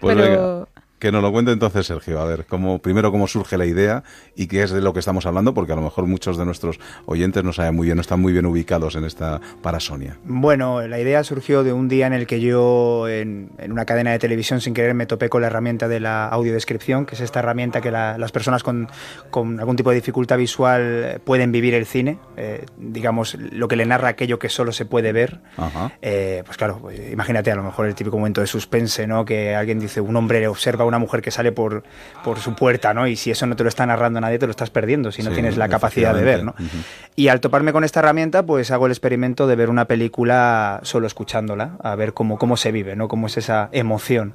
[0.00, 0.66] Pues Pero venga,
[0.98, 2.20] que nos lo cuente entonces Sergio.
[2.20, 4.02] A ver, cómo, primero cómo surge la idea
[4.34, 6.78] y qué es de lo que estamos hablando, porque a lo mejor muchos de nuestros
[7.04, 10.16] oyentes no saben muy bien, no están muy bien ubicados en esta para Sonia.
[10.24, 14.12] Bueno, la idea surgió de un día en el que yo en, en una cadena
[14.12, 17.40] de televisión sin querer me topé con la herramienta de la audiodescripción, que es esta
[17.40, 18.88] herramienta que la- las personas con,
[19.30, 23.76] con algún tipo de dificultad visual eh, pueden vivir el cine, eh, digamos, lo que
[23.76, 25.40] le narra aquello que solo se puede ver.
[25.58, 25.92] Ajá.
[26.00, 29.24] Eh, pues claro, pues imagínate a lo mejor el típico momento de suspense, ¿no?
[29.26, 31.82] Que alguien dice, un hombre observa una mujer que sale por,
[32.24, 33.06] por su puerta, ¿no?
[33.06, 35.30] Y si eso no te lo está narrando nadie, te lo estás perdiendo, si no
[35.30, 36.54] Sí, tienes la capacidad de ver, ¿no?
[37.14, 41.06] Y al toparme con esta herramienta, pues hago el experimento de ver una película solo
[41.06, 43.08] escuchándola, a ver cómo, cómo se vive, ¿no?
[43.08, 44.34] Cómo es esa emoción.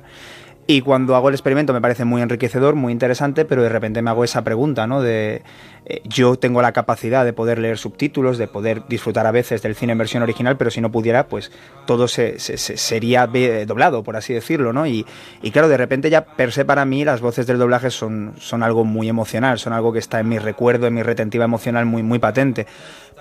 [0.73, 4.09] Y cuando hago el experimento me parece muy enriquecedor, muy interesante, pero de repente me
[4.09, 5.01] hago esa pregunta, ¿no?
[5.01, 5.41] De
[5.85, 9.75] eh, yo tengo la capacidad de poder leer subtítulos, de poder disfrutar a veces del
[9.75, 11.51] cine en versión original, pero si no pudiera, pues
[11.85, 14.87] todo se, se- se- sería ve- doblado, por así decirlo, ¿no?
[14.87, 15.05] Y,
[15.41, 18.63] y claro, de repente ya per se para mí las voces del doblaje son, son
[18.63, 22.01] algo muy emocional, son algo que está en mi recuerdo, en mi retentiva emocional muy,
[22.01, 22.65] muy patente.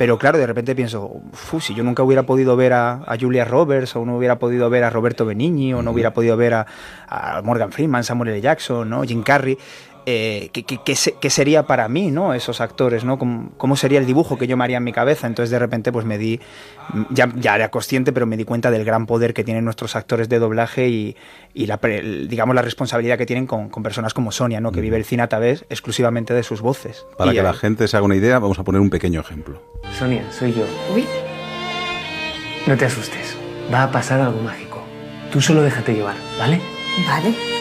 [0.00, 3.44] Pero claro, de repente pienso, "Fu, si yo nunca hubiera podido ver a, a Julia
[3.44, 6.66] Roberts, o no hubiera podido ver a Roberto Benigni, o no hubiera podido ver a,
[7.06, 8.40] a Morgan Freeman, Samuel L.
[8.40, 9.02] Jackson, ¿no?
[9.02, 9.58] Jim Carrey,
[10.06, 12.34] eh, ¿qué, qué- qué se- qué sería para mí, ¿no?
[12.34, 13.18] Esos actores, ¿no?
[13.18, 15.26] ¿Cómo, cómo sería el dibujo que yo me haría en mi cabeza?
[15.26, 16.40] Entonces de repente pues me di,
[17.10, 20.28] ya, ya era consciente, pero me di cuenta del gran poder que tienen nuestros actores
[20.28, 21.16] de doblaje y,
[21.54, 21.78] y la,
[22.28, 24.72] digamos, la responsabilidad que tienen con, con personas como Sonia, ¿no?
[24.72, 27.04] Que vive el cine a través exclusivamente de sus voces.
[27.18, 29.20] Para Y, que eh, la gente se haga una idea, vamos a poner un pequeño
[29.20, 29.62] ejemplo.
[29.98, 30.64] Sonia, soy yo.
[30.94, 31.04] Uy.
[32.66, 33.36] No te asustes.
[33.72, 34.82] Va a pasar algo mágico.
[35.32, 36.60] Tú solo déjate llevar, ¿vale?
[37.06, 37.59] Vale.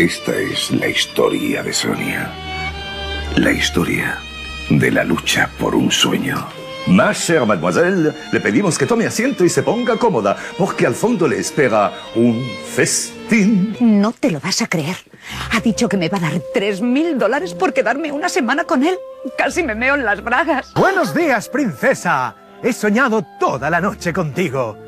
[0.00, 2.32] Esta es la historia de Sonia.
[3.36, 4.16] La historia
[4.70, 6.38] de la lucha por un sueño.
[6.86, 11.28] Ma chère mademoiselle, le pedimos que tome asiento y se ponga cómoda, porque al fondo
[11.28, 12.42] le espera un
[12.74, 13.76] festín.
[13.78, 14.96] No te lo vas a creer.
[15.52, 18.84] Ha dicho que me va a dar tres mil dólares por quedarme una semana con
[18.84, 18.96] él.
[19.36, 20.72] Casi me meo en las bragas.
[20.76, 22.34] Buenos días, princesa.
[22.62, 24.78] He soñado toda la noche contigo.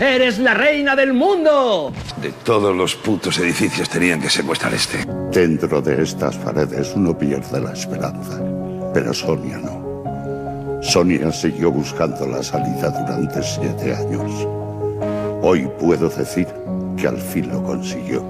[0.00, 1.92] ¡Eres la reina del mundo!
[2.22, 5.04] De todos los putos edificios tenían que secuestrar este.
[5.32, 8.40] Dentro de estas paredes uno pierde la esperanza,
[8.94, 10.80] pero Sonia no.
[10.82, 14.46] Sonia siguió buscando la salida durante siete años.
[15.42, 16.46] Hoy puedo decir
[16.96, 18.22] que al fin lo consiguió.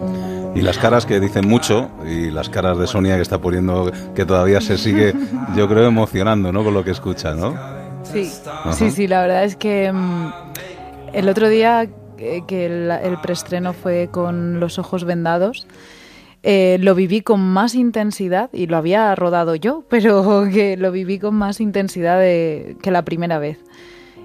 [0.55, 4.25] Y las caras que dicen mucho, y las caras de Sonia que está poniendo, que
[4.25, 5.15] todavía se sigue,
[5.55, 6.65] yo creo, emocionando, ¿no?
[6.65, 7.55] Con lo que escucha, ¿no?
[8.11, 8.73] Sí, Ajá.
[8.73, 10.48] sí, sí, la verdad es que mm,
[11.13, 15.67] el otro día eh, que el, preestreno fue con los ojos vendados,
[16.43, 21.19] eh, lo viví con más intensidad y lo había rodado yo, pero que lo viví
[21.19, 23.59] con más intensidad que la primera vez.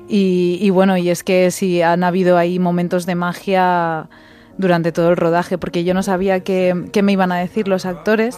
[0.08, 4.10] Y, y bueno, y es que sí, han habido ahí momentos de magia
[4.58, 7.86] durante todo el rodaje, porque yo no sabía qué, qué me iban a decir los
[7.86, 8.38] actores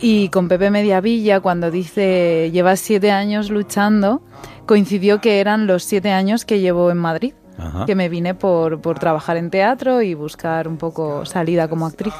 [0.00, 4.22] Y con Pepe Mediavilla, cuando dice llevas siete años luchando,
[4.66, 7.34] coincidió que eran los siete años que llevo en Madrid.
[7.58, 7.86] Ajá.
[7.86, 12.14] Que me vine por, por trabajar en teatro y buscar un poco salida como actriz.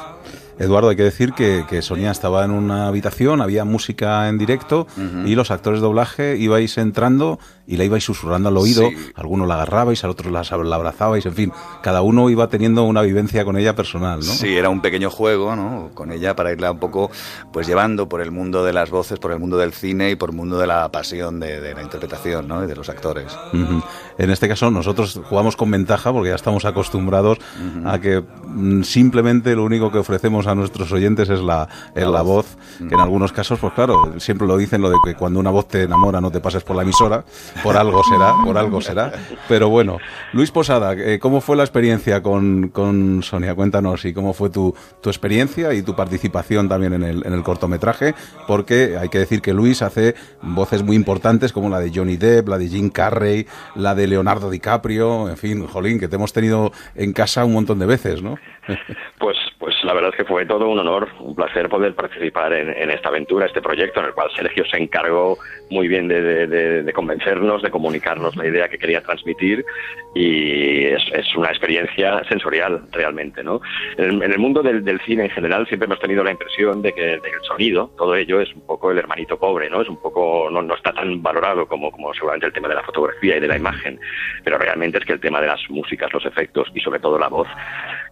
[0.57, 4.87] Eduardo, hay que decir que, que Sonia estaba en una habitación, había música en directo
[5.25, 8.89] y los actores de doblaje ibais entrando y la ibais susurrando al oído.
[8.89, 8.95] Sí.
[9.15, 11.51] Alguno la agarrabais, al otro la, la abrazabais, en fin,
[11.81, 14.25] cada uno iba teniendo una vivencia con ella personal, ¿no?
[14.25, 15.89] Sí, era un pequeño juego, ¿no?
[15.93, 17.11] Con ella para irla un poco,
[17.51, 20.29] pues llevando por el mundo de las voces, por el mundo del cine y por
[20.29, 22.63] el mundo de la pasión de, de la interpretación, ¿no?
[22.63, 23.35] Y de los actores.
[24.17, 27.39] En este caso nosotros jugamos con ventaja porque ya estamos acostumbrados
[27.85, 32.21] a que mm, simplemente lo único que ofrecemos a nuestros oyentes es la, es la
[32.21, 35.49] voz, que en algunos casos, pues claro, siempre lo dicen lo de que cuando una
[35.49, 37.25] voz te enamora no te pases por la emisora,
[37.63, 39.11] por algo será, por algo será.
[39.47, 39.97] Pero bueno,
[40.33, 43.55] Luis Posada, eh, ¿cómo fue la experiencia con, con Sonia?
[43.55, 47.43] Cuéntanos y cómo fue tu, tu experiencia y tu participación también en el, en el
[47.43, 48.13] cortometraje,
[48.47, 52.47] porque hay que decir que Luis hace voces muy importantes como la de Johnny Depp,
[52.47, 53.45] la de Jim Carrey,
[53.75, 57.79] la de Leonardo DiCaprio, en fin, jolín, que te hemos tenido en casa un montón
[57.79, 58.37] de veces, ¿no?
[59.19, 62.89] Pues, pues la verdad es que fue todo un honor, un placer poder participar en,
[62.89, 65.37] esta aventura, este proyecto en el cual Sergio se encargó
[65.69, 69.63] muy bien de, convencernos, de comunicarnos la idea que quería transmitir
[70.13, 71.03] y es,
[71.35, 73.61] una experiencia sensorial realmente, ¿no?
[73.97, 77.01] En el, mundo del, del cine en general siempre hemos tenido la impresión de que,
[77.01, 79.81] de que el sonido, todo ello es un poco el hermanito pobre, ¿no?
[79.81, 82.83] Es un poco, no, no está tan valorado como, como seguramente el tema de la
[82.83, 83.99] fotografía y de la imagen,
[84.43, 87.27] pero realmente es que el tema de las músicas, los efectos y sobre todo la
[87.27, 87.47] voz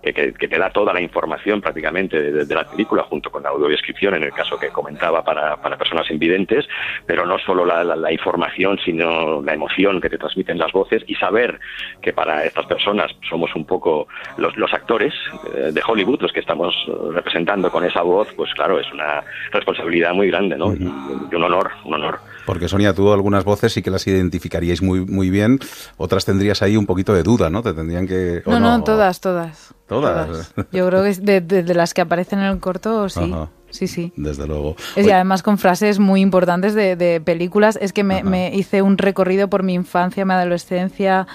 [0.04, 3.42] que, que- que te da toda la información prácticamente de, de la película junto con
[3.44, 6.66] la audiodescripción en el caso que comentaba para, para personas invidentes,
[7.06, 11.04] pero no solo la, la- la información, sino la emoción que te transmiten las voces
[11.08, 11.60] y saber
[12.02, 14.08] que para estas personas somos un poco
[14.38, 15.14] los, los actores
[15.56, 16.74] eh, de Hollywood, los que estamos
[17.14, 20.74] representando con esa voz, pues claro, es una responsabilidad muy grande, ¿no?
[20.74, 20.84] Y,
[21.32, 22.20] y un honor, un honor.
[22.46, 25.60] Porque Sonia, tú algunas voces sí que las identificaríais muy, muy bien,
[25.98, 27.62] otras tendrías ahí un poquito de duda, ¿no?
[27.62, 28.42] Te tendrían que...
[28.46, 29.74] ¿o No, no, todas, todas.
[30.02, 30.53] Todas.
[30.72, 33.32] Yo creo que de, de- de las que aparecen en el corto, sí.
[33.34, 33.49] Ajá.
[33.70, 34.14] Sí, sí.
[34.15, 34.76] Desde luego.
[34.95, 37.78] Es, y además con frases muy importantes de, de películas.
[37.82, 41.26] Es que me, me hice un recorrido por mi infancia, mi adolescencia.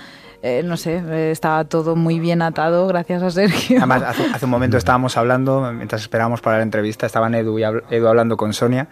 [0.43, 3.78] eh, no sé, eh, estaba todo muy bien atado gracias a Sergio.
[3.78, 7.62] Además, hace, hace un momento estábamos hablando, mientras esperábamos para la entrevista, estaban Edu y
[7.62, 8.86] habl- Edu hablando con Sonia.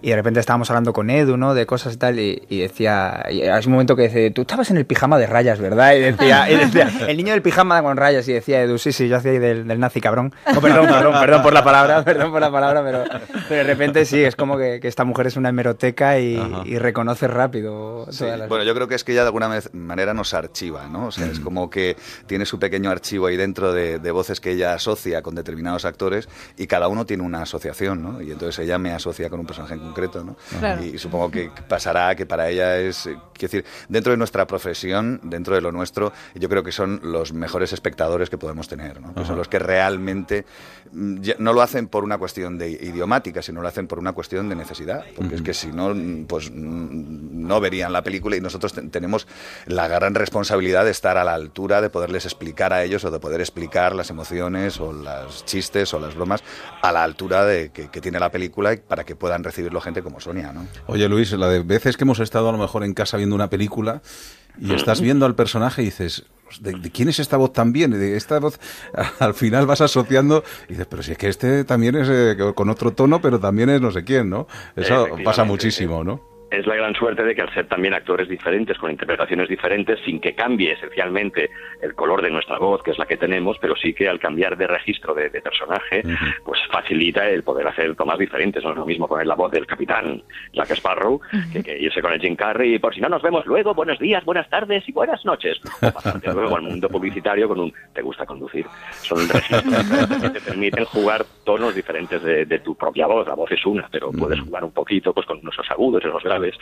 [0.00, 1.54] Y de repente estábamos hablando con Edu, ¿no?
[1.54, 2.18] De cosas y tal.
[2.18, 3.26] Y, y decía.
[3.30, 5.94] Y hay un momento que dice: Tú estabas en el pijama de rayas, ¿verdad?
[5.94, 8.28] Y decía: y decía, El niño del pijama con rayas.
[8.28, 10.32] Y decía Edu: Sí, sí, yo hacía ahí del, del nazi cabrón.
[10.46, 12.82] Oh, perdón, perdón, perdón por la palabra, perdón por la palabra.
[12.84, 13.04] Pero,
[13.48, 16.78] pero de repente sí, es como que, que esta mujer es una hemeroteca y, y
[16.78, 18.48] reconoce rápido Sí, todas las.
[18.48, 21.06] Bueno, yo creo que es que ella de alguna manera nos archiva, ¿no?
[21.06, 21.96] O sea, es como que
[22.26, 26.28] tiene su pequeño archivo ahí dentro de, de voces que ella asocia con determinados actores
[26.56, 28.22] y cada uno tiene una asociación, ¿no?
[28.22, 30.36] Y entonces ella me asocia con un personaje en concreto, ¿no?
[30.58, 30.84] Claro.
[30.84, 35.20] Y supongo que pasará que para ella es, eh, quiero decir, dentro de nuestra profesión,
[35.24, 39.14] dentro de lo nuestro, yo creo que son los mejores espectadores que podemos tener, ¿no?
[39.14, 40.44] Que son los que realmente
[40.92, 44.54] no lo hacen por una cuestión de idiomática, sino lo hacen por una cuestión de
[44.56, 48.72] necesidad, porque es que si no, mm, pues mm, no verían la película y nosotros
[48.72, 49.26] ten- tenemos
[49.66, 53.18] la gran responsabilidad de estar a la altura de poderles explicar a ellos o de
[53.20, 56.42] poder explicar las emociones o los chistes o las bromas
[56.82, 60.02] a la altura de que, que tiene la película y para que puedan recibirlo gente
[60.02, 60.66] como Sonia, ¿no?
[60.86, 63.48] Oye Luis, la de veces que hemos estado a lo mejor en casa viendo una
[63.50, 64.00] película
[64.60, 66.24] y estás viendo al personaje y dices,
[66.60, 67.90] ¿de, de quién es esta voz también?
[67.90, 68.58] De esta voz,
[69.18, 72.68] al final vas asociando y dices, pero si es que este también es eh, con
[72.70, 74.46] otro tono, pero también es no sé quién, ¿no?
[74.76, 76.37] Eso pasa muchísimo, ¿no?
[76.50, 80.20] Es la gran suerte de que al ser también actores diferentes, con interpretaciones diferentes, sin
[80.20, 81.50] que cambie esencialmente
[81.82, 84.56] el color de nuestra voz, que es la que tenemos, pero sí que al cambiar
[84.56, 86.02] de registro de, de personaje,
[86.44, 88.64] pues facilita el poder hacer tomas diferentes.
[88.64, 90.22] No es lo mismo poner la voz del capitán
[90.52, 91.20] Jack Sparrow
[91.52, 93.98] que, que irse con el Jim Carrey y por si no nos vemos luego, buenos
[93.98, 95.60] días, buenas tardes y buenas noches.
[95.82, 98.66] O pasarte luego al mundo publicitario con un te gusta conducir.
[98.90, 103.26] Son registros que te permiten jugar tonos diferentes de, de tu propia voz.
[103.26, 106.24] La voz es una, pero puedes jugar un poquito pues con nuestros agudos y los
[106.38, 106.56] graves.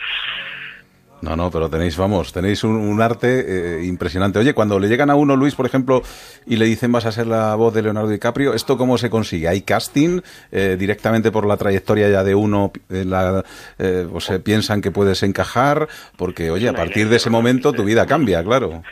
[1.21, 4.39] No, no, pero tenéis, vamos, tenéis un, un arte eh, impresionante.
[4.39, 6.01] Oye, cuando le llegan a uno, Luis, por ejemplo,
[6.45, 9.47] y le dicen vas a ser la voz de Leonardo DiCaprio, ¿esto cómo se consigue?
[9.47, 10.21] ¿Hay casting
[10.51, 12.71] eh, directamente por la trayectoria ya de uno?
[12.89, 13.43] eh, la,
[13.79, 15.87] eh, o se piensan que puedes encajar?
[16.17, 18.83] Porque, oye, a partir de ese momento tu vida cambia, claro.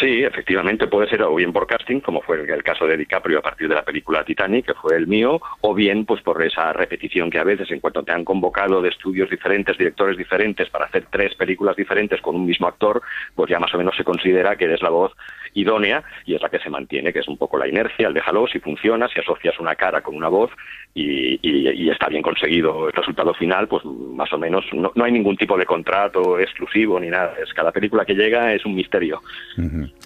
[0.00, 3.40] Sí, efectivamente, puede ser o bien por casting, como fue el, el caso de DiCaprio
[3.40, 6.72] a partir de la película Titanic, que fue el mío, o bien pues por esa
[6.72, 10.86] repetición que a veces, en cuanto te han convocado de estudios diferentes, directores diferentes, para
[10.86, 13.02] hacer tres películas diferentes con un mismo actor,
[13.34, 15.12] pues ya más o menos se considera que eres la voz
[15.54, 18.46] idónea y es la que se mantiene, que es un poco la inercia, el déjalo,
[18.46, 20.50] si funciona, si asocias una cara con una voz
[20.94, 25.04] y, y- y está bien conseguido el resultado final, pues más o menos no, no
[25.04, 27.34] hay ningún tipo de contrato exclusivo ni nada.
[27.42, 29.22] Es cada película que llega es un misterio.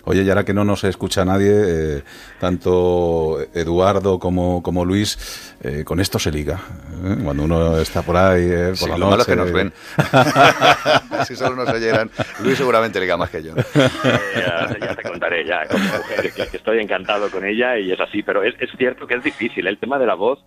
[0.05, 2.02] Oye, y ahora que no nos escucha nadie, eh,
[2.40, 6.59] tanto Eduardo como, como Luis, eh, con esto se liga.
[7.05, 7.16] ¿eh?
[7.22, 9.31] Cuando uno está por ahí, eh, por Sí, la lo malo es noche.
[9.31, 9.72] que nos ven.
[11.27, 12.10] si solo nos oyeran,
[12.43, 13.55] Luis seguramente liga más que yo.
[13.74, 18.01] ya, ya te contaré ya como mujer que, que estoy encantado con ella y es
[18.01, 20.39] así pero es, es cierto que es difícil el tema de la voz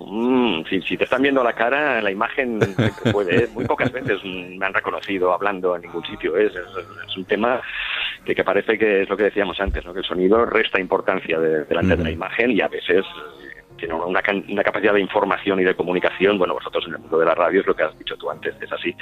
[0.00, 2.58] mm, si, si te están viendo la cara la imagen
[3.12, 3.48] puede ¿eh?
[3.52, 6.62] muy pocas veces me han reconocido hablando en ningún sitio es, es,
[7.08, 7.60] es un tema
[8.28, 9.94] que, que parece que es lo que decíamos antes ¿no?
[9.94, 13.02] que el sonido resta importancia de- delante de la imagen y a veces
[13.78, 17.24] tiene una, una capacidad de información y de comunicación bueno vosotros en el mundo de
[17.26, 18.94] la radio es lo que has dicho tú antes es así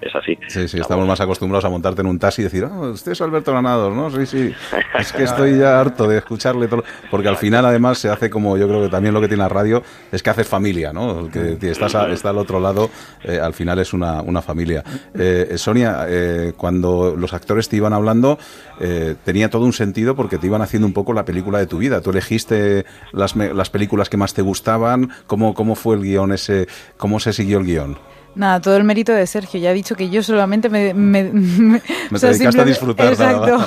[0.00, 2.80] es así Sí, sí, estamos más acostumbrados a montarte en un taxi y decir, ah,
[2.90, 4.10] usted es Alberto Granados, ¿no?
[4.10, 4.54] Sí, sí.
[4.98, 6.84] Es que estoy ya harto de escucharle todo.
[7.10, 9.48] Porque al final, además, se hace como yo creo que también lo que tiene la
[9.48, 9.82] radio
[10.12, 11.28] es que haces familia, ¿no?
[11.30, 12.90] Que estás a- está al otro lado,
[13.24, 14.82] eh, al final es una, una familia.
[15.14, 18.38] Eh, Sonia, eh, cuando los actores te iban hablando,
[19.24, 22.00] tenía todo un sentido porque te iban haciendo un poco la película de tu vida.
[22.00, 25.10] Tú elegiste las, las películas que más te gustaban.
[25.26, 26.68] ¿Cómo, cómo fue el guion ese?
[26.96, 27.98] ¿Cómo se siguió el guion?
[28.36, 29.58] Nada, todo el mérito de Sergio.
[29.58, 30.94] Ya ha dicho que yo solamente me...
[30.94, 33.58] Me, me- Me dedicaste a disfrutar, Exacto.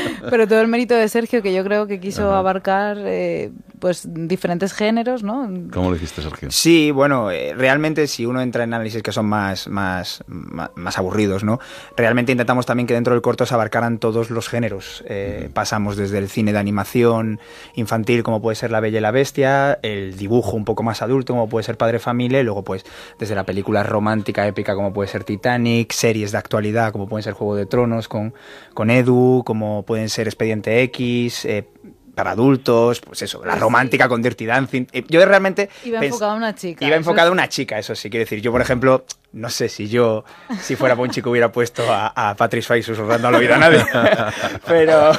[0.30, 4.72] Pero todo el mérito de Sergio, que yo creo que quiso abarcar eh, pues diferentes
[4.72, 5.48] géneros, ¿no?
[5.72, 6.50] ¿Cómo lo hiciste, Sergio?
[6.50, 11.44] Sí, bueno, eh, realmente si uno entra en análisis que son más, más, más, aburridos,
[11.44, 11.58] ¿no?
[11.96, 15.04] Realmente intentamos también que dentro del corto se abarcaran todos los géneros.
[15.06, 17.40] Eh, Pasamos desde el cine de animación
[17.74, 21.32] infantil, como puede ser La Bella y la Bestia, el dibujo un poco más adulto,
[21.34, 22.84] como puede ser Padre Familia, y luego pues
[23.18, 27.34] desde la película romántica épica, como puede ser Titanic, series de actualidad, como pueden ser
[27.34, 28.34] Juego de Tronos con,
[28.74, 31.68] con Edu, como pueden ser Expediente X, eh,
[32.16, 34.86] para adultos, pues eso, la romántica con Dirty Dancing.
[34.90, 36.82] Eh, Yo realmente Iba enfocado a una chica.
[36.86, 38.08] Iba enfocado a una chica, eso sí.
[38.08, 39.04] Quiero decir, yo, por ejemplo,
[39.36, 40.24] no sé si yo,
[40.60, 43.84] si fuera buen chico, hubiera puesto a, a Patrick Swayze susurrando al oído a nadie.
[44.66, 45.12] pero,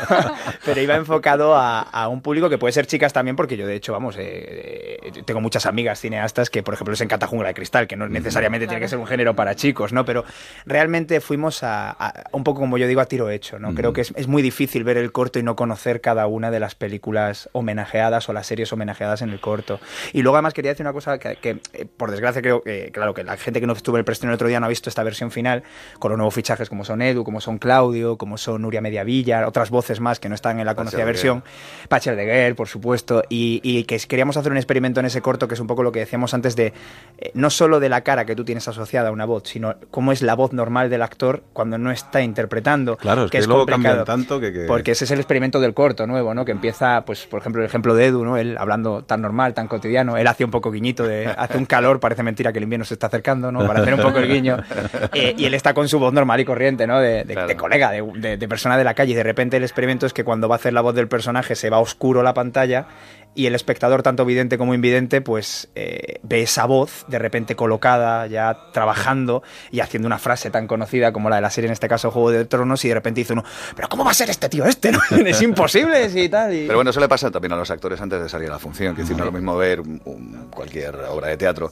[0.66, 3.76] pero iba enfocado a, a un público que puede ser chicas también, porque yo, de
[3.76, 7.54] hecho, vamos, eh, eh, tengo muchas amigas cineastas que, por ejemplo, les encanta Jungla de
[7.54, 10.06] Cristal, que no necesariamente tiene que ser un género para chicos, ¿no?
[10.06, 10.26] Pero
[10.66, 13.74] realmente fuimos a, a- un poco, como yo digo, a tiro hecho, ¿no?
[13.76, 16.60] Creo que es, es muy difícil ver el corto y no conocer cada una de
[16.60, 19.80] las películas homenajeadas o las series homenajeadas en el corto.
[20.14, 23.14] Y luego además quería decir una cosa que, que, eh, por desgracia creo que, claro,
[23.14, 24.90] que la gente que no estuvo en el preestreno el otro día no ha visto
[24.90, 25.62] esta versión final,
[26.00, 29.70] con los nuevos fichajes como son Edu, como son Claudio, como son Nuria Mediavilla, otras
[29.70, 31.44] voces más que no están en la conocida versión,
[31.90, 35.48] Pacher de Guerre, por supuesto, y, y que queríamos hacer un experimento en ese corto
[35.48, 36.74] que es un poco lo que decíamos antes de,
[37.20, 40.12] eh, no solo de la cara que tú tienes asociada a una voz, sino cómo
[40.12, 42.98] es la voz normal del actor cuando no está interpretando.
[42.98, 44.52] Claro, es que, luego cambian tanto que...
[44.54, 46.46] que- Porque ese es el experimento del corto nuevo, ¿no?
[46.46, 48.38] Que empieza, pues, por ejemplo, el ejemplo de Edu, ¿no?
[48.38, 52.00] Él hablando tan normal, tan cotidiano, él hace un poco guiñito de, hace un calor,
[52.00, 53.66] parece mentira que el invierno se está acercando, ¿no?
[53.68, 54.58] Para hacer un poco el guiño.
[55.14, 57.00] Eh, y él está con su voz normal y corriente, ¿no?
[57.00, 59.12] De, de- de colega, de, persona de la calle.
[59.14, 61.56] Y de repente el experimento es que cuando va a hacer la voz del personaje
[61.56, 62.88] se va oscuro la pantalla
[63.36, 68.26] y el espectador, tanto vidente como invidente, pues eh, ve esa voz de repente colocada,
[68.28, 71.88] ya trabajando y haciendo una frase tan conocida como la de la serie, en este
[71.88, 73.44] caso Juego de Tronos, y de repente dice uno,
[73.76, 74.92] pero ¿cómo va a ser este tío este?
[74.92, 75.00] no?
[75.26, 76.54] es imposible sí, y tal.
[76.54, 78.60] y- Pero bueno, eso le pasa también a los actores antes de salir a la
[78.60, 78.96] función.
[78.96, 81.72] Que decir, no es lo mismo ver un- cualquier obra de teatro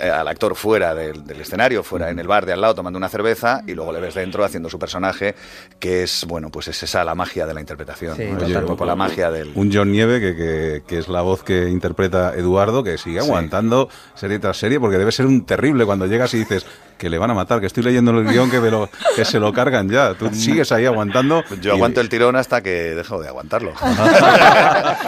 [0.00, 3.08] al actor fuera del, del escenario, fuera en el bar de al lado tomando una
[3.08, 5.34] cerveza y luego le ves dentro haciendo su personaje,
[5.78, 8.16] que es, bueno, pues es esa la magia de la interpretación.
[8.16, 9.52] Sí, un poco la magia del...
[9.54, 13.26] Un John Nieve, que, que- que es la voz que interpreta Eduardo, que sigue Sí.
[13.26, 16.64] aguantando serie tras serie, porque debe ser un terrible cuando llegas y dices
[16.98, 19.38] que le van a matar, que estoy leyendo el guion que, me lo- que se
[19.38, 20.14] lo cargan ya.
[20.14, 21.42] Tú sigues ahí aguantando.
[21.60, 23.72] Yo y- aguanto el tirón hasta que dejo de aguantarlo.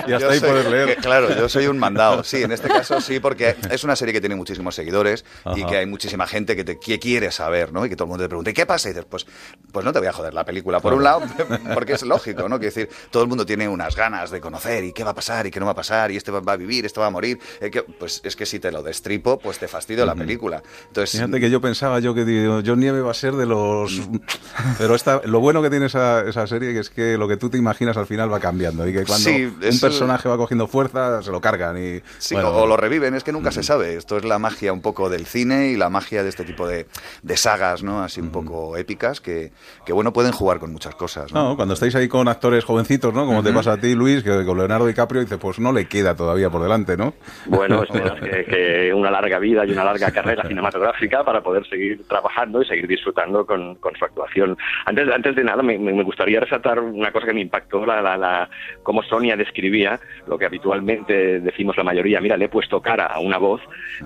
[0.06, 0.86] Y hasta Yo ahí soy- puedes leer.
[0.86, 2.24] que, claro, yo soy un mandado.
[2.24, 5.78] Sí, en este caso sí, porque es una serie que tiene muchísimos seguidores y que
[5.78, 7.84] hay muchísima gente que, te, que quiere saber, ¿no?
[7.84, 8.88] Y que todo el mundo te pregunta, ¿y qué pasa?
[8.88, 9.26] Y dices, pues,
[9.72, 10.80] pues no te voy a joder la película.
[10.80, 11.22] Por un lado,
[11.74, 12.58] porque es lógico, ¿no?
[12.58, 15.46] Quiero decir, todo el mundo tiene unas ganas de conocer y qué va a pasar
[15.46, 17.38] y qué no va a pasar y este va a vivir, este va a morir.
[17.60, 20.62] Eh, que- pues es que si te lo destripo, pues te fastidio la película.
[20.88, 24.02] Entonces, Fíjate que yo pensaba yo que digo, John Nieve va a ser de los...
[24.78, 27.48] Pero esta, lo bueno que tiene esa, esa serie que es que lo que tú
[27.48, 31.23] te imaginas al final va cambiando y que cuando Sí, un personaje va cogiendo fuerza
[31.23, 32.02] se lo cargan y...
[32.19, 33.94] Sí, bueno, o, lo reviven, es que nunca se sabe.
[33.94, 36.86] Esto es la magia un poco del cine y la magia de este tipo de,
[37.23, 38.02] de sagas, ¿no?
[38.02, 39.51] Así un poco épicas que,
[39.86, 41.51] que, bueno, pueden jugar con muchas cosas, ¿no?
[41.51, 43.24] No, cuando estáis ahí con actores jovencitos, ¿no?
[43.24, 46.15] Como te pasa a ti, Luis, que con Leonardo DiCaprio dices, pues no le queda
[46.15, 47.15] todavía por delante, ¿no?
[47.47, 52.06] Bueno, esperas que, que una larga vida y una larga carrera cinematográfica para poder seguir
[52.09, 54.59] trabajando y seguir disfrutando con, con su actuación.
[54.84, 58.16] Antes, antes de nada, me, me- gustaría resaltar una cosa que me impactó, la, la,
[58.18, 58.51] la,
[58.82, 62.20] cómo Sonia describía lo que habitualmente decimos la mayoría.
[62.20, 63.60] Mira, le he puesto cara a una voz.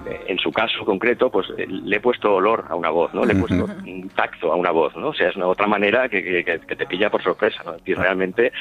[0.07, 3.24] Eh, en su caso concreto, pues eh, le he puesto olor a una voz, ¿no?
[3.24, 5.09] Le he puesto un tacto a una voz, ¿no?
[5.09, 7.77] O sea, es una otra manera que, que- que- te pilla por sorpresa, ¿no?
[7.85, 8.53] Y realmente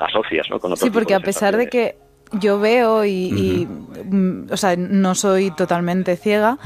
[0.00, 0.58] asocias, ¿no?
[0.58, 1.94] Con otro Sí, tipo porque de a pesar de que
[2.32, 6.58] yo veo y, y, mm, o sea, no soy totalmente ciega,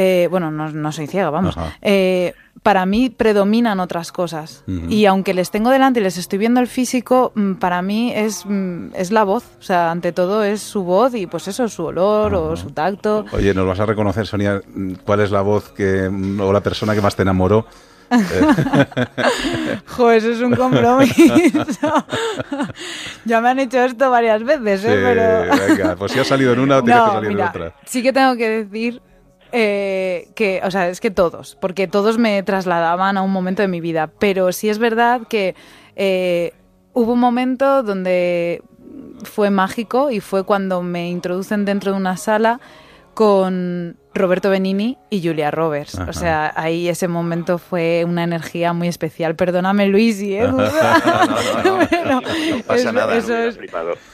[0.00, 4.62] eh, bueno, no, no soy ciega, vamos, eh, para mí predominan otras cosas.
[4.88, 8.44] Y aunque les tengo delante y les estoy viendo el físico, mm, para mí es,
[8.46, 9.44] mm, es la voz.
[9.58, 13.24] O sea, ante todo es su voz y pues eso, su olor o su tacto.
[13.32, 14.60] Oye, ¿nos vas a reconocer, Sonia,
[15.04, 17.66] cuál es la voz que o la persona que más te enamoró?
[18.10, 21.34] Eh, Jo, eso es un compromiso.
[23.26, 25.00] ya me han hecho esto varias veces, ¿eh?
[25.02, 25.66] Pero...
[25.68, 27.74] venga, pues si ha salido en una, tienes No, que salir mira, en otra.
[27.84, 29.02] Sí que tengo que decir
[29.52, 33.68] eh, que, o sea, es que todos, porque todos me trasladaban a un momento de
[33.68, 35.54] mi vida, pero sí es verdad que
[35.96, 36.52] eh,
[36.92, 38.62] hubo un momento donde
[39.24, 42.60] fue mágico y fue cuando me introducen dentro de una sala
[43.14, 45.98] con Roberto Benini y Julia Roberts.
[45.98, 46.10] Ajá.
[46.10, 49.36] O sea, ahí ese momento fue una energía muy especial.
[49.36, 50.56] Perdóname, Luis y Edu.
[50.56, 52.22] No
[52.66, 53.16] pasa nada.
[53.16, 53.58] eso es-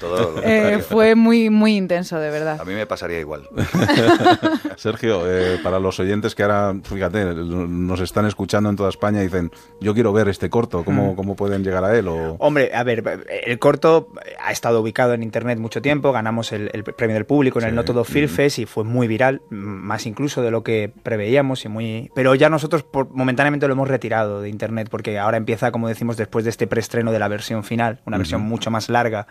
[0.01, 2.61] Todo Eh, fue muy, muy intenso, de verdad.
[2.61, 3.49] A mí me pasaría igual.
[4.77, 9.25] Sergio, eh, para los oyentes que ahora, fíjate, nos están escuchando en toda España y
[9.25, 9.51] dicen,
[9.81, 11.17] yo quiero ver este corto, ¿cómo, Mm.
[11.17, 12.09] cómo pueden llegar a él?
[12.09, 12.37] O...
[12.39, 14.09] Hombre, a ver, el corto
[14.43, 17.75] ha estado ubicado en internet mucho tiempo, ganamos el, el premio del público en el
[17.75, 21.65] No Todo Film Fest y fue muy viral, m- más incluso de lo que preveíamos
[21.65, 22.11] y muy...
[22.15, 26.17] Pero ya nosotros por- momentáneamente lo hemos retirado de internet porque ahora empieza, como decimos,
[26.17, 29.27] después de este preestreno de la versión final, una versión mucho más larga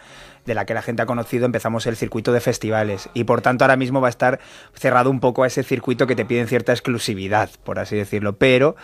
[0.45, 3.63] de la que la gente ha conocido, empezamos el circuito de festivales y por tanto
[3.63, 4.39] ahora mismo va a estar
[4.73, 8.75] cerrado un poco a ese circuito que te piden cierta exclusividad, por así decirlo, pero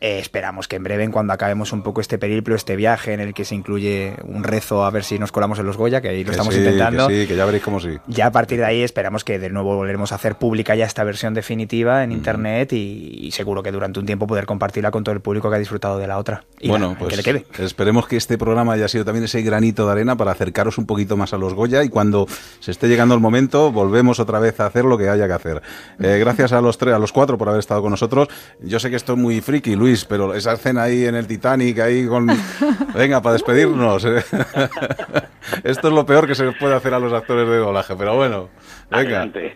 [0.00, 3.20] eh, esperamos que en breve, en cuando acabemos un poco este periplo, este viaje en
[3.20, 6.08] el que se incluye un rezo a ver si nos colamos en los Goya, que
[6.08, 7.08] ahí lo Que estamos sí, intentando.
[7.08, 7.98] Que sí, que ya veréis cómo sí.
[8.06, 11.04] Ya a partir de ahí esperamos que de nuevo volveremos a hacer pública ya esta
[11.04, 15.14] versión definitiva en internet y, y seguro que durante un tiempo poder compartirla con todo
[15.14, 16.44] el público que ha disfrutado de la otra.
[16.60, 17.46] Y bueno, nada, pues que le quede.
[17.58, 21.16] esperemos que este programa haya sido también ese granito de arena para acercaros un poquito
[21.16, 22.26] más a los Goya y cuando
[22.60, 25.62] se esté llegando el momento volvemos otra vez a hacer lo que haya que hacer.
[26.00, 28.28] Eh, gracias a los tres, a los cuatro por haber estado con nosotros.
[28.60, 31.78] Yo sé que esto es muy friki, Luis, pero esa escena ahí en el Titanic,
[31.78, 32.26] ahí con...
[32.94, 34.04] Venga, para despedirnos.
[34.04, 34.24] eh.
[35.64, 38.16] esto es lo peor que se les puede hacer a los actores de doblaje, pero
[38.16, 38.48] bueno,
[38.90, 39.22] venga.
[39.22, 39.54] Adelante.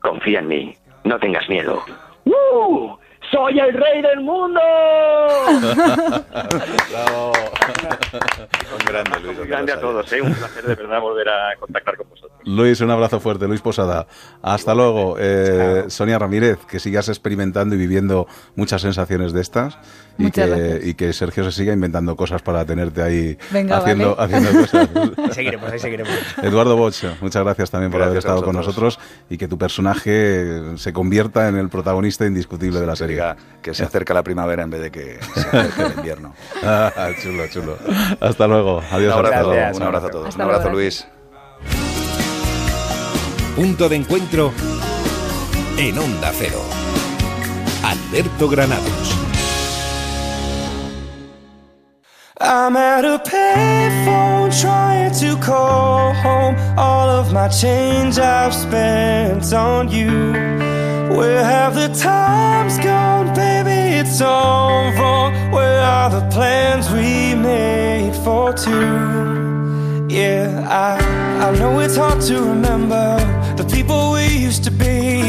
[0.00, 0.76] Confía en mí.
[1.04, 1.82] No tengas miedo.
[2.24, 2.96] ¡Uh!
[3.30, 4.60] ¡Soy el rey del mundo!
[6.90, 7.32] Bravo.
[8.72, 9.38] Un grande, Luis.
[9.38, 10.22] Un grande a todos, ¿eh?
[10.22, 12.38] Un placer de verdad volver a contactar con vosotros.
[12.44, 13.46] Luis, un abrazo fuerte.
[13.46, 14.06] Luis Posada.
[14.42, 15.16] Hasta luego.
[15.18, 18.26] Eh, Sonia Ramírez, que sigas experimentando y viviendo
[18.56, 19.78] muchas sensaciones de estas.
[20.20, 20.84] Y que, gracias.
[20.84, 24.34] y que Sergio se siga inventando cosas para tenerte ahí Venga, haciendo, vale.
[24.36, 24.88] haciendo cosas.
[25.18, 26.12] Ahí seguiremos, ahí seguiremos.
[26.42, 28.98] Eduardo Bosch, muchas gracias también por haber Gracias estado con nosotros
[29.30, 33.17] y que tu personaje se convierta en el protagonista indiscutible de la serie.
[33.62, 36.34] Que se acerca la primavera en vez de que se acerque el invierno.
[36.62, 37.76] Ah, chulo, chulo.
[38.20, 38.82] Hasta luego.
[38.90, 39.14] Adiós.
[39.16, 40.28] Un abrazo, un abrazo a todos.
[40.28, 40.78] Hasta un abrazo, luego.
[40.78, 41.06] Luis.
[43.56, 44.52] Punto de encuentro
[45.76, 46.60] en Onda Cero.
[47.82, 49.14] Alberto Granados.
[52.40, 59.88] I'm at a payphone trying to call home all of my change I've spent on
[59.88, 60.77] you.
[61.18, 63.98] Where have the times gone, baby?
[63.98, 64.94] It's wrong.
[65.50, 70.06] Where are the plans we made for two?
[70.08, 70.94] Yeah, I,
[71.44, 73.18] I know it's hard to remember
[73.56, 75.22] the people we used to be.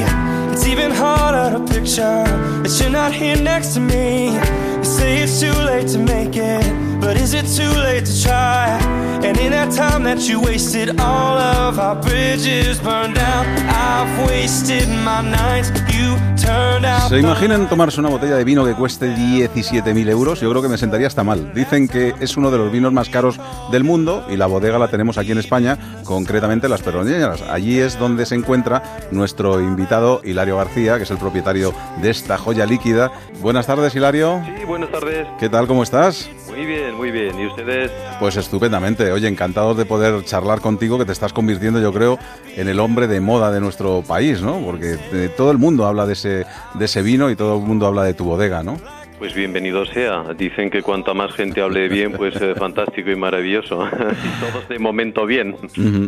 [0.53, 2.24] It's even harder to picture
[2.61, 4.36] that you're not here next to me.
[4.78, 6.66] You say it's too late to make it,
[7.00, 8.78] but is it too late to try?
[9.22, 13.46] And in that time that you wasted, all of our bridges burned down.
[13.68, 15.72] I've wasted my nights.
[15.94, 17.10] You turned out.
[17.10, 20.40] ¿Se imaginan tomarse una botella de vino que cueste 17.000 euros?
[20.40, 21.54] Yo creo que me sentaría hasta mal.
[21.54, 23.40] Dicen que es uno de los vinos más caros
[23.72, 27.42] del mundo y la bodega la tenemos aquí en España, concretamente Las Perroñeras.
[27.42, 28.82] Allí es donde se encuentra
[29.12, 33.12] nuestro invitado Hilario García, que es el propietario de esta joya líquida.
[33.42, 34.42] Buenas tardes, Hilario.
[34.46, 35.28] Sí, buenas tardes.
[35.40, 35.68] ¿Qué tal?
[35.68, 36.30] ¿Cómo estás?
[36.48, 37.40] Muy bien, muy bien.
[37.40, 37.91] ¿Y ustedes?
[38.20, 39.11] Pues estupendamente.
[39.11, 42.20] Oye, encantados de poder charlar contigo, que te estás convirtiendo, yo creo,
[42.56, 44.60] en el hombre de moda de nuestro país, ¿no?
[44.60, 47.88] Porque eh, todo el mundo habla de ese, de ese vino y todo el mundo
[47.88, 48.78] habla de tu bodega, ¿no?
[49.20, 50.34] Pues bienvenido sea.
[50.38, 53.86] Dicen que cuanta más gente hable bien, pues eh, fantástico y maravilloso.
[53.91, 55.57] y todos de momento bien.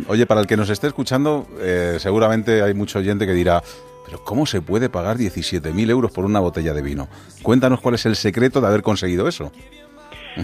[0.08, 3.62] Oye, para el que nos esté escuchando, eh, seguramente hay mucho oyente que dirá,
[4.06, 7.08] Pero ¿cómo se puede pagar 17.000 euros por una botella de vino?
[7.42, 9.52] Cuéntanos cuál es el secreto de haber conseguido eso.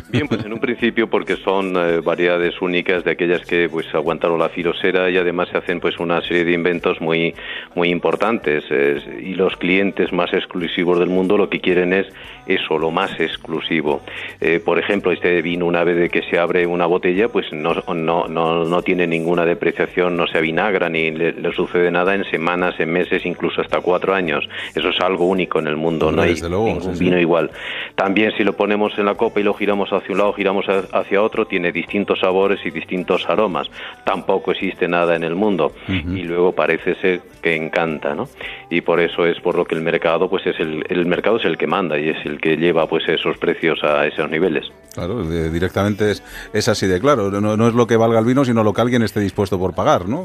[0.09, 4.39] Bien, pues en un principio porque son eh, variedades únicas de aquellas que pues aguantaron
[4.39, 7.35] la filosera y además se hacen pues una serie de inventos muy
[7.75, 12.07] muy importantes eh, y los clientes más exclusivos del mundo lo que quieren es
[12.47, 14.01] eso, lo más exclusivo.
[14.41, 17.75] Eh, por ejemplo, este vino una vez de que se abre una botella pues no,
[17.95, 22.25] no, no, no tiene ninguna depreciación, no se avinagra ni le, le sucede nada en
[22.25, 24.49] semanas, en meses, incluso hasta cuatro años.
[24.75, 27.05] Eso es algo único en el mundo, no hay Desde luego, ningún sí, sí.
[27.05, 27.51] vino igual.
[27.95, 31.23] También si lo ponemos en la copa y lo giramos hacia un lado, giramos hacia
[31.23, 33.69] otro, tiene distintos sabores y distintos aromas.
[34.05, 35.73] Tampoco existe nada en el mundo.
[35.89, 38.29] Y luego parece ser que encanta, ¿no?
[38.71, 41.45] Y por eso es por lo que el mercado, pues es el, el mercado es
[41.45, 44.67] el que manda y es el que lleva pues esos precios a esos niveles.
[44.95, 46.23] Claro, directamente es,
[46.53, 47.31] es así de claro.
[47.31, 49.75] No, no es lo que valga el vino, sino lo que alguien esté dispuesto por
[49.75, 50.25] pagar, ¿no?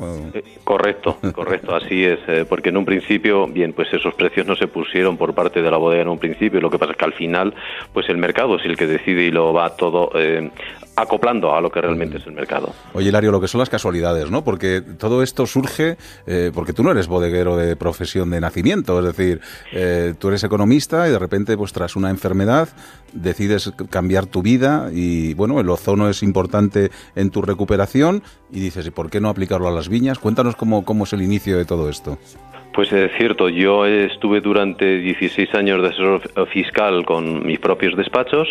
[0.64, 4.68] Correcto, correcto, así es, eh, porque en un principio, bien, pues esos precios no se
[4.68, 7.14] pusieron por parte de la bodega en un principio, lo que pasa es que al
[7.14, 7.54] final,
[7.94, 10.52] pues el mercado es el que decide y lo va todo eh,
[10.96, 12.74] acoplando a lo que realmente es el mercado.
[12.94, 14.44] Oye, Hilario, lo que son las casualidades, ¿no?
[14.44, 15.98] Porque todo esto surge
[16.28, 19.42] eh, porque tú no eres bodeguero de profesión de nacimiento, es decir,
[19.72, 22.70] eh, tú eres economista y de repente, pues tras una enfermedad,
[23.14, 28.86] decides cambiar tu vida y, bueno, el ozono es importante en tu recuperación y dices,
[28.86, 30.20] ¿y por qué no aplicarlo a las viñas?
[30.20, 32.18] Cuéntanos cómo, cómo es el inicio de todo esto.
[32.74, 38.48] Pues es cierto, yo estuve durante 16 años de asesor fiscal con mis propios despachos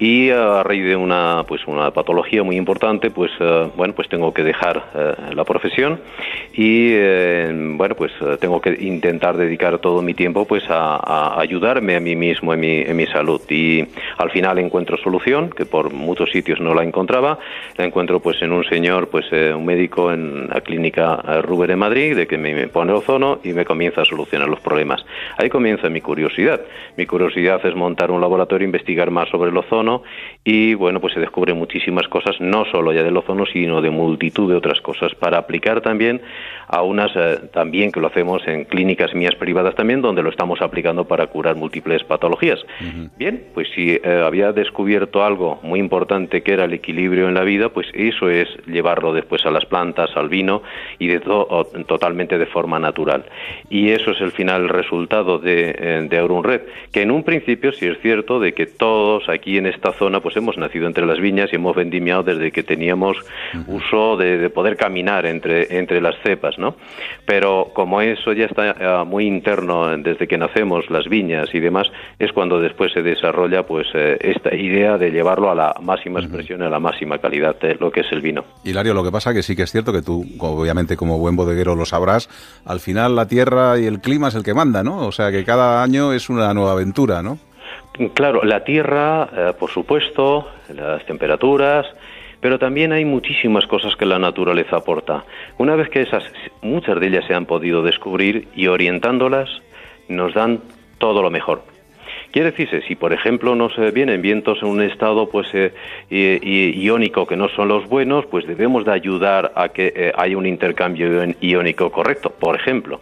[0.00, 4.34] y a raíz de una pues una patología muy importante, pues eh, bueno, pues tengo
[4.34, 6.00] que dejar eh, la profesión
[6.54, 11.96] y eh, bueno, pues eh, tengo que intentar dedicar todo mi tiempo pues a, ayudarme
[11.96, 13.40] a mí mismo en mi, en mi salud.
[13.48, 13.84] Y
[14.18, 17.38] al final encuentro solución que por muchos sitios no la encontraba,
[17.76, 21.70] la encuentro pues en un señor pues eh, un médico en la clínica eh, Ruber
[21.70, 25.04] en Madrid de que me pone ozono y me comienza a solucionar los problemas.
[25.38, 26.60] Ahí comienza mi curiosidad.
[26.96, 30.02] Mi curiosidad es montar un laboratorio, investigar más sobre el ozono
[30.44, 34.50] y bueno, pues se descubren muchísimas cosas, no solo ya del ozono, sino de multitud
[34.50, 36.20] de otras cosas para aplicar también
[36.68, 40.60] a unas eh, también que lo hacemos en clínicas mías privadas también donde lo estamos
[40.62, 42.60] aplicando para curar múltiples patologías.
[43.18, 47.42] Bien, pues si eh, había descubierto algo muy importante que era el equilibrio en la
[47.42, 50.62] vida, pues eso es llevarlo después a las plantas, al vino
[50.98, 53.24] y de to- o- totalmente de forma natural.
[53.70, 56.62] Y eso es el final resultado de, eh, de Aurum Red,
[56.92, 60.36] que en un principio sí es cierto de que todos aquí en esta zona pues
[60.36, 63.16] hemos nacido entre las viñas y hemos vendimiado desde que teníamos
[63.66, 66.76] uso de, de poder caminar entre, entre las cepas, ¿no?
[67.26, 71.88] Pero como eso ya está eh, muy interno desde que nacemos, las viñas y demás,
[72.18, 76.62] es cuando después se desarrolla pues eh, esta idea de llevarlo a la máxima expresión,
[76.62, 78.44] a la máxima calidad de lo que es el vino.
[78.64, 81.74] Hilario, lo que pasa que sí que es cierto que tú, obviamente como buen bodeguero
[81.74, 82.28] lo sabrás,
[82.64, 85.06] al final la tierra y el clima es el que manda, ¿no?
[85.06, 87.38] O sea que cada año es una nueva aventura, ¿no?
[88.12, 91.86] Claro, la tierra, eh, por supuesto, las temperaturas,
[92.42, 95.24] pero también hay muchísimas cosas que la naturaleza aporta.
[95.56, 96.24] Una vez que esas,
[96.60, 99.48] muchas de ellas se han podido descubrir y orientándolas,
[100.08, 100.60] nos dan
[100.98, 101.62] todo lo mejor.
[102.32, 105.72] Quiere decirse, si por ejemplo nos vienen vientos en un estado pues eh,
[106.08, 110.46] iónico que no son los buenos, pues debemos de ayudar a que eh, haya un
[110.46, 112.30] intercambio iónico correcto.
[112.30, 113.00] Por ejemplo,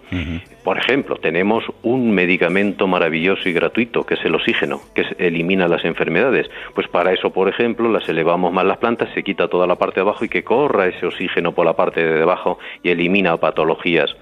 [0.65, 5.85] por ejemplo, tenemos un medicamento maravilloso y gratuito que es el oxígeno, que elimina las
[5.85, 6.51] enfermedades.
[6.75, 9.97] Pues para eso, por ejemplo, las elevamos más las plantas, se quita toda la parte
[9.97, 14.17] de abajo y que corra ese oxígeno por la parte de debajo y elimina patologías.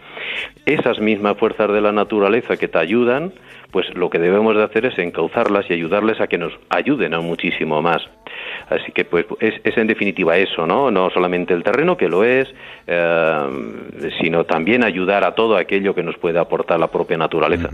[0.66, 3.32] Esas mismas fuerzas de la naturaleza que te ayudan,
[3.70, 7.20] pues lo que debemos de hacer es encauzarlas y ayudarles a que nos ayuden a
[7.20, 8.03] muchísimo más.
[8.70, 10.90] Así que pues es, es en definitiva eso, ¿no?
[10.90, 12.49] No solamente el terreno, que lo es,
[12.86, 17.70] eh, sino también ayudar a todo aquello que nos puede aportar la propia naturaleza.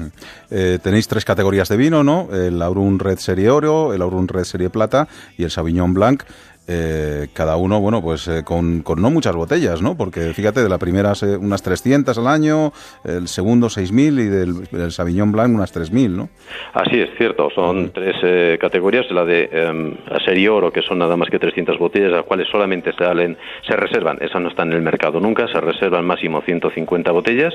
[0.51, 2.29] Eh, tenéis tres categorías de vino, ¿no?
[2.33, 6.23] El Aurum Red Serie Oro, el Aurum Red Serie Plata y el Sauvignon Blanc.
[6.66, 9.97] Eh, cada uno, bueno, pues eh, con, con no muchas botellas, ¿no?
[9.99, 12.73] Porque fíjate, de la primera se- unas 300 al año,
[13.05, 16.28] el segundo 6.000 y del, del Sauvignon Blanc unas 3.000, ¿no?
[16.73, 20.99] Así es cierto, son tres eh, categorías, la de eh, la serie oro, que son
[20.99, 23.36] nada más que 300 botellas, las cuales solamente salen,
[23.69, 27.53] se reservan, esas no están en el mercado nunca, se reservan máximo 150 botellas,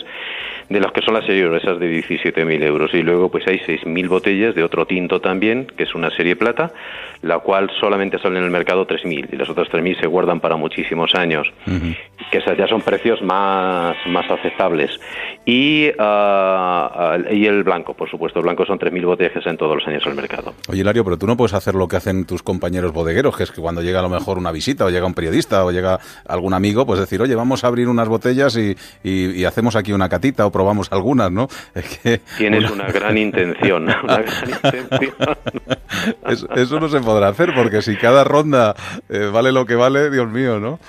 [0.69, 3.57] de las que son las serie oro, esas de 17.000 euros, y luego pues hay
[3.59, 6.71] 6.000 botellas de otro tinto también, que es una serie plata,
[7.23, 10.55] la cual solamente sale en el mercado 3.000, y las otras 3.000 se guardan para
[10.55, 11.47] muchísimos años.
[12.31, 14.91] Que esas ya son precios más, más aceptables.
[15.45, 19.87] Y, ah, y el blanco, por supuesto, el blanco son 3.000 botellas en todos los
[19.87, 20.53] años al mercado.
[20.69, 23.51] Oye, Hilario, pero tú no puedes hacer lo que hacen tus compañeros bodegueros, que es
[23.51, 26.53] que cuando llega a lo mejor una visita, o llega un periodista, o llega algún
[26.53, 30.09] amigo, pues decir, oye, vamos a abrir unas botellas y, y- y hacemos aquí una
[30.09, 31.47] catita o probamos algunas, ¿no?
[31.73, 35.37] Es que Tienes una gran intención, una gran intención.
[36.27, 38.75] es- eso no se podrá hacer, porque si cada ronda
[39.09, 40.79] eh, vale lo que vale, Dios mío, ¿no?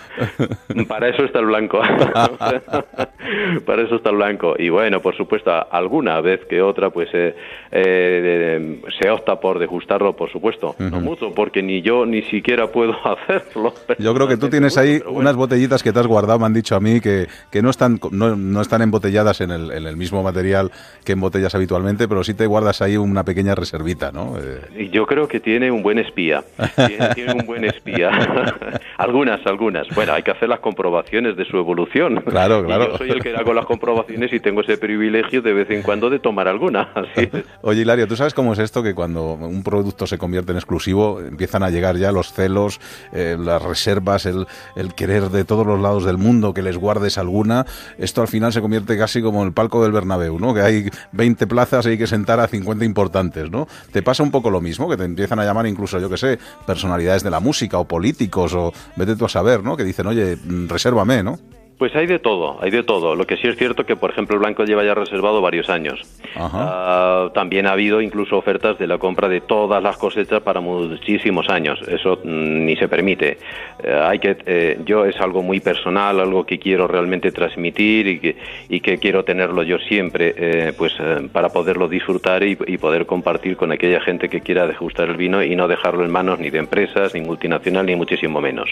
[0.88, 1.80] Para eso está el blanco.
[3.66, 4.54] Para eso está el blanco.
[4.58, 7.34] Y bueno, por supuesto, alguna vez que otra, pues eh,
[7.70, 10.74] eh, se opta por degustarlo, por supuesto.
[10.78, 13.72] No mucho, porque ni yo ni siquiera puedo hacerlo.
[13.98, 16.74] Yo creo que tú tienes ahí unas botellitas que te has guardado, me han dicho
[16.74, 20.22] a mí, que, que no, están, no, no están embotelladas en el, en el mismo
[20.22, 20.70] material
[21.04, 24.36] que embotellas habitualmente, pero sí te guardas ahí una pequeña reservita, ¿no?
[24.38, 26.42] Eh, Y Yo creo que tiene un buen espía.
[26.86, 28.10] Tiene, tiene un buen espía.
[28.98, 29.86] algunas, algunas.
[29.94, 32.22] Bueno, hay que hacer las comprobaciones de su evolución.
[32.24, 32.92] Claro, Y claro.
[32.92, 36.08] yo soy el que hago las comprobaciones y tengo ese privilegio de vez en cuando
[36.08, 36.82] de tomar alguna.
[36.94, 37.44] Así es.
[37.62, 38.82] Oye, Hilario, ¿tú sabes cómo es esto?
[38.82, 42.80] Que cuando un producto se convierte en exclusivo, empiezan a llegar ya los celos,
[43.12, 44.46] eh, las reservas, el,
[44.76, 47.66] el querer de todos los lados del mundo que les guardes alguna.
[47.98, 50.54] Esto al final se convierte casi como el palco del Bernabéu, ¿no?
[50.54, 53.66] Que hay 20 plazas y hay que sentar a 50 importantes, ¿no?
[53.92, 54.88] ¿Te pasa un poco lo mismo?
[54.88, 58.54] Que te empiezan a llamar incluso, yo que sé, personalidades de la música o políticos
[58.54, 59.76] o vete tú a saber, ¿no?
[59.76, 60.66] Que dicen, oye, mm,
[61.04, 61.38] resérvame, ¿no?
[61.80, 63.16] Pues hay de todo, hay de todo.
[63.16, 65.98] Lo que sí es cierto que, por ejemplo, el blanco lleva ya reservado varios años.
[66.36, 71.48] Ah, también ha habido incluso ofertas de la compra de todas las cosechas para muchísimos
[71.48, 71.80] años.
[71.88, 73.38] Eso mm, ni se permite.
[73.82, 78.18] Eh, hay que, eh, yo es algo muy personal, algo que quiero realmente transmitir y
[78.18, 78.36] que,
[78.68, 83.06] y que quiero tenerlo yo siempre, eh, pues eh, para poderlo disfrutar y, y poder
[83.06, 86.50] compartir con aquella gente que quiera degustar el vino y no dejarlo en manos ni
[86.50, 88.68] de empresas, ni multinacional, ni muchísimo menos.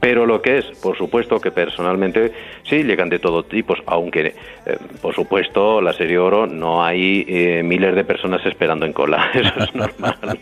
[0.00, 4.34] Pero lo que es, por supuesto que personalmente sí llegan de todo tipo, aunque
[4.66, 9.30] eh, por supuesto la serie oro no hay eh, miles de personas esperando en cola,
[9.34, 10.16] eso es normal.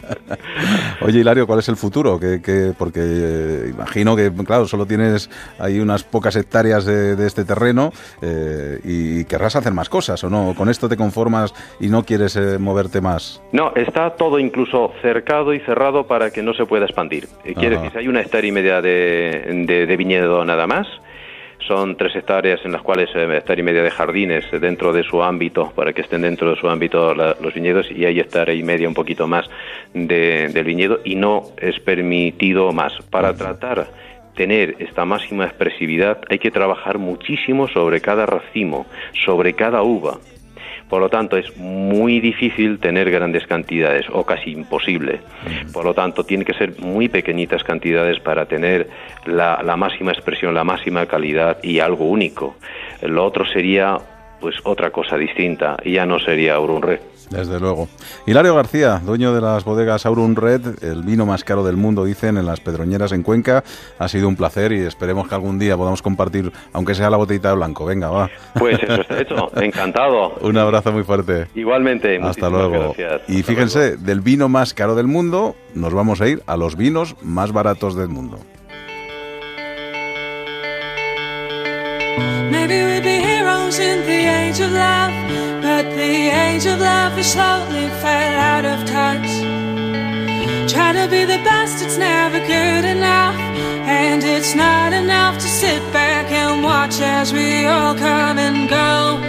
[1.03, 2.19] Oye, Hilario, ¿cuál es el futuro?
[2.19, 7.27] Que, que- porque eh, imagino que, claro, solo tienes ahí unas pocas hectáreas de, de
[7.27, 10.55] este terreno eh, y querrás hacer más cosas, ¿o no?
[10.57, 13.43] ¿Con esto te conformas y no quieres eh, moverte más?
[13.53, 17.27] No, está todo incluso cercado y cerrado para que no se pueda expandir.
[17.59, 20.87] Quiere decir, hay una hectárea y media de, de- de viñedo nada más.
[21.67, 25.23] Son tres hectáreas en las cuales eh, hectárea y media de jardines dentro de su
[25.23, 28.63] ámbito, para que estén dentro de su ámbito la- los viñedos, y hay hectárea y
[28.63, 29.49] media un poquito más
[29.95, 32.93] de- del viñedo, y no es permitido más.
[33.11, 33.87] Para tratar
[34.35, 38.87] tener esta máxima expresividad hay que trabajar muchísimo sobre cada racimo,
[39.27, 40.19] sobre cada uva.
[40.91, 45.21] Por lo tanto, es muy difícil tener grandes cantidades o casi imposible.
[45.73, 48.89] Por lo tanto, tiene que ser muy pequeñitas cantidades para tener
[49.25, 52.57] la, la máxima expresión, la máxima calidad y algo único.
[53.03, 53.97] Lo otro sería
[54.41, 57.01] pues otra cosa distinta y ya no sería Aurum Red.
[57.31, 57.89] Desde luego.
[58.27, 62.37] Hilario García, dueño de las bodegas Aurum Red, el vino más caro del mundo, dicen,
[62.37, 63.63] en las Pedroñeras en Cuenca.
[63.99, 67.51] Ha sido un placer y esperemos que algún día podamos compartir, aunque sea la botellita
[67.51, 67.85] de blanco.
[67.87, 68.29] Venga, va.
[68.59, 69.51] Pues eso está hecho.
[69.61, 70.35] Encantado.
[70.41, 71.47] Un abrazo muy fuerte.
[71.55, 72.19] Igualmente.
[72.21, 72.95] Hasta luego.
[72.97, 73.23] gracias.
[73.29, 77.15] Y fíjense, del vino más caro del mundo, nos vamos a ir a los vinos
[77.23, 78.39] más baratos del mundo.
[82.51, 83.20] Maybe we'd be
[83.79, 85.13] in the age of love,
[85.63, 89.31] but the age of love has slowly fell out of touch.
[90.73, 93.37] Try to be the best, it's never good enough,
[93.87, 99.21] and it's not enough to sit back and watch as we all come and go.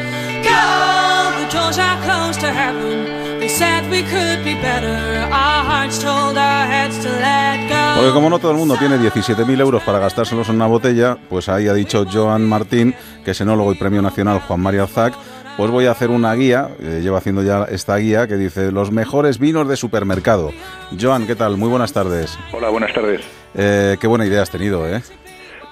[0.43, 1.20] Go!
[1.52, 3.40] The doors are closed to heaven.
[3.40, 4.95] They said we could be better.
[5.34, 7.95] Our hearts told our heads to let go.
[7.98, 11.49] Porque como no todo el mundo tiene 17.000 euros para gastárselos en una botella, pues
[11.49, 12.95] ahí ha dicho Joan Martín,
[13.26, 15.14] que es enólogo y premio nacional Juan María Alzac,
[15.57, 18.91] pues voy a hacer una guía, eh, llevo haciendo ya esta guía, que dice los
[18.91, 20.52] mejores vinos de supermercado.
[20.98, 21.57] Joan, ¿qué tal?
[21.57, 22.40] Muy buenas tardes.
[22.53, 23.26] Hola, buenas tardes.
[23.56, 25.02] Eh, qué buena idea has tenido, ¿eh?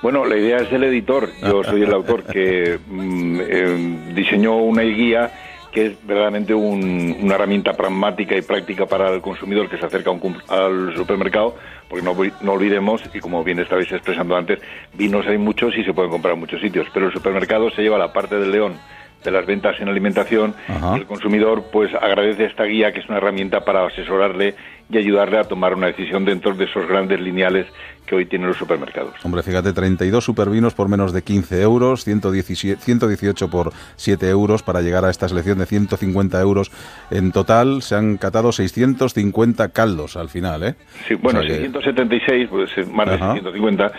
[0.02, 1.30] Bueno, la idea es del editor.
[1.42, 5.32] Yo soy el autor que mm, eh, diseñó una guía
[5.72, 10.10] que es verdaderamente un- una herramienta pragmática y práctica para el consumidor que se acerca
[10.12, 11.56] un al supermercado,
[11.88, 14.60] porque no, olvidemos, y como bien estabais expresando antes,
[14.94, 17.98] vinos hay muchos y se pueden comprar en muchos sitios, pero el supermercado se lleva
[17.98, 18.74] la parte del león
[19.24, 20.56] de las ventas en alimentación
[20.96, 24.56] y el consumidor pues agradece esta guía que es una herramienta para asesorarle
[24.90, 27.68] y ayudarle a tomar una decisión dentro de esos grandes lineales
[28.10, 29.14] que hoy tienen los supermercados.
[29.23, 34.81] Hombre, fíjate, 32 supervinos por menos de 15 euros, 117, 118 por 7 euros para
[34.81, 36.72] llegar a esta selección de 150 euros.
[37.11, 40.76] En total se han catado 650 caldos al final, ¿eh?
[41.07, 43.34] Sí, bueno, O sea que- 676, pues es más de Ajá.
[43.34, 43.91] 650,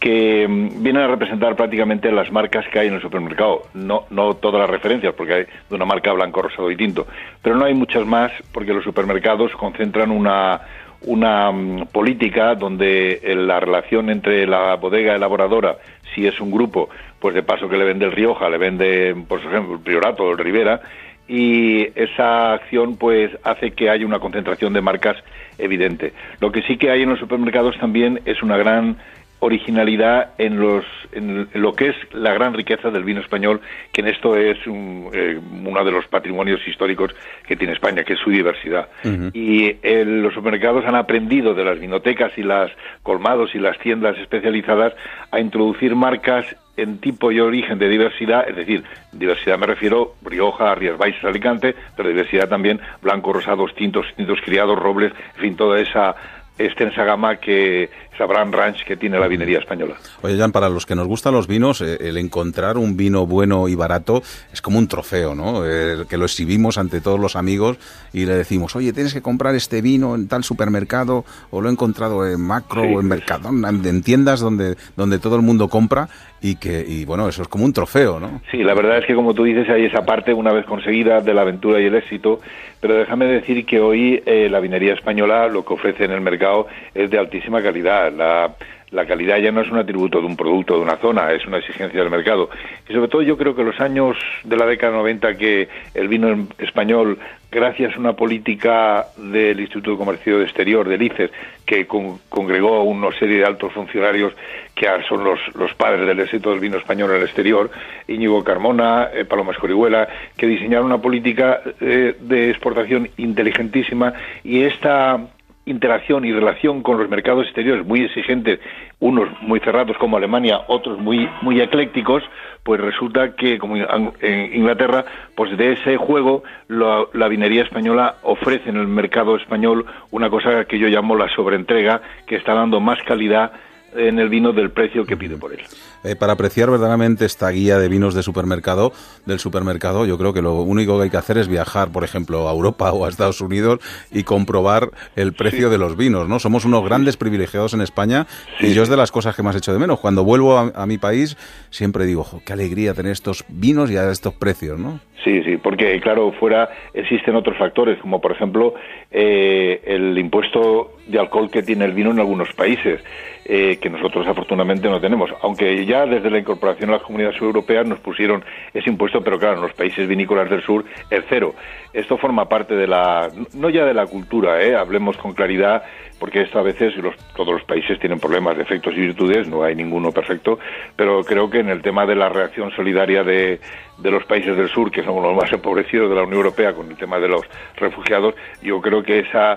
[0.00, 3.62] que mm, vienen a representar prácticamente las marcas que hay en el supermercado.
[3.74, 7.06] No, no todas las referencias, porque hay de una marca blanco, rosado y tinto.
[7.42, 10.60] Pero no hay muchas más, porque los supermercados concentran una
[11.02, 15.76] una mm, política donde eh, la relación entre la bodega elaboradora,
[16.14, 16.88] si es un grupo,
[17.18, 20.32] pues de paso que le vende el Rioja, le vende, por ejemplo, el Priorato o
[20.32, 20.80] el Rivera,
[21.28, 25.16] y esa acción pues hace que haya una concentración de marcas
[25.58, 26.14] evidente.
[26.40, 28.96] Lo que sí que hay en los supermercados también es una gran
[29.40, 33.60] originalidad en los en lo que es la gran riqueza del vino español
[33.92, 37.14] que en esto es un, eh, uno de los patrimonios históricos
[37.46, 38.88] que tiene España que es su diversidad.
[39.32, 42.70] Y eh, los supermercados han aprendido de las vinotecas y las
[43.02, 44.94] colmados y las tiendas especializadas
[45.30, 46.44] a introducir marcas
[46.76, 51.74] en tipo y origen de diversidad, es decir, diversidad me refiero Rioja, Rías Baixas, Alicante,
[51.96, 56.14] pero diversidad también blancos, rosados, tintos, tintos criados, robles, en fin, toda esa
[56.58, 59.96] extensa gama que esa brand ranch que tiene la vinería española.
[60.22, 63.68] Oye, Jan, para los que nos gustan los vinos, eh, el encontrar un vino bueno
[63.68, 64.22] y barato
[64.52, 65.64] es como un trofeo, ¿no?
[65.64, 67.78] Eh, que lo exhibimos ante todos los amigos
[68.12, 71.72] y le decimos, oye, tienes que comprar este vino en tal supermercado o lo he
[71.72, 76.08] encontrado en Macro o en Mercadona, en, en tiendas donde, donde todo el mundo compra
[76.40, 78.40] y que, y bueno, eso es como un trofeo, ¿no?
[78.50, 81.34] Sí, la verdad es que como tú dices, hay esa parte una vez conseguida de
[81.34, 82.40] la aventura y el éxito,
[82.80, 86.66] pero déjame decir que hoy eh, la vinería española lo que ofrece en el mercado
[86.94, 88.12] es de altísima calidad.
[88.12, 88.54] La,
[88.90, 91.58] la calidad ya no es un atributo de un producto, de una zona, es una
[91.58, 92.48] exigencia del mercado.
[92.88, 96.46] Y sobre todo yo creo que los años de la década 90 que el vino
[96.58, 97.18] español,
[97.52, 101.30] gracias a una política del Instituto de Comercio Exterior, del ICES,
[101.66, 104.32] que con- congregó una serie de altos funcionarios
[104.74, 107.70] que son los, los padres del éxito del vino español en el exterior,
[108.06, 115.18] Íñigo Carmona, eh, Paloma Escorihuela, que diseñaron una política eh, de exportación inteligentísima y esta
[115.68, 118.60] interacción y relación con los mercados exteriores muy exigentes,
[119.00, 122.22] unos muy cerrados como Alemania, otros muy muy eclécticos,
[122.62, 125.04] pues resulta que como en Inglaterra,
[125.34, 130.64] pues de ese juego lo- la vinería española ofrece en el mercado español una cosa
[130.64, 133.52] que yo llamo la sobreentrega, que está dando más calidad
[133.94, 135.60] en el vino del precio que pide por él.
[136.04, 138.92] Eh, para apreciar verdaderamente esta guía de vinos de supermercado,
[139.26, 142.48] del supermercado, yo creo que lo único que hay que hacer es viajar, por ejemplo,
[142.48, 143.80] a Europa o a Estados Unidos
[144.12, 146.38] y comprobar el precio de los vinos, ¿no?
[146.38, 148.26] Somos unos grandes privilegiados en España
[148.60, 150.00] y yo es de las cosas que más echo de menos.
[150.00, 151.36] Cuando vuelvo a, a mi país,
[151.70, 155.00] siempre digo, "Jo, qué alegría tener estos vinos y a estos precios, ¿no?
[155.24, 158.74] Sí, sí, porque claro, fuera existen otros factores, como por ejemplo
[159.10, 163.00] eh, el impuesto de alcohol que tiene el vino en algunos países,
[163.44, 165.30] eh, que nosotros afortunadamente no tenemos.
[165.42, 168.44] Aunque ya desde la incorporación a las comunidades europeas nos pusieron
[168.74, 171.54] ese impuesto, pero claro, en los países vinícolas del sur es cero.
[171.94, 174.76] Esto forma parte de la, no ya de la cultura, ¿eh?
[174.76, 175.82] hablemos con claridad,
[176.20, 179.74] porque esto a veces los- todos los países tienen problemas, defectos y virtudes, no hay
[179.74, 180.58] ninguno perfecto,
[180.96, 183.60] pero creo que en el tema de la reacción solidaria de,
[183.98, 186.90] de los países del sur, que somos los más empobrecidos de la Unión Europea con
[186.90, 187.42] el tema de los
[187.76, 189.56] refugiados, yo creo que esa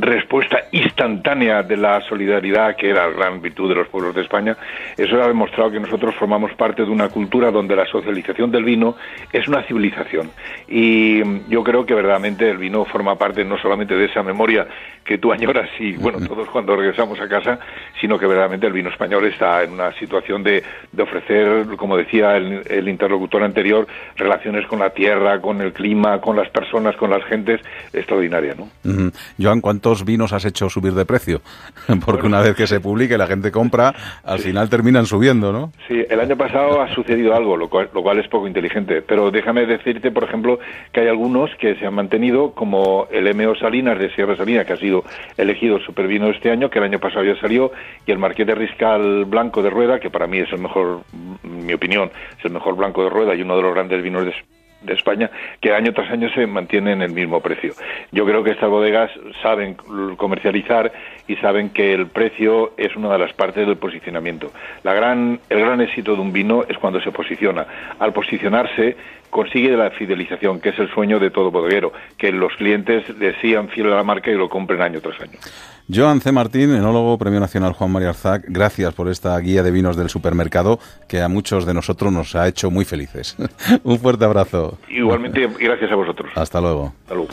[0.00, 4.56] respuesta instantánea de la solidaridad, que era la gran virtud de los pueblos de España,
[4.96, 8.96] eso ha demostrado que nosotros formamos parte de una cultura donde la socialización del vino
[9.32, 10.30] es una civilización.
[10.68, 14.66] Y mm, yo creo que verdaderamente el vino forma parte no solamente de esa memoria
[15.04, 17.58] que tú añoras y, bueno, todos cuando regresamos a casa,
[18.00, 20.62] sino que verdaderamente el vino español está en una situación de,
[20.92, 23.86] de ofrecer, como decía el, el interlocutor anterior,
[24.16, 27.60] relaciones con la tierra, con el clima, con las personas, con las gentes,
[27.92, 29.11] extraordinaria, ¿no?
[29.40, 31.40] Joan, ¿cuántos vinos has hecho subir de precio?
[32.04, 33.94] Porque una vez que se publique la gente compra,
[34.24, 35.72] al final terminan subiendo, ¿no?
[35.88, 39.30] Sí, el año pasado ha sucedido algo, lo cual, lo cual es poco inteligente, pero
[39.30, 40.58] déjame decirte, por ejemplo,
[40.92, 44.74] que hay algunos que se han mantenido, como el MO Salinas de Sierra Salina, que
[44.74, 45.04] ha sido
[45.36, 47.72] elegido supervino este año, que el año pasado ya salió,
[48.06, 51.02] y el Marqués de Riscal Blanco de Rueda, que para mí es el mejor,
[51.44, 54.24] en mi opinión, es el mejor blanco de Rueda y uno de los grandes vinos
[54.24, 54.32] de,
[54.84, 55.30] de España,
[55.60, 57.74] que año tras año se mantienen en el mismo precio.
[58.10, 59.10] Yo creo que estas bodegas
[59.42, 59.74] saben
[60.16, 60.92] comercializar
[61.26, 64.52] y saben que el precio es una de las partes del posicionamiento.
[64.82, 67.66] La gran, el gran éxito de un vino es cuando se posiciona.
[67.98, 68.96] Al posicionarse
[69.30, 73.68] consigue la fidelización, que es el sueño de todo bodeguero, que los clientes le sigan
[73.68, 75.38] fiel a la marca y lo compren año tras año.
[75.88, 76.32] Joan C.
[76.32, 80.78] Martín, enólogo, Premio Nacional Juan María Arzac, gracias por esta guía de vinos del supermercado
[81.08, 83.36] que a muchos de nosotros nos ha hecho muy felices.
[83.84, 84.78] Un fuerte abrazo.
[84.88, 86.30] Igualmente, gracias a vosotros.
[86.34, 86.94] Hasta luego.
[87.02, 87.32] Hasta luego.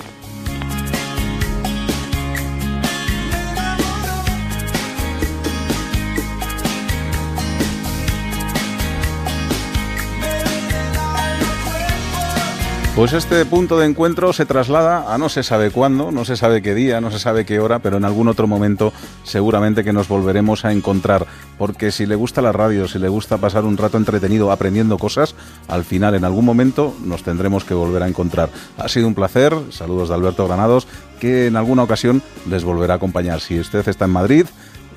[12.95, 16.61] Pues este punto de encuentro se traslada a no se sabe cuándo, no se sabe
[16.61, 18.91] qué día, no se sabe qué hora, pero en algún otro momento
[19.23, 21.25] seguramente que nos volveremos a encontrar,
[21.57, 25.33] porque si le gusta la radio, si le gusta pasar un rato entretenido aprendiendo cosas,
[25.69, 28.49] al final en algún momento nos tendremos que volver a encontrar.
[28.77, 30.85] Ha sido un placer, saludos de Alberto Granados,
[31.21, 33.39] que en alguna ocasión les volverá a acompañar.
[33.39, 34.45] Si usted está en Madrid,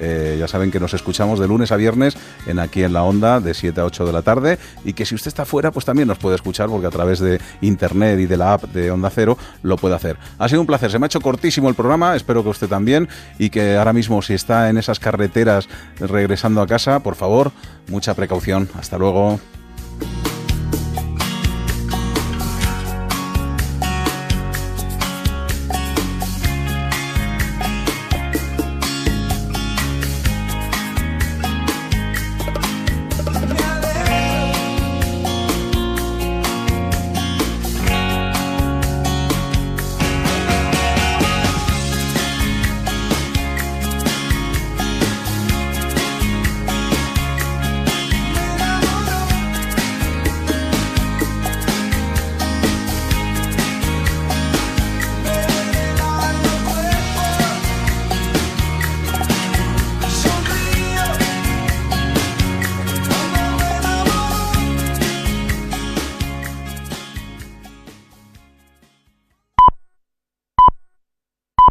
[0.03, 2.17] eh, ya saben que nos escuchamos de lunes a viernes
[2.47, 5.15] en aquí en la onda de 7 a 8 de la tarde y que si
[5.15, 8.37] usted está fuera pues también nos puede escuchar porque a través de internet y de
[8.37, 10.17] la app de Onda Cero lo puede hacer.
[10.39, 13.09] Ha sido un placer, se me ha hecho cortísimo el programa, espero que usted también
[13.39, 15.69] y que ahora mismo si está en esas carreteras
[16.01, 17.53] regresando a casa, por favor,
[17.89, 18.69] mucha precaución.
[18.79, 19.39] Hasta luego.